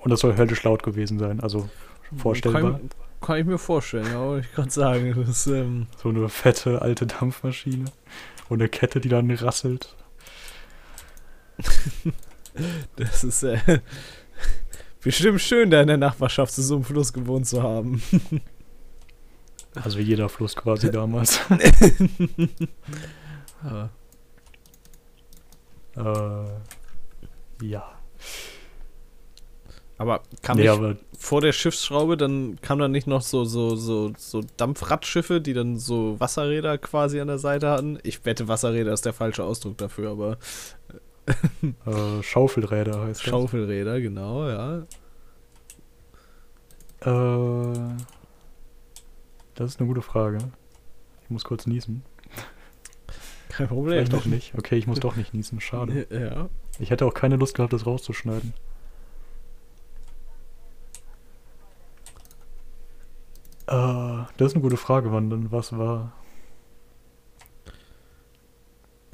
Und 0.00 0.10
das 0.10 0.20
soll 0.20 0.36
höllisch 0.36 0.62
laut 0.64 0.82
gewesen 0.82 1.18
sein, 1.18 1.40
also 1.40 1.68
vorstellbar. 2.16 2.62
Kann, 2.62 2.90
kann 3.20 3.38
ich 3.38 3.46
mir 3.46 3.58
vorstellen, 3.58 4.06
ja, 4.06 4.20
wollte 4.20 4.46
ich 4.46 4.54
gerade 4.54 4.70
sagen. 4.70 5.24
Das, 5.26 5.46
ähm, 5.46 5.86
So 5.96 6.10
eine 6.10 6.28
fette 6.28 6.82
alte 6.82 7.06
Dampfmaschine. 7.06 7.86
Und 8.48 8.60
eine 8.60 8.68
Kette, 8.68 9.00
die 9.00 9.08
dann 9.08 9.30
rasselt. 9.30 9.96
das 12.96 13.24
ist 13.24 13.42
äh, 13.42 13.58
bestimmt 15.02 15.40
schön, 15.40 15.70
da 15.70 15.80
in 15.80 15.88
der 15.88 15.96
Nachbarschaft 15.96 16.52
zu 16.52 16.62
so 16.62 16.74
einem 16.76 16.84
Fluss 16.84 17.12
gewohnt 17.12 17.46
zu 17.46 17.62
haben. 17.62 18.02
Also 19.82 19.98
wie 19.98 20.02
jeder 20.02 20.28
Fluss 20.28 20.54
quasi 20.54 20.88
damals. 20.88 21.40
Ja. 23.64 23.90
äh, 27.60 27.66
ja. 27.66 27.92
Aber 29.96 30.22
kam 30.42 30.58
Nee, 30.58 30.68
aber 30.68 30.96
vor 31.16 31.40
der 31.40 31.52
Schiffsschraube, 31.52 32.16
dann 32.16 32.60
kam 32.60 32.78
dann 32.78 32.92
nicht 32.92 33.06
noch 33.06 33.22
so, 33.22 33.44
so, 33.44 33.76
so, 33.76 34.12
so 34.16 34.42
Dampfradschiffe, 34.56 35.40
die 35.40 35.54
dann 35.54 35.78
so 35.78 36.18
Wasserräder 36.20 36.78
quasi 36.78 37.20
an 37.20 37.28
der 37.28 37.38
Seite 37.38 37.70
hatten? 37.70 37.98
Ich 38.02 38.24
wette, 38.24 38.48
Wasserräder 38.48 38.92
ist 38.92 39.06
der 39.06 39.12
falsche 39.12 39.44
Ausdruck 39.44 39.78
dafür, 39.78 40.10
aber 40.10 40.38
äh, 41.86 42.22
Schaufelräder 42.22 43.00
heißt 43.02 43.20
das. 43.20 43.30
Schaufelräder, 43.30 44.00
genau, 44.00 44.48
ja. 44.48 44.86
Äh, 47.00 47.96
das 49.54 49.70
ist 49.70 49.80
eine 49.80 49.88
gute 49.88 50.02
Frage. 50.02 50.38
Ich 51.22 51.30
muss 51.30 51.44
kurz 51.44 51.66
niesen. 51.66 52.02
Kein 53.48 53.68
Problem. 53.68 53.94
Vielleicht 53.94 54.12
doch 54.12 54.26
nicht. 54.26 54.54
Okay, 54.58 54.76
ich 54.76 54.86
muss 54.86 55.00
doch 55.00 55.16
nicht 55.16 55.32
niesen. 55.32 55.60
Schade. 55.60 56.06
Ja. 56.10 56.48
Ich 56.80 56.90
hätte 56.90 57.06
auch 57.06 57.14
keine 57.14 57.36
Lust 57.36 57.54
gehabt, 57.54 57.72
das 57.72 57.86
rauszuschneiden. 57.86 58.52
Äh, 63.66 64.24
das 64.36 64.48
ist 64.48 64.54
eine 64.54 64.62
gute 64.62 64.76
Frage, 64.76 65.12
wann 65.12 65.30
denn 65.30 65.52
was 65.52 65.76
war. 65.76 66.12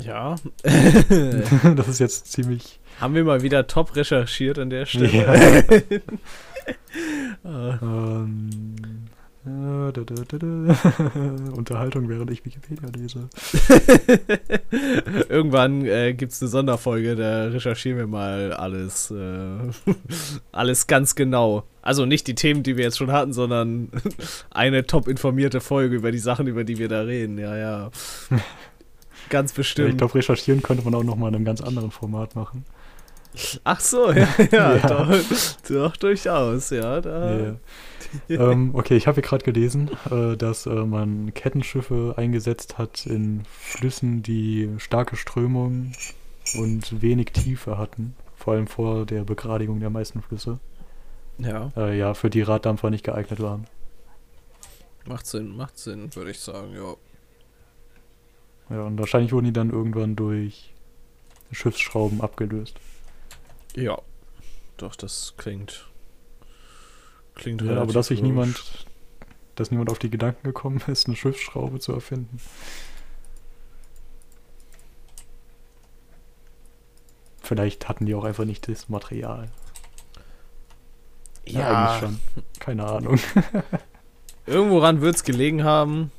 Ja. 0.04 0.36
das 0.62 1.88
ist 1.88 1.98
jetzt 1.98 2.32
ziemlich. 2.32 2.80
Haben 3.00 3.14
wir 3.14 3.24
mal 3.24 3.42
wieder 3.42 3.66
top 3.66 3.96
recherchiert 3.96 4.58
an 4.58 4.70
der 4.70 4.86
Stelle. 4.86 5.08
Ja. 5.08 5.98
Ah. 7.42 7.78
Ähm, 7.80 8.50
äh, 9.46 9.92
da, 9.92 10.02
da, 10.04 10.14
da, 10.28 10.38
da. 10.38 10.76
Unterhaltung, 11.56 12.08
während 12.10 12.30
ich 12.30 12.44
Wikipedia 12.44 12.88
lese. 12.94 13.30
Irgendwann 15.30 15.86
äh, 15.86 16.12
gibt 16.12 16.32
es 16.32 16.42
eine 16.42 16.50
Sonderfolge, 16.50 17.16
da 17.16 17.46
recherchieren 17.46 17.98
wir 17.98 18.06
mal 18.06 18.52
alles, 18.52 19.10
äh, 19.10 19.94
alles 20.52 20.86
ganz 20.86 21.14
genau. 21.14 21.64
Also 21.80 22.04
nicht 22.04 22.26
die 22.26 22.34
Themen, 22.34 22.62
die 22.62 22.76
wir 22.76 22.84
jetzt 22.84 22.98
schon 22.98 23.12
hatten, 23.12 23.32
sondern 23.32 23.90
eine 24.50 24.86
top 24.86 25.08
informierte 25.08 25.60
Folge 25.60 25.96
über 25.96 26.12
die 26.12 26.18
Sachen, 26.18 26.46
über 26.46 26.64
die 26.64 26.76
wir 26.76 26.88
da 26.88 27.00
reden. 27.00 27.38
Ja, 27.38 27.56
ja. 27.56 27.90
Ganz 29.28 29.50
Ja, 29.50 29.52
ich 29.52 29.56
bestimmt. 29.56 29.98
glaube, 29.98 30.14
recherchieren 30.14 30.62
könnte 30.62 30.84
man 30.84 30.94
auch 30.94 31.04
noch 31.04 31.16
mal 31.16 31.28
in 31.28 31.36
einem 31.36 31.44
ganz 31.44 31.60
anderen 31.60 31.90
Format 31.90 32.34
machen. 32.34 32.64
Ach 33.62 33.78
so, 33.80 34.10
ja, 34.12 34.28
ja, 34.50 34.76
Ja. 34.76 34.78
Doch, 34.78 35.08
doch, 35.68 35.96
durchaus, 35.96 36.70
ja. 36.70 37.00
Da. 37.00 37.38
Ja. 37.38 37.56
ähm, 38.28 38.74
okay, 38.74 38.96
ich 38.96 39.06
habe 39.06 39.16
hier 39.16 39.22
gerade 39.22 39.44
gelesen, 39.44 39.90
äh, 40.10 40.36
dass 40.36 40.66
äh, 40.66 40.70
man 40.70 41.32
Kettenschiffe 41.34 42.14
eingesetzt 42.16 42.78
hat 42.78 43.06
in 43.06 43.42
Flüssen, 43.48 44.22
die 44.22 44.68
starke 44.78 45.16
Strömung 45.16 45.92
und 46.54 47.00
wenig 47.02 47.26
Tiefe 47.32 47.78
hatten. 47.78 48.14
Vor 48.36 48.54
allem 48.54 48.66
vor 48.66 49.06
der 49.06 49.22
Begradigung 49.24 49.78
der 49.80 49.90
meisten 49.90 50.22
Flüsse. 50.22 50.58
ja, 51.38 51.70
Äh, 51.76 51.96
ja, 51.98 52.14
für 52.14 52.30
die 52.30 52.42
Raddampfer 52.42 52.90
nicht 52.90 53.04
geeignet 53.04 53.40
waren. 53.40 53.66
macht 55.06 55.26
Sinn, 55.26 55.56
macht 55.56 55.78
Sinn, 55.78 56.14
würde 56.16 56.30
ich 56.32 56.40
sagen, 56.40 56.74
ja. 56.74 56.94
Ja, 58.70 58.82
und 58.82 58.98
wahrscheinlich 58.98 59.32
wurden 59.32 59.46
die 59.46 59.52
dann 59.52 59.70
irgendwann 59.70 60.14
durch 60.16 60.72
Schiffsschrauben 61.50 62.20
abgelöst. 62.20 62.78
Ja, 63.74 64.00
doch, 64.76 64.94
das 64.96 65.34
klingt. 65.36 65.88
Klingt 67.34 67.62
Ja, 67.62 67.80
aber 67.82 67.92
dass 67.92 68.08
sich 68.08 68.22
niemand, 68.22 68.86
dass 69.56 69.70
niemand 69.70 69.90
auf 69.90 69.98
die 69.98 70.10
Gedanken 70.10 70.44
gekommen 70.44 70.80
ist, 70.86 71.06
eine 71.06 71.16
Schiffsschraube 71.16 71.80
zu 71.80 71.92
erfinden. 71.92 72.40
Vielleicht 77.42 77.88
hatten 77.88 78.06
die 78.06 78.14
auch 78.14 78.24
einfach 78.24 78.44
nicht 78.44 78.68
das 78.68 78.88
Material. 78.88 79.50
Ja, 81.44 81.88
eigentlich 81.88 82.00
schon. 82.00 82.20
Keine 82.60 82.86
Ahnung. 82.86 83.18
irgendworan 84.46 85.00
wird 85.00 85.16
es 85.16 85.24
gelegen 85.24 85.64
haben. 85.64 86.12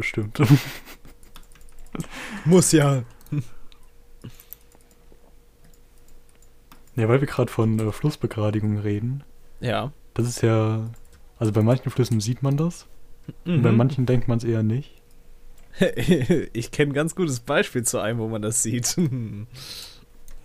Bestimmt. 0.00 0.40
Muss 2.46 2.72
ja. 2.72 3.02
Ja, 6.96 7.08
weil 7.08 7.20
wir 7.20 7.28
gerade 7.28 7.52
von 7.52 7.78
äh, 7.78 7.92
Flussbegradigung 7.92 8.78
reden. 8.78 9.22
Ja. 9.60 9.92
Das 10.14 10.26
ist 10.26 10.40
ja. 10.42 10.90
Also 11.38 11.52
bei 11.52 11.62
manchen 11.62 11.90
Flüssen 11.90 12.20
sieht 12.20 12.42
man 12.42 12.56
das. 12.56 12.86
Und 13.44 13.58
Mhm. 13.58 13.62
bei 13.62 13.72
manchen 13.72 14.06
denkt 14.06 14.26
man 14.26 14.38
es 14.38 14.44
eher 14.44 14.62
nicht. 14.62 15.00
ich 16.52 16.70
kenne 16.72 16.90
ein 16.92 16.94
ganz 16.94 17.14
gutes 17.14 17.40
Beispiel 17.40 17.84
zu 17.84 18.00
einem, 18.00 18.18
wo 18.18 18.28
man 18.28 18.42
das 18.42 18.62
sieht. 18.62 18.96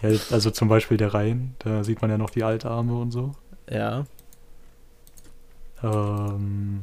Ja, 0.01 0.09
also 0.29 0.51
zum 0.51 0.67
Beispiel 0.67 0.97
der 0.97 1.13
Rhein, 1.13 1.55
da 1.59 1.85
sieht 1.85 2.01
man 2.01 2.11
ja 2.11 2.17
noch 2.17 2.29
die 2.29 2.43
Altarme 2.43 2.95
und 2.97 3.11
so. 3.11 3.31
ja. 3.69 4.05
Ähm, 5.81 6.81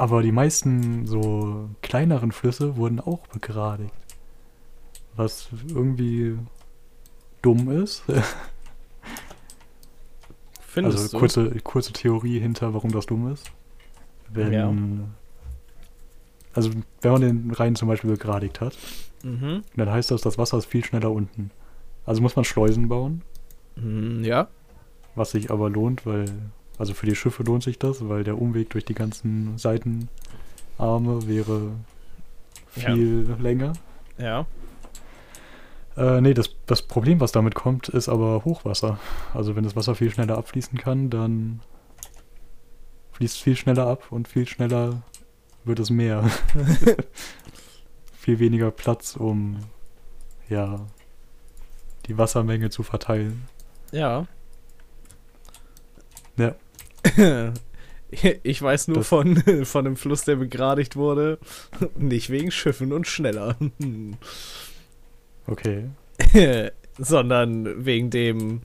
aber 0.00 0.22
die 0.22 0.32
meisten 0.32 1.06
so 1.06 1.68
kleineren 1.82 2.32
Flüsse 2.32 2.76
wurden 2.76 3.00
auch 3.00 3.26
begradigt. 3.28 3.92
Was 5.16 5.48
irgendwie 5.68 6.38
dumm 7.42 7.70
ist. 7.70 8.02
Findest 10.60 10.98
also 10.98 11.08
du? 11.12 11.18
kurze, 11.18 11.50
kurze 11.62 11.92
Theorie 11.92 12.38
hinter, 12.38 12.74
warum 12.74 12.92
das 12.92 13.06
dumm 13.06 13.32
ist. 13.32 13.50
Wenn, 14.28 14.52
Ja. 14.52 14.72
Also 16.54 16.70
wenn 17.00 17.12
man 17.12 17.20
den 17.22 17.50
Rhein 17.52 17.76
zum 17.76 17.88
Beispiel 17.88 18.10
begradigt 18.10 18.60
hat, 18.60 18.76
Mhm. 19.22 19.62
dann 19.76 19.90
heißt 19.90 20.10
das, 20.10 20.20
das 20.22 20.38
Wasser 20.38 20.58
ist 20.58 20.66
viel 20.66 20.84
schneller 20.84 21.10
unten. 21.10 21.50
Also 22.06 22.22
muss 22.22 22.36
man 22.36 22.44
Schleusen 22.44 22.88
bauen, 22.88 23.22
Mhm, 23.76 24.24
Ja. 24.24 24.48
was 25.14 25.30
sich 25.32 25.50
aber 25.50 25.68
lohnt, 25.70 26.06
weil, 26.06 26.26
also 26.80 26.94
für 26.94 27.06
die 27.06 27.14
Schiffe 27.14 27.42
lohnt 27.42 27.62
sich 27.62 27.78
das, 27.78 28.08
weil 28.08 28.24
der 28.24 28.40
Umweg 28.40 28.70
durch 28.70 28.84
die 28.84 28.94
ganzen 28.94 29.56
Seitenarme 29.58 30.08
wäre 31.28 31.72
Ja. 32.76 32.94
viel 32.94 33.36
länger. 33.38 33.74
Ja. 34.18 34.46
Äh, 35.96 36.20
nee, 36.20 36.34
das, 36.34 36.50
das 36.66 36.82
Problem, 36.82 37.20
was 37.20 37.32
damit 37.32 37.54
kommt, 37.54 37.88
ist 37.88 38.08
aber 38.08 38.44
Hochwasser. 38.44 38.98
Also 39.34 39.56
wenn 39.56 39.64
das 39.64 39.76
Wasser 39.76 39.94
viel 39.94 40.10
schneller 40.10 40.38
abfließen 40.38 40.78
kann, 40.78 41.10
dann 41.10 41.60
fließt 43.12 43.36
es 43.36 43.40
viel 43.42 43.56
schneller 43.56 43.86
ab 43.86 44.10
und 44.10 44.28
viel 44.28 44.46
schneller 44.46 45.02
wird 45.64 45.80
es 45.80 45.90
mehr. 45.90 46.30
viel 48.14 48.38
weniger 48.38 48.70
Platz, 48.70 49.16
um 49.16 49.58
ja 50.48 50.80
die 52.06 52.16
Wassermenge 52.16 52.70
zu 52.70 52.82
verteilen. 52.82 53.42
Ja. 53.92 54.26
Ja. 56.36 56.54
Ich 58.42 58.60
weiß 58.60 58.88
nur 58.88 58.98
Das- 58.98 59.06
von, 59.08 59.36
von 59.64 59.86
einem 59.86 59.96
Fluss, 59.96 60.24
der 60.24 60.34
begradigt 60.36 60.96
wurde. 60.96 61.38
Nicht 61.96 62.28
wegen 62.30 62.50
Schiffen 62.50 62.92
und 62.92 63.06
schneller. 63.06 63.56
Okay. 65.46 65.90
Sondern 66.98 67.84
wegen 67.86 68.10
dem. 68.10 68.62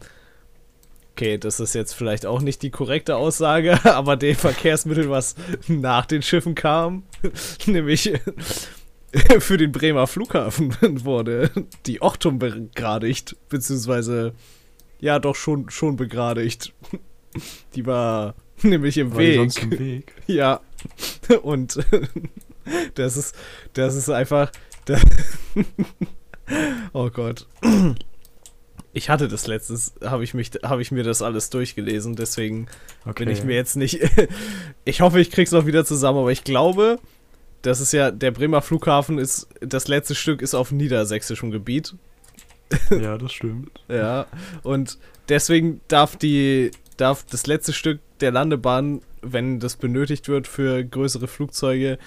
Okay, 1.11 1.37
das 1.37 1.59
ist 1.61 1.75
jetzt 1.75 1.93
vielleicht 1.93 2.25
auch 2.25 2.41
nicht 2.41 2.61
die 2.61 2.71
korrekte 2.71 3.15
Aussage, 3.15 3.79
aber 3.85 4.17
dem 4.17 4.35
Verkehrsmittel, 4.35 5.09
was 5.09 5.35
nach 5.67 6.05
den 6.07 6.21
Schiffen 6.21 6.55
kam, 6.55 7.03
nämlich 7.67 8.13
für 9.39 9.57
den 9.57 9.71
Bremer 9.71 10.07
Flughafen 10.07 10.75
wurde 11.05 11.51
die 11.85 12.01
Ochtum 12.01 12.39
begradigt, 12.39 13.37
beziehungsweise 13.47 14.33
ja 14.99 15.19
doch 15.19 15.35
schon, 15.35 15.69
schon 15.69 15.95
begradigt. 15.95 16.73
Die 17.75 17.85
war 17.85 18.35
nämlich 18.61 18.97
im 18.97 19.11
War 19.11 19.19
die 19.19 19.27
Weg. 19.27 19.35
sonst 19.37 19.63
im 19.63 19.71
Weg? 19.79 20.13
Ja. 20.27 20.61
Und 21.43 21.77
das 22.95 23.17
ist, 23.17 23.35
das 23.73 23.95
ist 23.95 24.09
einfach. 24.09 24.51
Das 24.85 25.01
oh 26.93 27.09
Gott. 27.09 27.47
Ich 28.93 29.09
hatte 29.09 29.27
das 29.27 29.47
letztes, 29.47 29.93
habe 30.03 30.23
ich 30.23 30.33
mich, 30.33 30.51
habe 30.63 30.81
ich 30.81 30.91
mir 30.91 31.03
das 31.03 31.21
alles 31.21 31.49
durchgelesen, 31.49 32.15
deswegen 32.15 32.67
Okay. 33.05 33.25
bin 33.25 33.33
ich 33.33 33.43
mir 33.43 33.55
jetzt 33.55 33.75
nicht. 33.75 33.99
ich 34.85 35.01
hoffe, 35.01 35.19
ich 35.19 35.31
krieg's 35.31 35.51
noch 35.51 35.65
wieder 35.65 35.83
zusammen, 35.85 36.19
aber 36.19 36.31
ich 36.31 36.43
glaube, 36.43 36.99
das 37.61 37.81
ist 37.81 37.91
ja, 37.93 38.11
der 38.11 38.31
Bremer 38.31 38.61
Flughafen 38.61 39.17
ist, 39.17 39.47
das 39.59 39.87
letzte 39.87 40.13
Stück 40.15 40.41
ist 40.41 40.53
auf 40.53 40.71
niedersächsischem 40.71 41.51
Gebiet. 41.51 41.95
Ja, 42.89 43.17
das 43.17 43.33
stimmt. 43.33 43.71
Ja. 43.87 44.27
Und 44.63 44.97
deswegen 45.29 45.81
darf 45.87 46.15
die, 46.15 46.71
darf 46.97 47.25
das 47.25 47.47
letzte 47.47 47.73
Stück 47.73 47.99
der 48.19 48.31
Landebahn, 48.31 49.01
wenn 49.21 49.59
das 49.59 49.75
benötigt 49.77 50.27
wird 50.27 50.47
für 50.47 50.83
größere 50.83 51.27
Flugzeuge, 51.27 51.97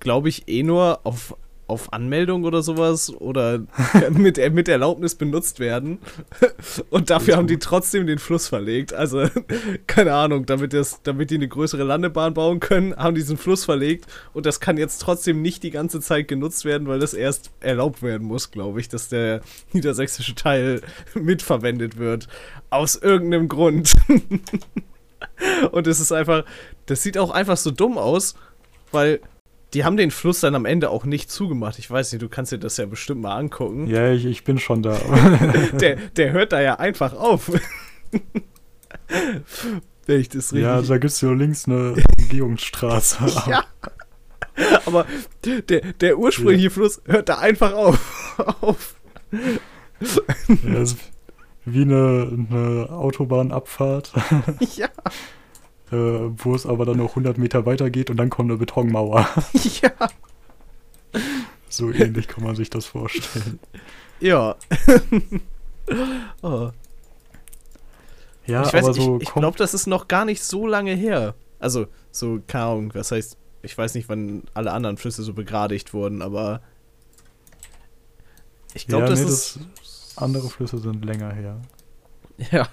glaube 0.00 0.28
ich, 0.28 0.48
eh 0.48 0.62
nur 0.62 1.00
auf, 1.04 1.36
auf 1.68 1.92
Anmeldung 1.92 2.44
oder 2.44 2.62
sowas 2.62 3.12
oder 3.14 3.60
mit, 4.10 4.38
mit 4.52 4.68
Erlaubnis 4.68 5.14
benutzt 5.14 5.60
werden. 5.60 5.98
Und 6.90 7.10
dafür 7.10 7.36
haben 7.36 7.46
die 7.46 7.58
trotzdem 7.58 8.06
den 8.06 8.18
Fluss 8.18 8.48
verlegt. 8.48 8.94
Also, 8.94 9.28
keine 9.86 10.14
Ahnung, 10.14 10.46
damit, 10.46 10.72
das, 10.72 11.02
damit 11.02 11.30
die 11.30 11.36
eine 11.36 11.46
größere 11.46 11.84
Landebahn 11.84 12.34
bauen 12.34 12.58
können, 12.58 12.96
haben 12.96 13.14
diesen 13.14 13.36
Fluss 13.36 13.66
verlegt. 13.66 14.06
Und 14.32 14.46
das 14.46 14.60
kann 14.60 14.78
jetzt 14.78 14.98
trotzdem 14.98 15.42
nicht 15.42 15.62
die 15.62 15.70
ganze 15.70 16.00
Zeit 16.00 16.26
genutzt 16.26 16.64
werden, 16.64 16.88
weil 16.88 16.98
das 16.98 17.12
erst 17.12 17.50
erlaubt 17.60 18.02
werden 18.02 18.26
muss, 18.26 18.50
glaube 18.50 18.80
ich, 18.80 18.88
dass 18.88 19.10
der 19.10 19.42
niedersächsische 19.72 20.34
Teil 20.34 20.80
mitverwendet 21.14 21.98
wird. 21.98 22.28
Aus 22.70 22.96
irgendeinem 22.96 23.48
Grund. 23.48 23.94
Und 25.70 25.86
es 25.86 26.00
ist 26.00 26.12
einfach, 26.12 26.44
das 26.86 27.02
sieht 27.02 27.18
auch 27.18 27.30
einfach 27.30 27.58
so 27.58 27.70
dumm 27.70 27.98
aus, 27.98 28.34
weil 28.90 29.20
die 29.74 29.84
haben 29.84 29.96
den 29.96 30.10
Fluss 30.10 30.40
dann 30.40 30.54
am 30.54 30.64
Ende 30.64 30.90
auch 30.90 31.04
nicht 31.04 31.30
zugemacht. 31.30 31.78
Ich 31.78 31.90
weiß 31.90 32.12
nicht, 32.12 32.22
du 32.22 32.28
kannst 32.28 32.52
dir 32.52 32.58
das 32.58 32.76
ja 32.76 32.86
bestimmt 32.86 33.20
mal 33.20 33.36
angucken. 33.36 33.86
Ja, 33.86 34.10
ich, 34.12 34.24
ich 34.24 34.44
bin 34.44 34.58
schon 34.58 34.82
da. 34.82 34.98
Der, 35.80 35.96
der 35.96 36.32
hört 36.32 36.52
da 36.52 36.60
ja 36.60 36.76
einfach 36.76 37.12
auf. 37.12 37.50
Wenn 40.06 40.20
ich 40.20 40.28
das 40.30 40.52
richtig. 40.52 40.62
ja, 40.62 40.80
da 40.80 40.98
gibt 40.98 41.12
es 41.12 41.20
ja 41.20 41.30
links 41.32 41.66
eine 41.66 41.94
Umgehungsstraße. 42.18 43.26
Ja. 43.50 43.64
Aber 44.86 45.06
der, 45.44 45.80
der 45.82 46.18
ursprüngliche 46.18 46.70
Fluss 46.70 47.02
hört 47.04 47.28
da 47.28 47.38
einfach 47.38 47.72
auf. 47.74 48.36
auf. 48.60 48.94
Ja, 50.00 50.84
wie 51.64 51.82
eine, 51.82 52.46
eine 52.50 52.88
Autobahnabfahrt, 52.90 54.12
Ja. 54.76 54.88
Äh, 55.92 55.96
wo 55.96 56.54
es 56.54 56.66
aber 56.66 56.84
dann 56.84 56.98
noch 56.98 57.10
100 57.10 57.38
Meter 57.38 57.66
weiter 57.66 57.90
geht 57.90 58.10
und 58.10 58.16
dann 58.16 58.30
kommt 58.30 58.50
eine 58.50 58.58
Betonmauer. 58.58 59.28
Ja. 59.82 59.92
So 61.68 61.90
ähnlich 61.90 62.28
kann 62.28 62.44
man 62.44 62.56
sich 62.56 62.70
das 62.70 62.86
vorstellen. 62.86 63.58
Ja. 64.20 64.56
oh. 66.42 66.70
Ja, 68.46 68.62
ich 68.62 68.72
weiß, 68.72 68.84
aber 68.84 68.94
so 68.94 69.16
ich, 69.16 69.28
ich 69.28 69.34
glaube, 69.34 69.58
das 69.58 69.74
ist 69.74 69.86
noch 69.86 70.08
gar 70.08 70.24
nicht 70.24 70.42
so 70.42 70.66
lange 70.66 70.94
her. 70.94 71.34
Also, 71.58 71.86
so, 72.10 72.40
keine 72.46 72.64
Ahnung, 72.64 72.94
was 72.94 73.10
heißt, 73.10 73.36
ich 73.62 73.76
weiß 73.76 73.94
nicht, 73.94 74.08
wann 74.08 74.44
alle 74.54 74.72
anderen 74.72 74.96
Flüsse 74.96 75.22
so 75.22 75.34
begradigt 75.34 75.92
wurden, 75.92 76.22
aber 76.22 76.62
ich 78.74 78.86
glaube, 78.86 79.04
ja, 79.04 79.10
das 79.10 79.20
nee, 79.20 79.28
ist. 79.28 79.58
andere 80.16 80.48
Flüsse 80.48 80.78
sind 80.78 81.04
länger 81.04 81.32
her. 81.32 81.60
Ja. 82.50 82.68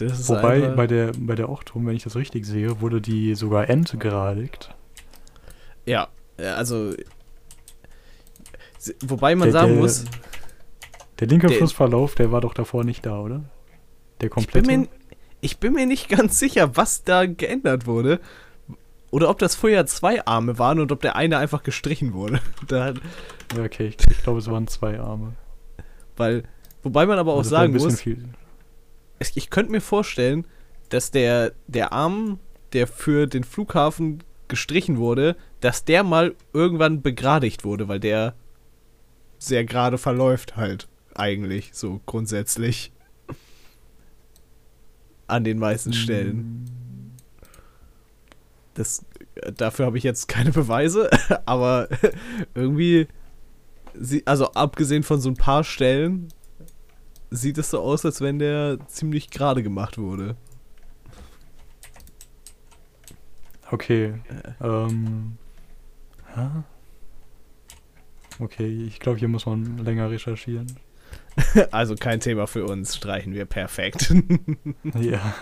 Wobei 0.00 0.54
einfach, 0.62 0.76
bei 0.76 0.86
der, 0.86 1.12
bei 1.18 1.34
der 1.34 1.48
Ochtum, 1.48 1.86
wenn 1.86 1.96
ich 1.96 2.02
das 2.04 2.16
richtig 2.16 2.44
sehe, 2.46 2.80
wurde 2.80 3.00
die 3.00 3.34
sogar 3.34 3.68
entgradigt. 3.70 4.74
Ja, 5.86 6.08
also. 6.38 6.92
Wobei 9.04 9.34
man 9.34 9.46
Der- 9.46 9.52
sagen 9.52 9.72
der- 9.72 9.80
muss, 9.80 10.04
Der 11.18 11.28
linke 11.28 11.46
Der- 11.46 11.56
Flussverlauf, 11.56 12.14
der 12.14 12.30
war 12.30 12.42
doch 12.42 12.52
davor 12.52 12.84
nicht 12.84 13.06
da, 13.06 13.18
oder? 13.20 13.44
Der 14.20 14.28
ich 14.28 14.34
bin, 14.34 14.44
komplette. 14.44 14.68
mir, 14.78 14.88
ich 15.40 15.58
bin 15.58 15.72
mir 15.72 15.86
nicht 15.86 16.08
ganz 16.10 16.38
sicher, 16.38 16.76
was 16.76 17.04
da 17.04 17.24
geändert 17.26 17.86
wurde. 17.86 18.20
Oder 19.10 19.30
ob 19.30 19.38
das 19.38 19.54
vorher 19.54 19.86
zwei 19.86 20.26
Arme 20.26 20.58
waren 20.58 20.78
und 20.78 20.92
ob 20.92 21.00
der 21.00 21.16
eine 21.16 21.38
einfach 21.38 21.62
gestrichen 21.62 22.12
wurde. 22.12 22.40
Da, 22.68 22.88
Ja, 23.56 23.62
okay, 23.64 23.86
ich, 23.88 23.96
ich 24.10 24.22
glaube, 24.22 24.40
es 24.40 24.50
waren 24.50 24.66
zwei 24.68 25.00
Arme. 25.00 25.32
weil, 26.18 26.42
wobei 26.82 27.06
man 27.06 27.18
aber 27.18 27.32
auch 27.32 27.38
Also 27.38 27.50
sagen 27.50 27.72
muss, 27.74 28.00
viel. 28.00 28.28
Ich 29.18 29.50
könnte 29.50 29.72
mir 29.72 29.80
vorstellen, 29.80 30.46
dass 30.88 31.10
der, 31.10 31.52
der 31.66 31.92
Arm, 31.92 32.38
der 32.72 32.86
für 32.86 33.26
den 33.26 33.44
Flughafen 33.44 34.22
gestrichen 34.48 34.98
wurde, 34.98 35.36
dass 35.60 35.84
der 35.84 36.04
mal 36.04 36.34
irgendwann 36.52 37.02
begradigt 37.02 37.64
wurde, 37.64 37.88
weil 37.88 38.00
der 38.00 38.34
sehr 39.38 39.64
gerade 39.64 39.98
verläuft 39.98 40.56
halt 40.56 40.88
eigentlich, 41.14 41.70
so 41.72 42.00
grundsätzlich. 42.06 42.92
An 45.26 45.42
den 45.42 45.58
meisten 45.58 45.92
Stellen. 45.92 47.16
Das, 48.74 49.04
äh, 49.36 49.52
dafür 49.52 49.86
habe 49.86 49.98
ich 49.98 50.04
jetzt 50.04 50.28
keine 50.28 50.52
Beweise, 50.52 51.10
aber 51.46 51.88
irgendwie, 52.54 53.08
also 54.24 54.52
abgesehen 54.52 55.02
von 55.02 55.20
so 55.20 55.28
ein 55.28 55.36
paar 55.36 55.64
Stellen, 55.64 56.28
sieht 57.30 57.58
es 57.58 57.70
so 57.70 57.80
aus, 57.80 58.04
als 58.04 58.20
wenn 58.20 58.38
der 58.38 58.78
ziemlich 58.88 59.30
gerade 59.30 59.62
gemacht 59.62 59.98
wurde. 59.98 60.36
Okay. 63.70 64.14
Äh. 64.60 64.64
Ähm. 64.64 65.38
hä? 66.34 66.48
Okay, 68.38 68.84
ich 68.86 69.00
glaube, 69.00 69.18
hier 69.18 69.28
muss 69.28 69.46
man 69.46 69.78
länger 69.78 70.10
recherchieren. 70.10 70.66
Also 71.70 71.96
kein 71.96 72.20
Thema 72.20 72.46
für 72.46 72.64
uns, 72.64 72.96
streichen 72.96 73.34
wir 73.34 73.44
perfekt. 73.44 74.14
Ja. 74.98 75.34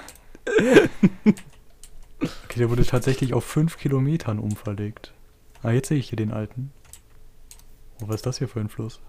Okay, 2.21 2.59
der 2.59 2.71
wurde 2.71 2.85
tatsächlich 2.85 3.33
auf 3.33 3.45
5 3.45 3.79
Kilometern 3.79 4.39
umverlegt. 4.39 5.13
Ah, 5.63 5.71
jetzt 5.71 5.89
sehe 5.89 5.99
ich 5.99 6.09
hier 6.09 6.17
den 6.17 6.33
alten. 6.33 6.73
Oh, 8.03 8.09
was 8.09 8.17
ist 8.17 8.27
das 8.27 8.39
hier 8.39 8.49
für 8.49 8.61
ein 8.61 8.69
Fluss? 8.69 9.01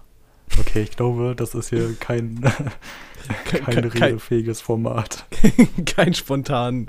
Okay, 0.58 0.82
ich 0.82 0.92
glaube, 0.96 1.34
das 1.36 1.54
ist 1.54 1.68
hier 1.70 1.94
kein, 2.00 2.40
kein, 3.44 3.64
kein- 3.64 3.84
redefähiges 3.84 4.60
Format. 4.60 5.26
kein 5.86 6.14
spontan, 6.14 6.86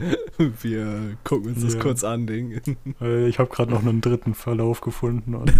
wir 0.62 1.17
gucken 1.24 1.54
uns 1.54 1.63
das 1.63 1.74
Ja. 1.74 1.80
kurz 1.82 2.04
an, 2.04 2.28
Ding. 2.28 2.62
Äh, 3.02 3.28
Ich 3.28 3.39
habe 3.39 3.50
gerade 3.50 3.72
noch 3.72 3.82
einen 3.82 4.02
dritten 4.02 4.34
Verlauf 4.36 4.82
gefunden 4.82 5.36
und 5.36 5.52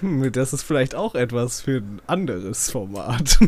Hm, 0.00 0.32
Das 0.32 0.52
ist 0.52 0.62
vielleicht 0.62 0.94
auch 0.94 1.14
etwas 1.14 1.60
für 1.60 1.78
ein 1.78 2.00
anderes 2.06 2.70
Format. 2.70 3.38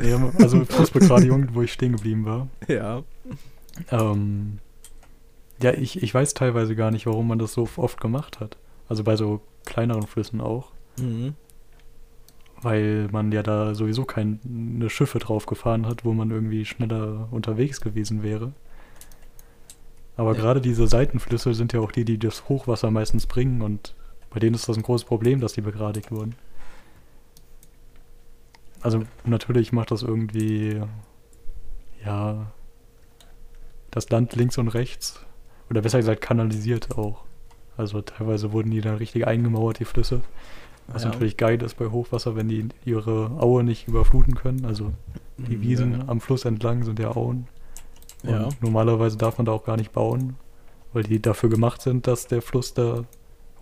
ja, 0.00 0.32
also 0.38 0.64
Flussbegradigung, 0.64 1.48
wo 1.54 1.62
ich 1.62 1.72
stehen 1.72 1.92
geblieben 1.92 2.24
war. 2.24 2.48
ja. 2.68 3.02
Ähm, 3.90 4.58
ja, 5.62 5.72
ich, 5.72 6.02
ich 6.02 6.12
weiß 6.12 6.34
teilweise 6.34 6.74
gar 6.74 6.90
nicht, 6.90 7.06
warum 7.06 7.28
man 7.28 7.38
das 7.38 7.52
so 7.52 7.68
oft 7.76 8.00
gemacht 8.00 8.40
hat. 8.40 8.56
Also 8.88 9.04
bei 9.04 9.16
so 9.16 9.40
kleineren 9.64 10.06
Flüssen 10.06 10.40
auch. 10.40 10.72
Mhm. 10.98 11.34
Weil 12.62 13.08
man 13.10 13.32
ja 13.32 13.42
da 13.42 13.74
sowieso 13.74 14.04
keine 14.04 14.38
Schiffe 14.90 15.18
drauf 15.18 15.46
gefahren 15.46 15.86
hat, 15.86 16.04
wo 16.04 16.12
man 16.12 16.30
irgendwie 16.30 16.64
schneller 16.66 17.28
unterwegs 17.30 17.80
gewesen 17.80 18.22
wäre. 18.22 18.52
Aber 20.16 20.34
Ja. 20.34 20.40
gerade 20.40 20.60
diese 20.60 20.86
Seitenflüsse 20.86 21.54
sind 21.54 21.72
ja 21.72 21.80
auch 21.80 21.92
die, 21.92 22.04
die 22.04 22.18
das 22.18 22.48
Hochwasser 22.50 22.90
meistens 22.90 23.26
bringen 23.26 23.62
und 23.62 23.94
bei 24.28 24.38
denen 24.38 24.54
ist 24.54 24.68
das 24.68 24.76
ein 24.76 24.82
großes 24.82 25.06
Problem, 25.06 25.40
dass 25.40 25.54
die 25.54 25.62
begradigt 25.62 26.10
wurden. 26.10 26.34
Also 28.82 29.02
natürlich 29.24 29.72
macht 29.72 29.90
das 29.90 30.02
irgendwie, 30.02 30.80
ja, 32.04 32.52
das 33.90 34.08
Land 34.10 34.36
links 34.36 34.56
und 34.58 34.68
rechts, 34.68 35.24
oder 35.68 35.82
besser 35.82 35.98
gesagt 35.98 36.20
kanalisiert 36.20 36.96
auch. 36.96 37.24
Also 37.80 38.00
teilweise 38.02 38.52
wurden 38.52 38.70
die 38.70 38.80
dann 38.80 38.96
richtig 38.96 39.26
eingemauert, 39.26 39.78
die 39.78 39.84
Flüsse. 39.84 40.20
Was 40.88 41.04
Ja. 41.04 41.10
natürlich 41.10 41.36
geil 41.36 41.60
ist 41.62 41.76
bei 41.78 41.86
Hochwasser, 41.86 42.36
wenn 42.36 42.48
die 42.48 42.68
ihre 42.84 43.30
Aue 43.38 43.64
nicht 43.64 43.88
überfluten 43.88 44.34
können. 44.34 44.64
Also 44.66 44.92
die 45.38 45.56
Mhm, 45.56 45.62
Wiesen 45.62 45.92
ja. 45.92 45.98
am 46.08 46.20
Fluss 46.20 46.44
entlang 46.44 46.82
sind 46.84 46.98
ja 46.98 47.14
Auen. 47.16 47.46
Und 48.22 48.30
Ja. 48.30 48.48
normalerweise 48.60 49.16
darf 49.16 49.38
man 49.38 49.46
da 49.46 49.52
auch 49.52 49.64
gar 49.64 49.76
nicht 49.76 49.92
bauen, 49.92 50.36
weil 50.92 51.04
die 51.04 51.20
dafür 51.22 51.48
gemacht 51.48 51.80
sind, 51.80 52.06
dass 52.06 52.26
der 52.26 52.42
Fluss 52.42 52.74
da 52.74 53.04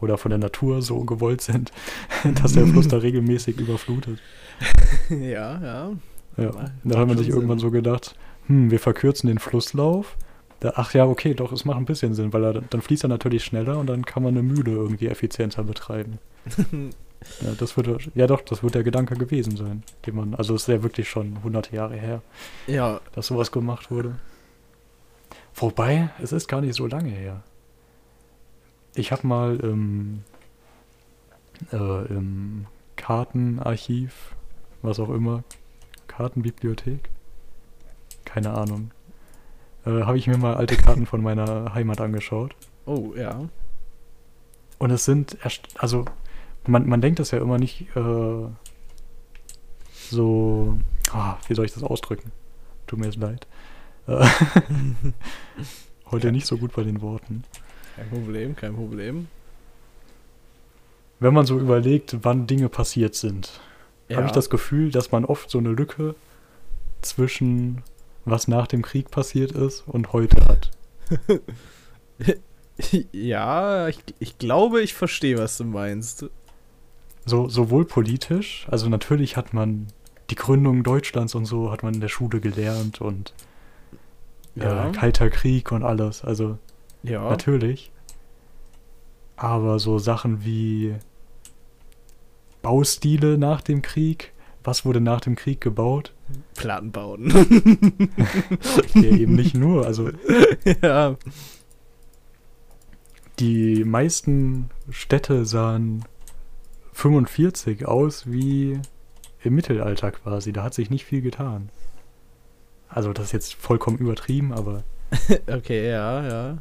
oder 0.01 0.17
von 0.19 0.31
der 0.31 0.39
Natur 0.39 0.81
so 0.83 1.01
gewollt 1.01 1.41
sind, 1.41 1.71
dass 2.43 2.53
der 2.55 2.67
Fluss 2.67 2.89
da 2.89 2.97
regelmäßig 3.07 3.59
überflutet. 3.61 4.19
Ja, 5.11 5.61
ja. 5.63 5.91
Ja. 6.37 6.51
Da 6.85 6.99
hat 6.99 7.09
man 7.09 7.19
sich 7.19 7.29
irgendwann 7.29 7.59
so 7.59 7.71
gedacht, 7.71 8.15
hm, 8.47 8.71
wir 8.71 8.79
verkürzen 8.81 9.29
den 9.29 9.39
Flusslauf, 9.39 10.17
Da, 10.61 10.73
ach 10.75 10.93
ja, 10.93 11.07
okay, 11.07 11.35
doch, 11.35 11.53
es 11.53 11.65
macht 11.65 11.79
ein 11.79 11.85
bisschen 11.85 12.15
Sinn, 12.15 12.33
weil 12.33 12.45
er, 12.45 12.53
dann 12.63 12.83
fließt 12.83 13.05
er 13.05 13.09
natürlich 13.09 13.45
schneller 13.45 13.79
und 13.79 13.87
dann 13.87 14.05
kann 14.05 14.23
man 14.23 14.35
eine 14.35 14.43
Mühle 14.43 14.73
irgendwie 14.73 15.07
effizienter 15.07 15.63
betreiben. 15.63 16.19
ja, 17.41 17.53
das 17.57 17.77
würde, 17.77 17.99
ja 18.15 18.27
doch, 18.27 18.41
das 18.41 18.63
wird 18.63 18.75
der 18.75 18.83
Gedanke 18.83 19.15
gewesen 19.15 19.57
sein, 19.57 19.85
den 20.05 20.17
man, 20.17 20.35
also 20.35 20.55
es 20.55 20.63
ist 20.63 20.69
ja 20.69 20.83
wirklich 20.83 21.09
schon 21.09 21.43
hunderte 21.45 21.77
Jahre 21.77 21.97
her, 21.97 22.23
Ja, 22.67 23.01
dass 23.13 23.29
sowas 23.29 23.53
gemacht 23.53 23.91
wurde. 23.91 24.17
Wobei, 25.55 26.11
es 26.21 26.33
ist 26.33 26.49
gar 26.49 26.61
nicht 26.61 26.75
so 26.75 26.87
lange 26.87 27.11
her. 27.11 27.43
Ich 28.95 29.13
habe 29.13 29.27
mal 29.27 29.57
im, 29.61 30.25
äh, 31.73 32.07
im 32.07 32.67
Kartenarchiv, 32.97 34.35
was 34.83 34.99
auch 34.99 35.11
immer, 35.11 35.45
Kartenbibliothek, 36.09 37.11
keine 38.25 38.51
Ahnung, 38.55 38.91
äh, 39.89 40.03
habe 40.05 40.19
ich 40.19 40.27
mir 40.27 40.37
mal 40.37 40.55
alte 40.55 40.77
Karten 40.77 41.07
von 41.07 41.23
meiner 41.23 41.75
Heimat 41.75 42.01
angeschaut. 42.01 42.55
oh, 42.87 43.15
ja. 43.17 43.49
Und 44.79 44.93
es 44.93 45.05
sind, 45.05 45.37
erst, 45.43 45.63
also 45.77 46.05
man, 46.67 46.89
man 46.89 47.01
denkt 47.01 47.19
das 47.19 47.33
ja 47.33 47.39
immer 47.39 47.59
nicht 47.59 47.87
äh, 47.97 48.47
so, 50.09 50.79
ah, 51.11 51.37
wie 51.49 51.55
soll 51.55 51.65
ich 51.65 51.73
das 51.73 51.83
ausdrücken? 51.83 52.31
Tut 52.87 53.01
mir 53.01 53.07
jetzt 53.07 53.19
leid. 53.19 53.47
Äh, 54.07 54.25
Heute 56.11 56.31
nicht 56.31 56.47
so 56.47 56.59
gut 56.59 56.75
bei 56.75 56.85
den 56.85 57.03
Worten. 57.03 57.43
Kein 57.97 58.09
Problem, 58.09 58.57
kein 58.57 58.75
Problem. 58.77 59.27
Wenn 61.19 61.35
man 61.35 61.45
so 61.45 61.59
überlegt, 61.59 62.19
wann 62.23 62.47
Dinge 62.47 62.69
passiert 62.69 63.17
sind, 63.17 63.61
habe 64.15 64.27
ich 64.27 64.33
das 64.33 64.49
Gefühl, 64.49 64.91
dass 64.93 65.11
man 65.11 65.25
oft 65.25 65.51
so 65.51 65.59
eine 65.59 65.71
Lücke 65.71 66.15
zwischen 67.03 67.83
was 68.31 68.49
nach 68.49 68.67
dem 68.67 68.83
Krieg 68.83 69.11
passiert 69.11 69.53
ist 69.53 69.85
und 69.87 70.13
heute 70.13 70.37
hat. 70.47 70.71
Ja, 73.13 73.89
ich, 73.89 73.99
ich 74.21 74.39
glaube, 74.39 74.81
ich 74.83 74.95
verstehe, 74.95 75.37
was 75.37 75.59
du 75.59 75.65
meinst. 75.65 76.27
So, 77.27 77.49
sowohl 77.49 77.85
politisch, 77.85 78.67
also 78.71 78.89
natürlich 78.89 79.37
hat 79.37 79.53
man 79.53 79.89
die 80.31 80.37
Gründung 80.37 80.85
Deutschlands 80.85 81.35
und 81.35 81.45
so 81.45 81.73
hat 81.73 81.83
man 81.83 81.95
in 81.95 82.01
der 82.01 82.09
Schule 82.09 82.41
gelernt 82.41 83.01
und 83.01 83.35
Ja. 84.55 84.89
äh, 84.89 84.93
Kalter 84.93 85.29
Krieg 85.29 85.73
und 85.73 85.83
alles, 85.83 86.23
also 86.25 86.59
Ja. 87.03 87.29
natürlich. 87.29 87.91
Aber 89.37 89.79
so 89.81 89.99
Sachen 89.99 90.45
wie 90.45 90.95
Baustile 92.63 93.39
nach 93.39 93.61
dem 93.61 93.83
Krieg, 93.83 94.33
was 94.63 94.85
wurde 94.85 95.01
nach 95.01 95.21
dem 95.21 95.35
Krieg 95.37 95.61
gebaut? 95.61 96.13
Plattenbauten. 96.55 97.33
Ja, 98.95 99.03
eben 99.03 99.35
nicht 99.35 99.55
nur, 99.55 99.87
also 99.87 100.11
ja. 100.83 101.17
die 103.39 103.85
meisten 103.85 104.71
Städte 104.91 105.45
sahen 105.45 106.05
45 106.93 107.87
aus 107.87 108.31
wie 108.31 108.81
im 109.43 109.55
Mittelalter 109.55 110.11
quasi. 110.11 110.53
Da 110.53 110.65
hat 110.65 110.75
sich 110.75 110.91
nicht 110.91 111.05
viel 111.05 111.23
getan. 111.23 111.69
Also 112.89 113.13
das 113.13 113.27
ist 113.27 113.33
jetzt 113.33 113.55
vollkommen 113.55 113.99
übertrieben, 113.99 114.53
aber 114.53 114.83
Okay, 115.47 115.91
ja, 115.91 116.27
ja. 116.27 116.59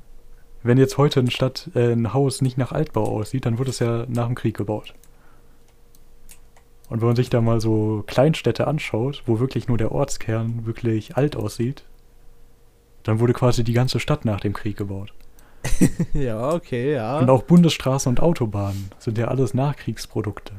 wenn 0.63 0.77
jetzt 0.77 0.97
heute 0.97 1.19
eine 1.21 1.31
Stadt, 1.31 1.69
äh, 1.75 1.91
ein 1.91 2.13
Haus 2.13 2.41
nicht 2.41 2.57
nach 2.57 2.71
Altbau 2.71 3.03
aussieht, 3.03 3.45
dann 3.45 3.57
wurde 3.57 3.71
es 3.71 3.79
ja 3.79 4.05
nach 4.07 4.27
dem 4.27 4.35
Krieg 4.35 4.55
gebaut. 4.55 4.93
Und 6.89 7.01
wenn 7.01 7.07
man 7.07 7.15
sich 7.15 7.29
da 7.29 7.41
mal 7.41 7.59
so 7.59 8.03
Kleinstädte 8.07 8.67
anschaut, 8.67 9.23
wo 9.25 9.39
wirklich 9.39 9.67
nur 9.67 9.77
der 9.77 9.91
Ortskern 9.91 10.65
wirklich 10.65 11.17
alt 11.17 11.35
aussieht, 11.35 11.83
dann 13.03 13.19
wurde 13.19 13.33
quasi 13.33 13.63
die 13.63 13.73
ganze 13.73 13.99
Stadt 13.99 14.25
nach 14.25 14.39
dem 14.39 14.53
Krieg 14.53 14.77
gebaut. 14.77 15.13
Ja, 16.13 16.53
okay, 16.53 16.93
ja. 16.93 17.19
Und 17.19 17.29
auch 17.29 17.43
Bundesstraßen 17.43 18.09
und 18.09 18.21
Autobahnen 18.21 18.89
sind 18.99 19.17
ja 19.17 19.27
alles 19.27 19.53
Nachkriegsprodukte. 19.53 20.53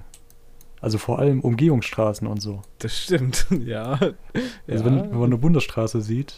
Also 0.80 0.98
vor 0.98 1.18
allem 1.18 1.40
Umgehungsstraßen 1.40 2.26
und 2.26 2.40
so. 2.40 2.62
Das 2.78 2.96
stimmt, 2.96 3.46
ja. 3.64 3.92
Also 3.92 4.12
ja. 4.66 4.84
wenn, 4.84 5.10
wenn 5.10 5.18
man 5.18 5.24
eine 5.24 5.38
Bundesstraße 5.38 6.00
sieht, 6.00 6.34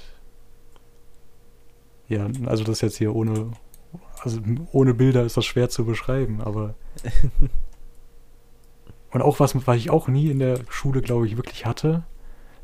ja, 2.09 2.27
also 2.47 2.65
das 2.65 2.81
jetzt 2.81 2.97
hier 2.97 3.15
ohne, 3.15 3.53
also 4.21 4.41
ohne 4.73 4.95
Bilder 4.95 5.25
ist 5.25 5.37
das 5.37 5.45
schwer 5.45 5.69
zu 5.69 5.85
beschreiben, 5.85 6.41
aber 6.41 6.75
und 9.13 9.23
auch 9.23 9.41
was, 9.41 9.55
was 9.67 9.77
ich 9.77 9.91
auch 9.91 10.09
nie 10.09 10.31
in 10.31 10.39
der 10.39 10.61
Schule, 10.69 11.03
glaube 11.03 11.27
ich, 11.27 11.37
wirklich 11.37 11.67
hatte, 11.67 12.05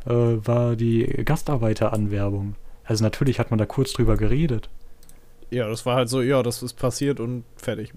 äh, 0.07 0.11
war 0.11 0.77
die 0.77 1.05
Gastarbeiteranwerbung. 1.25 2.55
Also 2.85 3.03
natürlich 3.03 3.39
hat 3.39 3.51
man 3.51 3.59
da 3.59 3.67
kurz 3.67 3.93
drüber 3.93 4.17
geredet, 4.17 4.71
ja, 5.51 5.69
das 5.69 5.87
war 5.87 5.97
halt 5.97 6.09
so, 6.09 6.23
ja, 6.23 6.43
das 6.43 6.63
ist 6.63 6.75
passiert 6.75 7.21
und 7.21 7.45
fertig. 7.57 7.93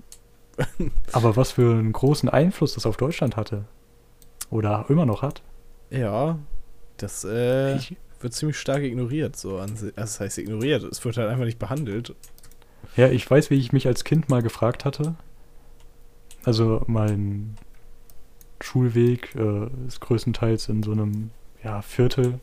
aber 1.14 1.36
was 1.36 1.54
für 1.54 1.72
einen 1.72 1.94
großen 1.94 2.30
Einfluss 2.30 2.74
das 2.74 2.86
auf 2.86 2.98
Deutschland 2.98 3.38
hatte 3.38 3.66
oder 4.50 4.86
immer 4.90 5.06
noch 5.06 5.22
hat. 5.22 5.42
Ja, 5.90 6.38
das 6.98 7.24
äh, 7.24 7.78
Ich, 7.78 7.96
wird 8.20 8.34
ziemlich 8.34 8.58
stark 8.58 8.84
ignoriert, 8.84 9.36
so 9.36 9.58
an 9.58 9.72
also 9.72 9.90
das 9.92 10.20
heißt 10.20 10.38
ignoriert, 10.38 10.84
es 10.84 11.04
wird 11.04 11.18
halt 11.18 11.30
einfach 11.30 11.46
nicht 11.46 11.60
behandelt. 11.60 12.14
Ja, 12.96 13.08
ich 13.08 13.30
weiß, 13.30 13.50
wie 13.50 13.58
ich 13.58 13.72
mich 13.72 13.88
als 13.88 14.04
Kind 14.04 14.30
mal 14.30 14.42
gefragt 14.42 14.86
hatte. 14.86 15.16
Also 16.44 16.84
mein 16.88 17.56
Schulweg 18.64 19.36
äh, 19.36 19.68
ist 19.88 20.02
größtenteils 20.02 20.70
in 20.70 20.84
so 20.84 20.92
einem 20.92 21.32
ja, 21.64 21.82
Viertel, 21.82 22.40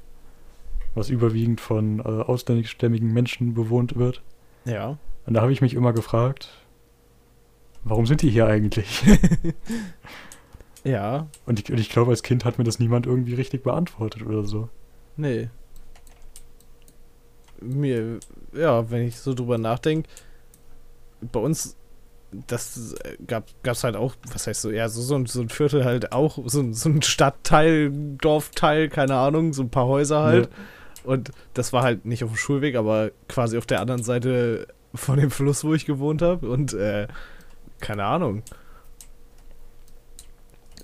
was 0.95 1.11
überwiegend 1.11 1.61
von 1.61 2.01
äh, 2.01 2.03
ausländischstämmigen 2.03 3.13
Menschen 3.13 3.55
bewohnt 3.55 3.97
wird. 3.97 4.23
Ja. 4.65 4.99
Und 5.27 5.35
da 5.35 5.43
habe 5.43 5.53
ich 5.53 5.61
mich 5.61 5.75
immer 5.75 5.93
gefragt, 5.93 6.49
warum 7.85 8.07
sind 8.07 8.23
die 8.23 8.31
hier 8.31 8.47
eigentlich? 8.47 9.05
Ja, 10.87 11.27
Und 11.47 11.59
ich, 11.59 11.73
und 11.73 11.81
ich 11.81 11.91
glaube, 11.91 12.13
als 12.13 12.23
Kind 12.23 12.45
hat 12.45 12.59
mir 12.59 12.65
das 12.65 12.79
niemand 12.79 13.07
irgendwie 13.07 13.35
richtig 13.35 13.65
beantwortet 13.65 14.25
oder 14.25 14.45
so. 14.45 14.69
nee. 15.17 15.49
Mir, 17.61 18.21
ja, 18.53 18.89
wenn 18.91 19.03
ich 19.09 19.17
so 19.17 19.35
drüber 19.35 19.59
nachdenke, 19.59 20.09
bei 21.21 21.41
uns, 21.41 21.77
das 22.49 22.95
äh, 23.05 23.17
gab 23.27 23.47
gab's 23.63 23.85
halt 23.85 23.97
auch, 23.97 24.15
was 24.33 24.47
heißt 24.47 24.63
so, 24.63 24.71
ja, 24.71 24.89
so, 24.89 25.01
so, 25.01 25.15
ein, 25.15 25.27
so 25.27 25.41
ein 25.41 25.49
Viertel 25.49 25.85
halt 25.85 26.13
auch, 26.13 26.39
so, 26.47 26.61
ein- 26.61 26.75
so 26.75 26.89
ein 26.89 27.03
Stadtteil, 27.03 27.91
Dorfteil, 28.21 28.89
keine 28.89 29.15
Ahnung, 29.17 29.53
so 29.53 29.63
ein 29.63 29.71
paar 29.71 29.87
Häuser 29.87 30.23
halt. 30.23 30.49
Und 31.05 31.31
das 31.55 31.73
war 31.73 31.83
halt 31.83 32.05
nicht 32.05 32.25
auf 32.25 32.31
dem 32.31 32.37
Schulweg, 32.37 32.75
aber 32.77 33.11
quasi 33.29 33.57
auf 33.59 33.67
der 33.67 33.81
anderen 33.81 34.03
Seite 34.03 34.67
von 34.95 35.19
dem 35.21 35.31
Fluss, 35.31 35.63
wo 35.63 35.73
ich 35.73 35.87
gewohnt 35.87 36.21
habe. 36.21 36.49
Und 36.51 36.73
äh, 36.75 37.07
keine 37.81 38.05
Ahnung. 38.05 38.43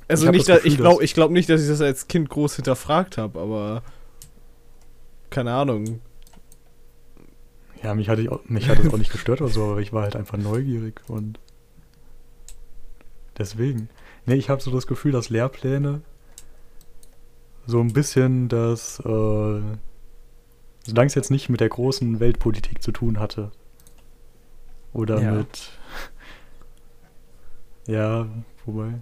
Also 0.08 0.26
Ich 0.26 0.32
nicht, 0.32 0.48
da, 0.48 0.56
ich 0.56 0.62
Gefühl, 0.64 0.76
glaube 0.78 1.04
ich 1.04 1.14
glaub 1.14 1.30
nicht, 1.30 1.48
dass 1.48 1.62
ich 1.62 1.68
das 1.68 1.80
als 1.80 2.06
Kind 2.08 2.28
groß 2.28 2.56
hinterfragt 2.56 3.18
habe, 3.18 3.40
aber 3.40 3.82
keine 5.30 5.52
Ahnung. 5.52 6.00
Ja, 7.82 7.94
mich, 7.94 8.08
hatte 8.08 8.22
ich, 8.22 8.28
auch- 8.30 8.44
mich 8.44 8.68
hat 8.68 8.78
das 8.78 8.92
auch 8.92 8.98
nicht 8.98 9.10
gestört 9.12 9.40
oder 9.40 9.50
so, 9.50 9.72
aber 9.72 9.80
ich 9.80 9.92
war 9.92 10.02
halt 10.02 10.14
einfach 10.16 10.38
neugierig 10.38 11.00
und 11.08 11.38
deswegen. 13.38 13.88
Nee, 14.26 14.34
ich 14.34 14.48
habe 14.50 14.60
so 14.62 14.70
das 14.70 14.86
Gefühl, 14.86 15.12
dass 15.12 15.30
Lehrpläne 15.30 16.00
so 17.66 17.80
ein 17.80 17.92
bisschen 17.92 18.48
das, 18.48 19.00
äh, 19.00 19.02
solange 20.84 21.06
es 21.06 21.14
jetzt 21.14 21.30
nicht 21.30 21.48
mit 21.48 21.60
der 21.60 21.68
großen 21.68 22.20
Weltpolitik 22.20 22.82
zu 22.82 22.92
tun 22.92 23.18
hatte 23.18 23.50
oder 24.92 25.20
Ja. 25.20 25.32
mit, 25.32 25.70
ja, 27.86 28.26
wobei, 28.64 28.94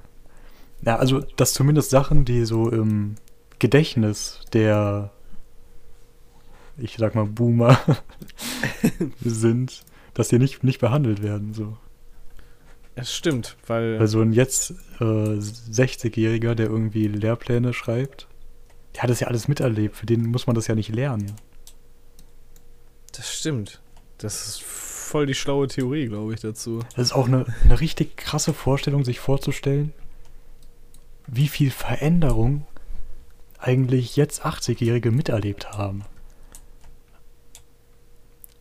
ja, 0.83 0.97
also, 0.97 1.21
dass 1.21 1.53
zumindest 1.53 1.91
Sachen, 1.91 2.25
die 2.25 2.45
so 2.47 2.71
im 2.71 3.17
Gedächtnis 3.59 4.41
der, 4.55 5.11
ich 6.83 6.97
sag 6.99 7.15
mal, 7.15 7.27
Boomer 7.27 7.79
sind, 9.21 9.85
dass 10.15 10.29
die 10.29 10.39
nicht, 10.39 10.65
nicht 10.65 10.81
behandelt 10.81 11.23
werden. 11.23 11.55
So. 11.55 11.77
Es 12.95 13.15
stimmt, 13.15 13.57
weil. 13.67 13.99
Also 13.99 14.21
ein 14.21 14.33
jetzt 14.33 14.75
äh, 15.01 15.05
60-Jähriger, 15.05 16.55
der 16.55 16.67
irgendwie 16.67 17.09
Lehrpläne 17.09 17.73
schreibt, 17.73 18.27
der 18.95 19.05
hat 19.05 19.11
das 19.11 19.21
ja 19.21 19.29
alles 19.29 19.49
miterlebt. 19.49 19.97
Für 19.97 20.07
den 20.07 20.27
muss 20.27 20.47
man 20.47 20.55
das 20.55 20.67
ja 20.67 20.75
nicht 20.75 20.95
lernen. 20.95 21.33
das 23.13 23.33
stimmt. 23.33 23.81
Das 24.19 24.47
ist 24.47 24.63
voll 24.63 25.27
die 25.27 25.35
schlaue 25.35 25.67
Theorie, 25.67 26.07
glaube 26.07 26.35
ich, 26.35 26.41
dazu. 26.41 26.81
Das 26.95 27.07
ist 27.07 27.13
auch 27.13 27.27
eine, 27.27 27.47
eine 27.65 27.81
richtig 27.81 28.17
krasse 28.17 28.53
Vorstellung, 28.53 29.05
sich 29.05 29.19
vorzustellen, 29.19 29.95
wie 31.27 31.49
viel 31.49 31.71
Veränderung 31.71 32.67
eigentlich 33.59 34.17
jetzt 34.17 34.45
80-Jährige 34.45 35.11
miterlebt 35.11 35.73
haben. 35.73 36.05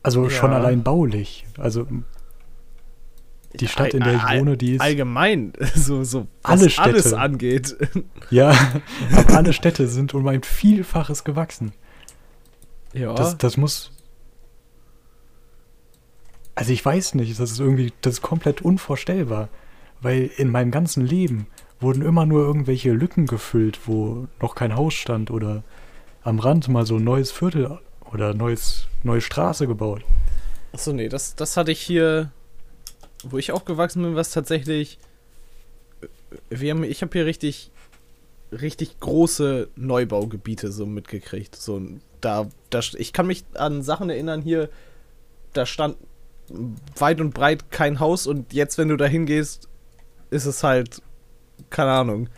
Also 0.04 0.24
Ja. 0.26 0.30
schon 0.30 0.54
allein 0.54 0.84
baulich. 0.84 1.46
Also 1.58 1.86
die 3.60 3.68
Stadt, 3.68 3.94
in 3.94 4.04
der 4.04 4.16
ich 4.16 4.24
wohne, 4.40 4.58
die 4.58 4.74
ist. 4.76 4.82
Allgemein, 4.82 5.54
so, 5.76 6.04
so 6.04 6.28
was 6.44 6.62
Alle 6.62 6.70
Städte. 6.70 6.90
alles 6.90 7.14
angeht. 7.14 7.78
Ja, 8.30 8.54
aber 9.16 9.38
alle 9.38 9.54
Städte 9.54 9.88
sind 9.88 10.14
um 10.14 10.28
ein 10.28 10.44
Vielfaches 10.44 11.24
gewachsen. 11.24 11.72
Ja. 12.94 13.14
Das, 13.16 13.38
das 13.40 13.58
muss. 13.58 13.92
Also 16.56 16.72
ich 16.74 16.84
weiß 16.86 17.16
nicht, 17.16 17.40
das 17.40 17.52
ist 17.52 17.60
irgendwie, 17.60 17.92
das 18.02 18.16
ist 18.16 18.22
komplett 18.22 18.62
unvorstellbar. 18.62 19.50
Weil 20.02 20.30
in 20.38 20.50
meinem 20.52 20.72
ganzen 20.72 21.06
Leben 21.06 21.48
wurden 21.80 22.02
immer 22.04 22.26
nur 22.26 22.42
irgendwelche 22.44 22.92
Lücken 22.92 23.26
gefüllt, 23.26 23.80
wo 23.88 24.28
noch 24.42 24.56
kein 24.56 24.76
Haus 24.76 24.94
stand 24.94 25.32
oder 25.32 25.64
am 26.24 26.40
Rand 26.40 26.68
mal 26.68 26.86
so 26.86 26.98
ein 26.98 27.04
neues 27.04 27.32
Viertel 27.32 27.80
oder 28.14 28.34
neues, 28.34 28.88
neue 29.04 29.22
Straße 29.22 29.68
gebaut. 29.68 30.04
Achso, 30.72 30.94
nee, 30.94 31.10
das, 31.10 31.36
das 31.36 31.58
hatte 31.58 31.72
ich 31.72 31.82
hier, 31.82 32.32
wo 33.24 33.38
ich 33.38 33.52
aufgewachsen 33.52 34.04
bin, 34.04 34.16
was 34.16 34.32
tatsächlich. 34.32 35.00
Wir 36.50 36.72
haben, 36.72 36.84
ich 36.84 37.02
habe 37.02 37.12
hier 37.14 37.26
richtig, 37.26 37.72
richtig 38.52 39.00
große 39.00 39.70
Neubaugebiete 39.76 40.72
so 40.72 40.86
mitgekriegt. 40.86 41.56
So, 41.56 41.82
da, 42.22 42.48
da, 42.70 42.82
ich 42.98 43.14
kann 43.14 43.28
mich 43.28 43.46
an 43.56 43.82
Sachen 43.82 44.10
erinnern 44.10 44.42
hier, 44.42 44.70
da 45.54 45.66
stand 45.66 45.98
weit 46.96 47.22
und 47.22 47.34
breit 47.34 47.72
kein 47.72 48.00
Haus 48.00 48.28
und 48.28 48.54
jetzt, 48.54 48.78
wenn 48.78 48.90
du 48.90 48.98
da 48.98 49.06
hingehst, 49.06 49.68
ist 50.30 50.46
es 50.46 50.64
halt, 50.64 51.02
keine 51.70 51.92
Ahnung. 51.92 52.30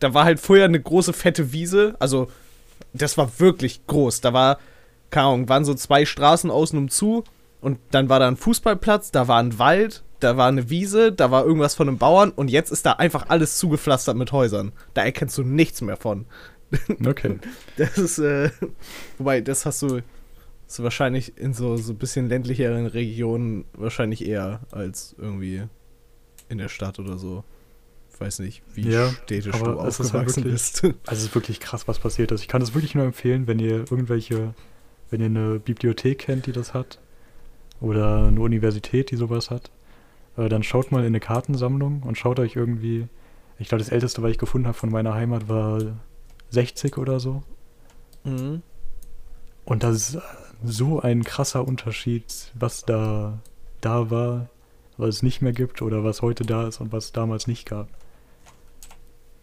Da 0.00 0.12
war 0.12 0.24
halt 0.24 0.40
vorher 0.40 0.66
eine 0.66 0.80
große 0.80 1.12
fette 1.12 1.52
Wiese, 1.52 1.94
also 1.98 2.28
das 2.92 3.16
war 3.16 3.38
wirklich 3.38 3.86
groß. 3.86 4.20
Da 4.20 4.32
war, 4.32 4.58
keine 5.14 5.28
Ahnung, 5.28 5.48
waren 5.48 5.64
so 5.64 5.74
zwei 5.74 6.04
Straßen 6.04 6.50
außen 6.50 6.78
um 6.78 6.88
zu 6.88 7.24
und 7.60 7.78
dann 7.92 8.08
war 8.08 8.18
da 8.20 8.28
ein 8.28 8.36
Fußballplatz, 8.36 9.10
da 9.12 9.28
war 9.28 9.38
ein 9.40 9.58
Wald, 9.58 10.02
da 10.20 10.36
war 10.36 10.48
eine 10.48 10.70
Wiese, 10.70 11.12
da 11.12 11.30
war 11.30 11.44
irgendwas 11.44 11.74
von 11.74 11.88
einem 11.88 11.98
Bauern 11.98 12.30
und 12.30 12.50
jetzt 12.50 12.70
ist 12.70 12.84
da 12.86 12.92
einfach 12.92 13.26
alles 13.28 13.58
zugepflastert 13.58 14.16
mit 14.16 14.32
Häusern. 14.32 14.72
Da 14.94 15.02
erkennst 15.04 15.38
du 15.38 15.42
nichts 15.42 15.80
mehr 15.80 15.96
von. 15.96 16.26
Okay. 17.06 17.38
Das 17.76 17.98
ist, 17.98 18.18
äh, 18.18 18.50
wobei, 19.18 19.40
das 19.40 19.64
hast 19.64 19.80
du, 19.82 20.00
hast 20.66 20.78
du 20.78 20.82
wahrscheinlich 20.82 21.38
in 21.38 21.54
so, 21.54 21.76
so 21.76 21.92
ein 21.92 21.98
bisschen 21.98 22.28
ländlicheren 22.28 22.86
Regionen 22.86 23.64
wahrscheinlich 23.74 24.26
eher 24.26 24.60
als 24.72 25.14
irgendwie 25.18 25.62
in 26.48 26.58
der 26.58 26.68
Stadt 26.68 26.98
oder 26.98 27.16
so. 27.16 27.44
Ich 28.12 28.20
weiß 28.20 28.40
nicht, 28.40 28.62
wie 28.74 28.90
Ja, 28.90 29.08
städtisch 29.10 29.52
du 29.52 29.66
halt 29.66 29.78
aufgewachsen 29.78 30.44
wirklich- 30.44 30.52
bist. 30.52 30.82
Also 31.06 31.20
es 31.20 31.24
ist 31.24 31.34
wirklich 31.34 31.60
krass, 31.60 31.86
was 31.86 31.98
passiert 32.00 32.32
ist. 32.32 32.40
Ich 32.40 32.48
kann 32.48 32.62
es 32.62 32.74
wirklich 32.74 32.94
nur 32.96 33.04
empfehlen, 33.04 33.46
wenn 33.46 33.58
ihr 33.60 33.84
irgendwelche, 33.90 34.54
wenn 35.14 35.20
ihr 35.20 35.26
eine 35.26 35.60
Bibliothek 35.60 36.18
kennt, 36.18 36.46
die 36.46 36.52
das 36.52 36.74
hat, 36.74 36.98
oder 37.80 38.26
eine 38.26 38.40
Universität, 38.40 39.12
die 39.12 39.16
sowas 39.16 39.48
hat, 39.48 39.70
äh, 40.36 40.48
dann 40.48 40.64
schaut 40.64 40.90
mal 40.90 41.00
in 41.00 41.06
eine 41.06 41.20
Kartensammlung 41.20 42.02
und 42.02 42.18
schaut 42.18 42.40
euch 42.40 42.56
irgendwie, 42.56 43.06
ich 43.60 43.68
glaube, 43.68 43.84
das 43.84 43.92
älteste, 43.92 44.22
was 44.22 44.32
ich 44.32 44.38
gefunden 44.38 44.66
habe 44.66 44.76
von 44.76 44.90
meiner 44.90 45.14
Heimat, 45.14 45.48
war 45.48 45.80
60 46.50 46.98
oder 46.98 47.20
so. 47.20 47.44
Mhm. 48.24 48.62
Und 49.64 49.84
das 49.84 49.96
ist 49.96 50.14
äh, 50.16 50.20
so 50.64 50.98
ein 51.00 51.22
krasser 51.22 51.64
Unterschied, 51.64 52.50
was 52.54 52.84
da, 52.84 53.38
da 53.80 54.10
war, 54.10 54.48
was 54.96 55.16
es 55.16 55.22
nicht 55.22 55.42
mehr 55.42 55.52
gibt 55.52 55.80
oder 55.80 56.02
was 56.02 56.22
heute 56.22 56.44
da 56.44 56.66
ist 56.66 56.80
und 56.80 56.92
was 56.92 57.06
es 57.06 57.12
damals 57.12 57.46
nicht 57.46 57.68
gab. 57.68 57.86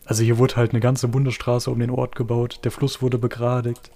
Also 0.03 0.21
hier 0.23 0.37
wurde 0.37 0.57
halt 0.57 0.71
eine 0.71 0.81
ganze 0.81 1.07
Bundesstraße 1.07 1.71
um 1.71 1.79
den 1.79 1.91
Ort 1.91 2.17
gebaut, 2.17 2.59
der 2.65 2.71
Fluss 2.71 3.01
wurde 3.01 3.17
begradigt. 3.17 3.89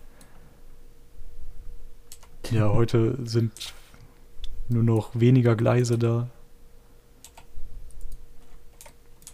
Ja, 2.51 2.71
heute 2.73 3.17
sind 3.23 3.51
nur 4.69 4.83
noch 4.83 5.11
weniger 5.13 5.55
Gleise 5.55 5.97
da. 5.97 6.29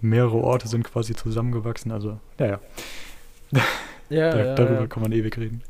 Mehrere 0.01 0.37
Orte 0.37 0.67
sind 0.67 0.83
quasi 0.83 1.15
zusammengewachsen, 1.15 1.91
also, 1.91 2.19
naja, 2.39 2.59
Ja, 3.51 3.61
da, 4.31 4.45
ja, 4.45 4.55
darüber 4.55 4.81
ja. 4.81 4.87
kann 4.87 5.03
man 5.03 5.11
ewig 5.11 5.37
reden. 5.37 5.61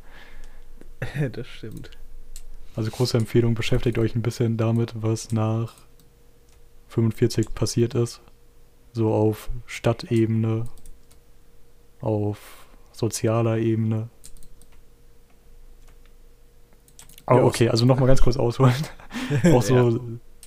das 1.31 1.47
stimmt. 1.47 1.91
Also 2.75 2.89
große 2.89 3.17
Empfehlung, 3.17 3.53
beschäftigt 3.53 3.97
euch 3.97 4.15
ein 4.15 4.21
bisschen 4.21 4.55
damit, 4.55 4.93
was 4.95 5.31
nach 5.31 5.73
45 6.87 7.53
passiert 7.53 7.95
ist. 7.95 8.21
So 8.93 9.13
auf 9.13 9.49
Stadtebene, 9.65 10.65
auf 11.99 12.67
sozialer 12.91 13.57
Ebene. 13.57 14.09
Oh, 17.31 17.45
okay, 17.45 17.69
also 17.69 17.85
nochmal 17.85 18.07
ganz 18.07 18.21
kurz 18.21 18.37
ausholen. 18.37 18.73
Auch 19.53 19.61
so, 19.61 19.89
Ja. 19.89 19.99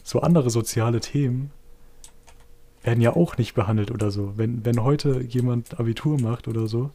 so 0.02 0.20
andere 0.20 0.50
soziale 0.50 1.00
Themen 1.00 1.50
werden 2.82 3.00
ja 3.00 3.16
auch 3.16 3.38
nicht 3.38 3.54
behandelt 3.54 3.90
oder 3.90 4.10
so. 4.10 4.36
Wenn, 4.36 4.64
wenn 4.66 4.82
heute 4.82 5.22
jemand 5.22 5.80
Abitur 5.80 6.20
macht 6.20 6.48
oder 6.48 6.66
so, 6.66 6.90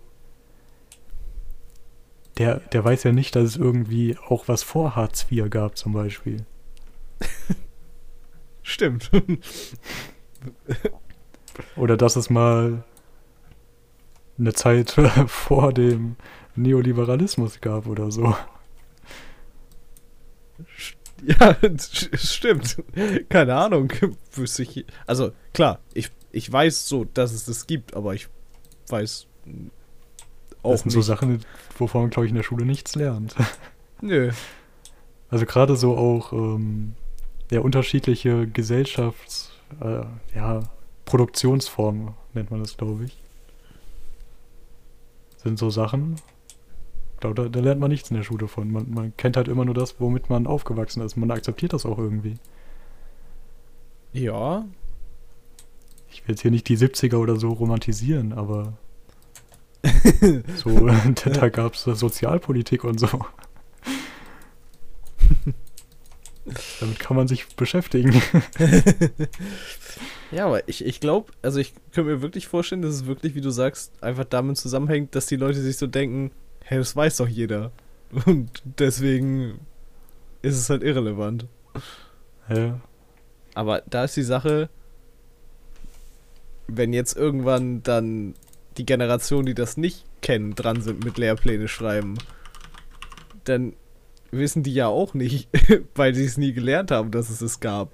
der, 2.37 2.59
der 2.59 2.85
weiß 2.85 3.03
ja 3.03 3.11
nicht, 3.11 3.35
dass 3.35 3.43
es 3.43 3.55
irgendwie 3.57 4.15
auch 4.27 4.47
was 4.47 4.61
vor 4.63 4.95
Hartz 4.95 5.25
IV 5.31 5.49
gab 5.49 5.77
zum 5.77 5.93
Beispiel. 5.93 6.45
Stimmt. 8.61 9.09
Oder 11.75 11.97
dass 11.97 12.15
es 12.15 12.29
mal 12.29 12.83
eine 14.37 14.53
Zeit 14.53 14.91
vor 15.27 15.73
dem 15.73 16.15
Neoliberalismus 16.55 17.59
gab 17.61 17.87
oder 17.87 18.11
so. 18.11 18.35
Ja, 21.23 21.55
stimmt. 22.13 22.81
Keine 23.29 23.55
Ahnung. 23.55 23.91
Wüsste 24.33 24.63
ich. 24.63 24.85
Also, 25.05 25.31
klar, 25.53 25.79
ich, 25.93 26.11
ich 26.31 26.51
weiß 26.51 26.87
so, 26.87 27.05
dass 27.05 27.33
es 27.33 27.45
das 27.45 27.67
gibt, 27.67 27.93
aber 27.95 28.13
ich 28.13 28.27
weiß 28.87 29.27
auch 30.63 30.71
Das 30.71 30.81
sind 30.81 30.87
nicht. 30.87 30.93
so 30.95 31.01
Sachen, 31.01 31.43
wovon 31.77 32.01
man, 32.01 32.09
glaube 32.09 32.25
ich, 32.25 32.29
in 32.31 32.35
der 32.35 32.43
Schule 32.43 32.65
nichts 32.65 32.95
lernt. 32.95 33.35
Nö. 34.01 34.31
Also 35.29 35.45
gerade 35.45 35.75
so 35.75 35.95
auch 35.97 36.33
ähm, 36.33 36.93
ja, 37.51 37.59
unterschiedliche 37.61 38.47
Gesellschafts-, 38.47 39.51
äh, 39.81 40.03
ja, 40.35 40.63
Produktionsformen 41.05 42.13
nennt 42.33 42.51
man 42.51 42.61
das, 42.61 42.77
glaube 42.77 43.05
ich. 43.05 43.17
Sind 45.37 45.57
so 45.57 45.69
Sachen, 45.69 46.15
glaube, 47.19 47.41
da, 47.41 47.49
da 47.49 47.59
lernt 47.59 47.79
man 47.79 47.89
nichts 47.91 48.09
in 48.09 48.17
der 48.17 48.23
Schule 48.23 48.47
von. 48.47 48.71
Man, 48.71 48.89
man 48.91 49.17
kennt 49.17 49.37
halt 49.37 49.47
immer 49.47 49.65
nur 49.65 49.73
das, 49.73 49.99
womit 49.99 50.29
man 50.29 50.47
aufgewachsen 50.47 51.01
ist. 51.01 51.17
Man 51.17 51.31
akzeptiert 51.31 51.73
das 51.73 51.85
auch 51.85 51.97
irgendwie. 51.97 52.35
Ja. 54.13 54.65
Ich 56.11 56.27
will 56.27 56.33
jetzt 56.33 56.41
hier 56.41 56.51
nicht 56.51 56.67
die 56.67 56.77
70er 56.77 57.17
oder 57.17 57.35
so 57.35 57.49
romantisieren, 57.49 58.33
aber 58.33 58.73
so, 60.55 60.87
da, 60.87 61.29
da 61.29 61.49
gab 61.49 61.75
es 61.75 61.83
Sozialpolitik 61.83 62.83
und 62.83 62.99
so. 62.99 63.07
Damit 66.79 66.99
kann 66.99 67.15
man 67.15 67.27
sich 67.27 67.47
beschäftigen. 67.55 68.21
Ja, 70.31 70.45
aber 70.45 70.67
ich, 70.67 70.85
ich 70.85 70.99
glaube, 70.99 71.31
also 71.41 71.59
ich 71.59 71.73
könnte 71.91 72.11
mir 72.11 72.21
wirklich 72.21 72.47
vorstellen, 72.47 72.81
dass 72.81 72.93
es 72.93 73.05
wirklich, 73.05 73.33
wie 73.35 73.41
du 73.41 73.49
sagst, 73.49 73.91
einfach 74.03 74.25
damit 74.25 74.57
zusammenhängt, 74.57 75.15
dass 75.15 75.25
die 75.25 75.35
Leute 75.35 75.59
sich 75.61 75.77
so 75.77 75.87
denken, 75.87 76.31
hey, 76.69 76.77
das 76.77 76.95
weiß 76.95 77.17
doch 77.17 77.27
jeder. 77.27 77.71
Und 78.25 78.61
deswegen 78.63 79.59
ist 80.43 80.55
es 80.55 80.69
halt 80.69 80.83
irrelevant. 80.83 81.47
Ja. 82.47 82.79
Aber 83.55 83.81
da 83.89 84.03
ist 84.03 84.15
die 84.15 84.23
Sache, 84.23 84.69
wenn 86.67 86.93
jetzt 86.93 87.17
irgendwann 87.17 87.81
dann 87.81 88.35
die 88.77 88.85
Generation, 88.85 89.47
die 89.47 89.55
das 89.55 89.77
nicht 89.77 90.05
kennen, 90.21 90.53
dran 90.53 90.81
sind 90.81 91.03
mit 91.03 91.17
Lehrpläne 91.17 91.67
schreiben, 91.67 92.19
dann 93.45 93.73
wissen 94.29 94.61
die 94.61 94.73
ja 94.73 94.85
auch 94.85 95.15
nicht, 95.15 95.49
weil 95.95 96.13
sie 96.13 96.25
es 96.25 96.37
nie 96.37 96.53
gelernt 96.53 96.91
haben, 96.91 97.09
dass 97.09 97.31
es 97.31 97.41
es 97.41 97.59
gab. 97.59 97.91